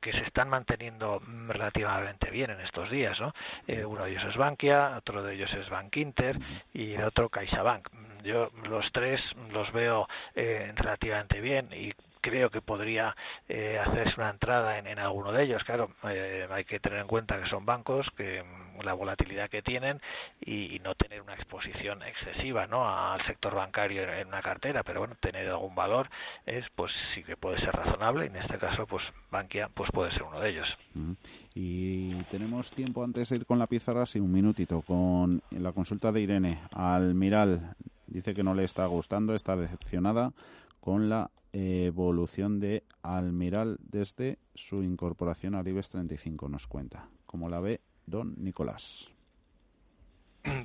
que 0.00 0.12
se 0.12 0.22
están 0.22 0.48
manteniendo 0.48 1.20
relativamente 1.48 2.30
bien 2.30 2.50
en 2.50 2.60
estos 2.60 2.88
días, 2.90 3.20
¿no? 3.20 3.32
Eh, 3.66 3.84
uno 3.84 4.04
de 4.04 4.12
ellos 4.12 4.24
es 4.24 4.36
Bankia, 4.36 4.94
otro 4.98 5.22
de 5.22 5.34
ellos 5.34 5.52
es 5.54 5.68
Bank 5.68 5.96
Inter 5.96 6.38
y 6.72 6.92
el 6.92 7.02
otro 7.02 7.28
CaixaBank. 7.28 7.88
Yo 8.22 8.50
los 8.68 8.92
tres 8.92 9.20
los 9.52 9.72
veo 9.72 10.06
eh, 10.36 10.72
relativamente 10.76 11.40
bien 11.40 11.70
y 11.72 11.92
creo 12.26 12.50
que 12.50 12.60
podría 12.60 13.14
eh, 13.48 13.78
hacerse 13.78 14.20
una 14.20 14.30
entrada 14.30 14.78
en, 14.78 14.88
en, 14.88 14.98
alguno 14.98 15.30
de 15.30 15.44
ellos. 15.44 15.62
Claro, 15.62 15.90
eh, 16.08 16.48
hay 16.50 16.64
que 16.64 16.80
tener 16.80 16.98
en 16.98 17.06
cuenta 17.06 17.40
que 17.40 17.48
son 17.48 17.64
bancos, 17.64 18.10
que 18.16 18.42
mm, 18.42 18.84
la 18.84 18.94
volatilidad 18.94 19.48
que 19.48 19.62
tienen 19.62 20.00
y, 20.40 20.80
no 20.84 20.94
tener 20.94 21.22
una 21.22 21.34
exposición 21.34 22.02
excesiva 22.02 22.66
¿no? 22.66 22.88
al 22.88 23.20
sector 23.22 23.54
bancario 23.54 24.02
en, 24.12 24.28
una 24.28 24.42
cartera, 24.42 24.82
pero 24.84 25.00
bueno, 25.00 25.16
tener 25.18 25.48
algún 25.48 25.74
valor 25.74 26.08
es 26.44 26.64
pues 26.76 26.92
sí 27.14 27.24
que 27.24 27.36
puede 27.36 27.58
ser 27.58 27.74
razonable 27.74 28.26
en 28.26 28.36
este 28.36 28.58
caso 28.58 28.86
pues 28.86 29.02
Bankia 29.30 29.68
pues 29.68 29.90
puede 29.90 30.12
ser 30.12 30.22
uno 30.22 30.38
de 30.38 30.50
ellos. 30.50 30.78
Mm. 30.94 31.12
Y 31.54 32.14
tenemos 32.24 32.70
tiempo 32.70 33.02
antes 33.02 33.30
de 33.30 33.36
ir 33.36 33.46
con 33.46 33.58
la 33.58 33.66
pizarra, 33.66 34.06
sí, 34.06 34.20
un 34.20 34.30
minutito, 34.30 34.82
con 34.82 35.42
la 35.50 35.72
consulta 35.72 36.12
de 36.12 36.20
Irene. 36.20 36.60
Almiral 36.72 37.74
dice 38.06 38.34
que 38.34 38.44
no 38.44 38.54
le 38.54 38.64
está 38.64 38.86
gustando, 38.86 39.34
está 39.34 39.56
decepcionada 39.56 40.32
con 40.80 41.08
la 41.08 41.30
evolución 41.56 42.60
de 42.60 42.84
Almiral 43.02 43.78
desde 43.80 44.38
su 44.54 44.82
incorporación 44.82 45.54
al 45.54 45.66
IBEX 45.66 45.90
35, 45.90 46.48
nos 46.48 46.66
cuenta. 46.66 47.08
¿Cómo 47.24 47.48
la 47.48 47.60
ve 47.60 47.80
don 48.04 48.34
Nicolás? 48.36 49.10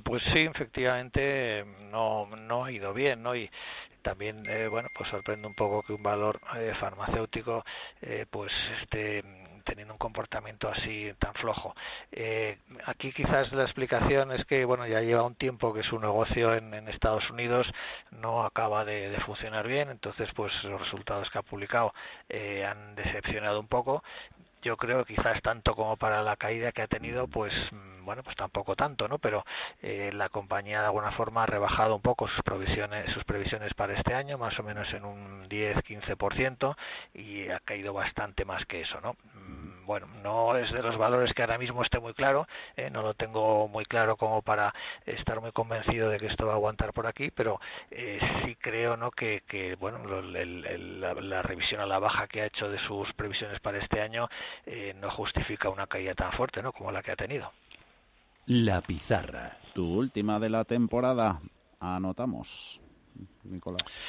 Pues 0.04 0.22
sí, 0.32 0.40
efectivamente 0.40 1.64
no, 1.90 2.26
no 2.26 2.64
ha 2.64 2.72
ido 2.72 2.92
bien, 2.92 3.22
¿no? 3.22 3.34
Y 3.34 3.50
también, 4.02 4.44
eh, 4.48 4.68
bueno, 4.68 4.88
pues 4.94 5.08
sorprende 5.08 5.48
un 5.48 5.54
poco 5.54 5.82
que 5.82 5.92
un 5.92 6.02
valor 6.02 6.40
eh, 6.56 6.72
farmacéutico 6.78 7.64
eh, 8.00 8.26
pues 8.30 8.52
esté 8.82 9.22
teniendo 9.62 9.94
un 9.94 9.98
comportamiento 9.98 10.68
así 10.68 11.12
tan 11.18 11.34
flojo. 11.34 11.74
Eh, 12.10 12.58
aquí 12.86 13.12
quizás 13.12 13.52
la 13.52 13.64
explicación 13.64 14.32
es 14.32 14.44
que 14.44 14.64
bueno 14.64 14.86
ya 14.86 15.00
lleva 15.00 15.22
un 15.22 15.34
tiempo 15.34 15.72
que 15.72 15.82
su 15.82 15.98
negocio 15.98 16.54
en, 16.54 16.72
Estados 16.88 17.30
Unidos 17.30 17.72
no 18.10 18.44
acaba 18.44 18.84
de, 18.84 19.08
de, 19.08 19.20
funcionar 19.20 19.66
bien, 19.66 19.88
entonces 19.88 20.28
pues 20.34 20.52
los 20.64 20.80
resultados 20.80 21.30
que 21.30 21.38
ha 21.38 21.42
publicado 21.42 21.94
eh, 22.28 22.64
han 22.64 22.94
decepcionado 22.94 23.60
un 23.60 23.68
poco 23.68 24.02
yo 24.62 24.76
creo 24.76 25.04
quizás 25.04 25.42
tanto 25.42 25.74
como 25.74 25.96
para 25.96 26.22
la 26.22 26.36
caída 26.36 26.72
que 26.72 26.82
ha 26.82 26.86
tenido 26.86 27.26
pues 27.26 27.52
mm, 27.72 28.04
bueno 28.04 28.22
pues 28.22 28.36
tampoco 28.36 28.76
tanto 28.76 29.08
no 29.08 29.18
pero 29.18 29.44
eh, 29.82 30.10
la 30.14 30.28
compañía 30.28 30.80
de 30.80 30.86
alguna 30.86 31.12
forma 31.12 31.42
ha 31.42 31.46
rebajado 31.46 31.96
un 31.96 32.02
poco 32.02 32.28
sus 32.28 32.42
previsiones 32.42 33.12
sus 33.12 33.24
previsiones 33.24 33.74
para 33.74 33.94
este 33.94 34.14
año 34.14 34.38
más 34.38 34.58
o 34.58 34.62
menos 34.62 34.92
en 34.94 35.04
un 35.04 35.48
10 35.48 35.82
15 35.82 36.16
y 37.14 37.48
ha 37.50 37.60
caído 37.60 37.92
bastante 37.92 38.44
más 38.44 38.64
que 38.66 38.82
eso 38.82 39.00
no 39.00 39.14
mm, 39.34 39.61
bueno 39.84 40.06
no 40.22 40.56
es 40.56 40.70
de 40.72 40.82
los 40.82 40.96
valores 40.96 41.32
que 41.34 41.42
ahora 41.42 41.58
mismo 41.58 41.82
esté 41.82 42.00
muy 42.00 42.14
claro 42.14 42.46
eh, 42.76 42.90
no 42.90 43.02
lo 43.02 43.14
tengo 43.14 43.68
muy 43.68 43.84
claro 43.84 44.16
como 44.16 44.42
para 44.42 44.74
estar 45.06 45.40
muy 45.40 45.52
convencido 45.52 46.08
de 46.08 46.18
que 46.18 46.26
esto 46.26 46.46
va 46.46 46.52
a 46.52 46.56
aguantar 46.56 46.92
por 46.92 47.06
aquí 47.06 47.30
pero 47.30 47.60
eh, 47.90 48.18
sí 48.44 48.56
creo 48.56 48.96
no 48.96 49.10
que, 49.10 49.42
que 49.46 49.76
bueno 49.76 50.18
el, 50.18 50.36
el, 50.36 51.00
la, 51.00 51.14
la 51.14 51.42
revisión 51.42 51.80
a 51.80 51.86
la 51.86 51.98
baja 51.98 52.26
que 52.26 52.42
ha 52.42 52.46
hecho 52.46 52.68
de 52.68 52.78
sus 52.78 53.12
previsiones 53.14 53.60
para 53.60 53.78
este 53.78 54.00
año 54.00 54.28
eh, 54.66 54.94
no 55.00 55.10
justifica 55.10 55.68
una 55.68 55.86
caída 55.86 56.14
tan 56.14 56.32
fuerte 56.32 56.62
¿no? 56.62 56.72
como 56.72 56.92
la 56.92 57.02
que 57.02 57.12
ha 57.12 57.16
tenido. 57.16 57.52
La 58.46 58.80
pizarra. 58.80 59.56
Tu 59.74 59.84
última 59.84 60.38
de 60.40 60.50
la 60.50 60.64
temporada. 60.64 61.40
Anotamos, 61.80 62.80
Nicolás. 63.44 64.04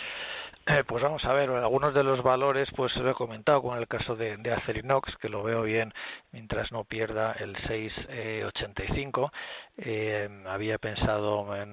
Eh, 0.65 0.85
pues 0.87 1.03
vamos 1.03 1.25
a 1.25 1.33
ver, 1.33 1.49
algunos 1.49 1.93
de 1.93 2.03
los 2.03 2.23
valores 2.23 2.69
pues 2.73 2.95
lo 2.95 3.09
he 3.09 3.13
comentado 3.13 3.61
con 3.61 3.77
el 3.77 3.85
caso 3.85 4.15
de, 4.15 4.37
de 4.37 4.53
Acerinox, 4.53 5.17
que 5.17 5.27
lo 5.27 5.43
veo 5.43 5.63
bien 5.63 5.93
mientras 6.31 6.71
no 6.71 6.85
pierda 6.85 7.33
el 7.33 7.53
6,85. 7.57 9.29
Eh, 9.77 10.29
eh, 10.29 10.43
había 10.47 10.77
pensado 10.77 11.53
en 11.57 11.69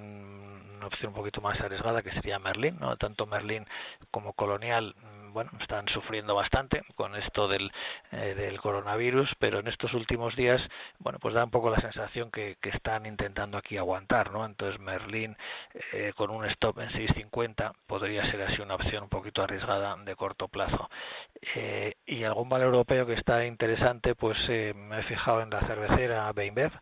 una 0.76 0.86
opción 0.88 1.10
un 1.10 1.14
poquito 1.14 1.40
más 1.40 1.60
arriesgada 1.60 2.02
que 2.02 2.10
sería 2.10 2.40
Merlin, 2.40 2.78
¿no? 2.80 2.96
Tanto 2.96 3.26
Merlin 3.26 3.64
como 4.10 4.32
Colonial 4.32 4.96
bueno, 5.32 5.50
están 5.60 5.88
sufriendo 5.88 6.34
bastante 6.34 6.82
con 6.94 7.14
esto 7.14 7.48
del, 7.48 7.70
eh, 8.12 8.34
del 8.34 8.60
coronavirus, 8.60 9.34
pero 9.38 9.58
en 9.58 9.68
estos 9.68 9.94
últimos 9.94 10.36
días, 10.36 10.60
bueno, 10.98 11.18
pues 11.18 11.34
da 11.34 11.44
un 11.44 11.50
poco 11.50 11.70
la 11.70 11.80
sensación 11.80 12.30
que, 12.30 12.56
están 12.70 13.04
intentando 13.04 13.58
aquí 13.58 13.76
aguantar, 13.76 14.30
¿no? 14.30 14.44
Entonces 14.44 14.78
Merlin 14.80 15.36
eh, 15.92 16.12
con 16.14 16.30
un 16.30 16.44
stop 16.46 16.78
en 16.78 16.88
6.50 16.90 17.72
podría 17.86 18.24
ser 18.30 18.42
así 18.42 18.62
una 18.62 18.76
opción 18.76 19.02
un 19.02 19.08
poquito 19.08 19.42
arriesgada 19.42 19.96
de 19.96 20.14
corto 20.14 20.46
plazo. 20.48 20.88
Eh, 21.56 21.94
y 22.06 22.24
algún 22.24 22.48
valor 22.48 22.68
europeo 22.68 23.06
que 23.06 23.14
está 23.14 23.44
interesante, 23.44 24.14
pues 24.14 24.38
eh, 24.48 24.72
me 24.74 25.00
he 25.00 25.02
fijado 25.02 25.42
en 25.42 25.50
la 25.50 25.60
cervecera 25.62 26.32
Beinbev, 26.32 26.72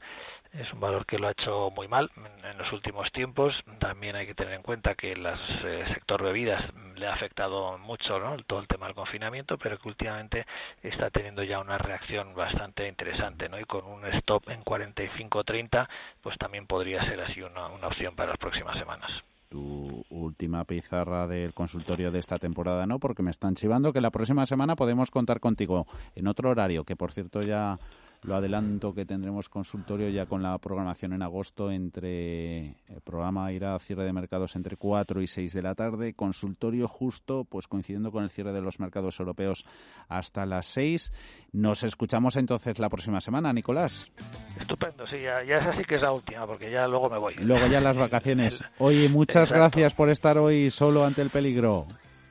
es 0.53 0.73
un 0.73 0.81
valor 0.81 1.07
que 1.07 1.19
lo 1.19 1.29
ha 1.29 1.33
hecho 1.33 1.71
muy 1.75 1.89
mal 1.89 2.11
en, 2.17 2.59
los 2.59 2.73
últimos 2.73 3.13
tiempos. 3.13 3.63
También 3.79 4.17
hay 4.17 4.27
que 4.27 4.35
tener 4.35 4.55
en 4.55 4.63
cuenta 4.63 4.95
que 4.95 5.13
el 5.13 5.25
eh, 5.27 5.85
sector 5.95 6.23
bebidas 6.23 6.65
le 6.97 7.07
ha 7.07 7.13
afectado 7.13 7.79
mucho 7.79 8.19
¿no? 8.19 8.37
todo 8.39 8.61
el 8.61 8.67
tema 8.67 8.87
del 8.87 8.95
confinamiento, 8.95 9.59
pero 9.59 9.79
que 9.79 9.89
últimamente 9.89 10.47
está 10.83 11.11
teniendo 11.11 11.43
ya 11.43 11.61
una 11.61 11.79
reacción 11.79 12.35
bastante 12.35 12.89
interesante. 12.89 13.49
¿no? 13.49 13.61
Y 13.61 13.65
con 13.65 13.85
un 13.85 14.05
stop 14.07 14.49
en 14.49 14.65
45-30, 14.65 15.89
pues 16.23 16.37
también 16.39 16.67
podría 16.67 17.05
ser 17.05 17.21
así 17.21 17.43
una, 17.43 17.69
una 17.69 17.89
opción 17.89 18.17
para 18.17 18.31
las 18.31 18.39
próximas 18.39 18.77
semanas 18.79 19.11
tu 19.49 20.05
última 20.11 20.65
pizarra 20.65 21.27
del 21.27 21.55
consultorio 21.55 22.11
de 22.11 22.19
esta 22.19 22.39
temporada, 22.39 22.87
¿no? 22.87 22.99
Porque 22.99 23.23
me 23.23 23.31
están 23.31 23.55
chivando 23.55 23.95
que 23.95 24.01
la 24.03 24.11
próxima 24.11 24.45
semana 24.45 24.77
podemos 24.77 25.11
contar 25.11 25.41
contigo 25.41 25.87
en 26.15 26.27
otro 26.27 26.51
horario, 26.51 26.85
que 26.85 26.97
por 26.97 27.13
cierto 27.13 27.41
ya 27.41 27.79
lo 28.23 28.37
adelanto 28.37 28.95
que 28.95 29.05
tendremos 29.05 29.49
consultorio 29.49 30.09
ya 30.09 30.27
con 30.27 30.43
la 30.43 30.57
programación 30.59 31.13
en 31.13 31.23
agosto 31.23 31.71
entre 31.71 32.77
el 32.89 33.01
programa 33.05 33.53
irá 33.53 33.75
a 33.75 33.79
cierre 33.79 34.05
de 34.05 34.13
mercados 34.13 34.57
entre 34.57 34.77
4 34.77 35.23
y 35.23 35.27
6 35.27 35.53
de 35.53 35.63
la 35.63 35.75
tarde, 35.75 36.15
consultorio 36.15 36.89
justo 36.89 37.45
pues 37.45 37.69
coincidiendo 37.69 38.11
con 38.11 38.25
el 38.25 38.31
cierre 38.31 38.53
de 38.53 38.61
los 38.61 38.81
mercados 38.81 39.19
europeos 39.21 39.65
hasta 40.09 40.47
las 40.47 40.67
6. 40.67 41.13
Nos 41.53 41.83
escuchamos 41.83 42.37
entonces 42.37 42.79
la 42.79 42.89
próxima 42.89 43.21
semana, 43.21 43.53
Nicolás. 43.53 44.11
Estupendo, 44.59 45.07
sí, 45.07 45.21
ya, 45.23 45.43
ya 45.45 45.59
es 45.59 45.67
así 45.67 45.85
que 45.85 45.97
es 45.97 46.03
la 46.03 46.13
última 46.13 46.47
porque 46.47 46.71
ya 46.71 46.87
luego 46.87 47.09
me 47.09 47.19
voy. 47.19 47.35
Luego 47.37 47.67
ya 47.67 47.81
las 47.81 47.97
vacaciones. 47.97 48.63
Oye, 48.79 49.09
muchas 49.09 49.51
Exacto. 49.51 49.59
gracias 49.59 49.95
por 49.95 50.11
estar 50.11 50.39
hoy 50.39 50.71
solo 50.71 51.05
ante 51.05 51.23
el 51.23 51.31
peligro. 51.31 51.87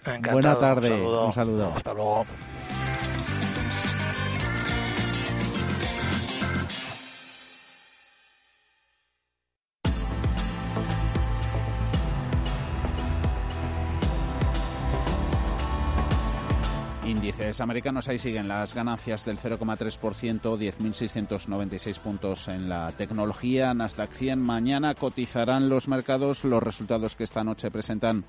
Encantado, 0.05 0.33
Buena 0.33 0.57
tarde. 0.57 0.91
Un 0.91 0.97
saludo. 0.97 1.25
Un 1.25 1.33
saludo. 1.33 1.73
Hasta 1.75 1.93
luego. 1.93 2.25
Índices 17.47 17.61
americanos. 17.61 18.09
Ahí 18.09 18.19
siguen 18.19 18.49
las 18.49 18.75
ganancias 18.75 19.23
del 19.23 19.37
0,3%, 19.39 20.41
10.696 20.41 21.99
puntos 21.99 22.49
en 22.49 22.67
la 22.67 22.91
tecnología. 22.91 23.73
Nasdaq 23.73 24.11
100. 24.11 24.37
Mañana 24.37 24.95
cotizarán 24.95 25.69
los 25.69 25.87
mercados 25.87 26.43
los 26.43 26.61
resultados 26.61 27.15
que 27.15 27.23
esta 27.23 27.45
noche 27.45 27.71
presentan 27.71 28.25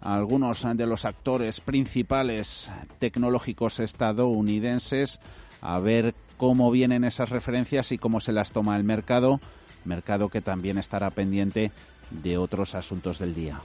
algunos 0.00 0.64
de 0.76 0.86
los 0.86 1.04
actores 1.04 1.60
principales 1.60 2.70
tecnológicos 3.00 3.80
estadounidenses. 3.80 5.18
A 5.60 5.80
ver 5.80 6.14
cómo 6.36 6.70
vienen 6.70 7.02
esas 7.02 7.30
referencias 7.30 7.90
y 7.90 7.98
cómo 7.98 8.20
se 8.20 8.30
las 8.30 8.52
toma 8.52 8.76
el 8.76 8.84
mercado. 8.84 9.40
Mercado 9.84 10.28
que 10.28 10.40
también 10.40 10.78
estará 10.78 11.10
pendiente 11.10 11.72
de 12.10 12.38
otros 12.38 12.76
asuntos 12.76 13.18
del 13.18 13.34
día. 13.34 13.60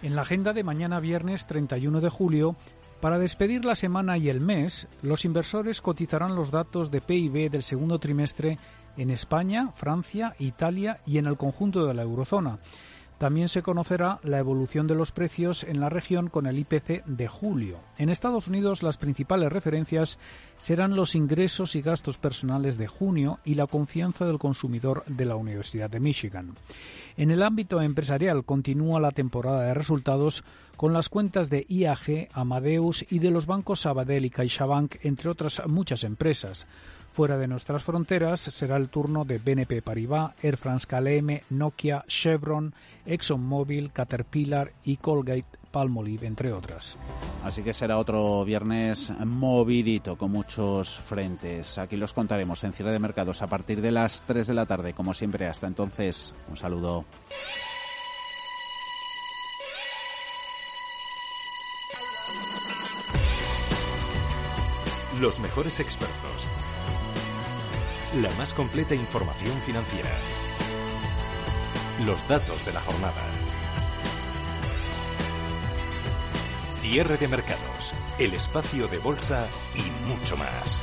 En 0.00 0.14
la 0.14 0.22
agenda 0.22 0.52
de 0.52 0.62
mañana 0.62 1.00
viernes 1.00 1.46
31 1.46 2.00
de 2.00 2.08
julio 2.08 2.56
para 3.00 3.18
despedir 3.18 3.64
la 3.64 3.74
semana 3.74 4.18
y 4.18 4.28
el 4.28 4.40
mes, 4.40 4.88
los 5.02 5.24
inversores 5.24 5.80
cotizarán 5.80 6.34
los 6.34 6.50
datos 6.50 6.90
de 6.90 7.00
PIB 7.00 7.50
del 7.50 7.62
segundo 7.62 7.98
trimestre 7.98 8.58
en 8.96 9.10
España, 9.10 9.70
Francia, 9.72 10.34
Italia 10.38 11.00
y 11.06 11.18
en 11.18 11.26
el 11.26 11.36
conjunto 11.36 11.86
de 11.86 11.94
la 11.94 12.02
eurozona. 12.02 12.58
También 13.18 13.48
se 13.48 13.62
conocerá 13.62 14.20
la 14.22 14.38
evolución 14.38 14.86
de 14.86 14.94
los 14.94 15.10
precios 15.10 15.64
en 15.64 15.80
la 15.80 15.88
región 15.88 16.28
con 16.28 16.46
el 16.46 16.56
IPC 16.56 17.04
de 17.04 17.26
julio. 17.26 17.80
En 17.98 18.10
Estados 18.10 18.46
Unidos 18.46 18.84
las 18.84 18.96
principales 18.96 19.52
referencias 19.52 20.20
serán 20.56 20.94
los 20.94 21.16
ingresos 21.16 21.74
y 21.74 21.82
gastos 21.82 22.16
personales 22.16 22.78
de 22.78 22.86
junio 22.86 23.40
y 23.44 23.54
la 23.54 23.66
confianza 23.66 24.24
del 24.24 24.38
consumidor 24.38 25.04
de 25.06 25.24
la 25.24 25.34
Universidad 25.34 25.90
de 25.90 25.98
Michigan. 25.98 26.54
En 27.16 27.32
el 27.32 27.42
ámbito 27.42 27.82
empresarial 27.82 28.44
continúa 28.44 29.00
la 29.00 29.10
temporada 29.10 29.64
de 29.64 29.74
resultados 29.74 30.44
con 30.76 30.92
las 30.92 31.08
cuentas 31.08 31.50
de 31.50 31.66
IAG, 31.68 32.28
Amadeus 32.32 33.04
y 33.10 33.18
de 33.18 33.32
los 33.32 33.46
bancos 33.46 33.80
Sabadell 33.80 34.26
y 34.26 34.30
CaixaBank, 34.30 34.94
entre 35.02 35.28
otras 35.28 35.60
muchas 35.66 36.04
empresas. 36.04 36.68
Fuera 37.18 37.36
de 37.36 37.48
nuestras 37.48 37.82
fronteras 37.82 38.40
será 38.40 38.76
el 38.76 38.90
turno 38.90 39.24
de 39.24 39.38
BNP 39.38 39.82
Paribas, 39.82 40.34
Air 40.40 40.56
France 40.56 40.86
KLM, 40.86 41.40
Nokia, 41.50 42.04
Chevron, 42.06 42.72
ExxonMobil, 43.04 43.90
Caterpillar 43.90 44.70
y 44.84 44.98
Colgate 44.98 45.58
Palmolive, 45.72 46.28
entre 46.28 46.52
otras. 46.52 46.96
Así 47.42 47.64
que 47.64 47.74
será 47.74 47.98
otro 47.98 48.44
viernes 48.44 49.12
movidito 49.26 50.16
con 50.16 50.30
muchos 50.30 50.96
frentes. 50.96 51.78
Aquí 51.78 51.96
los 51.96 52.12
contaremos 52.12 52.62
en 52.62 52.72
cierre 52.72 52.92
de 52.92 53.00
mercados 53.00 53.42
a 53.42 53.48
partir 53.48 53.80
de 53.80 53.90
las 53.90 54.22
3 54.22 54.46
de 54.46 54.54
la 54.54 54.66
tarde, 54.66 54.94
como 54.94 55.12
siempre. 55.12 55.48
Hasta 55.48 55.66
entonces, 55.66 56.36
un 56.48 56.56
saludo. 56.56 57.04
Los 65.20 65.40
mejores 65.40 65.80
expertos 65.80 66.48
la 68.14 68.30
más 68.32 68.54
completa 68.54 68.94
información 68.94 69.60
financiera. 69.60 70.10
Los 72.06 72.26
datos 72.26 72.64
de 72.64 72.72
la 72.72 72.80
jornada. 72.80 73.22
Cierre 76.80 77.18
de 77.18 77.28
mercados, 77.28 77.94
el 78.18 78.32
espacio 78.32 78.88
de 78.88 78.98
bolsa 78.98 79.48
y 79.74 80.10
mucho 80.10 80.36
más. 80.38 80.82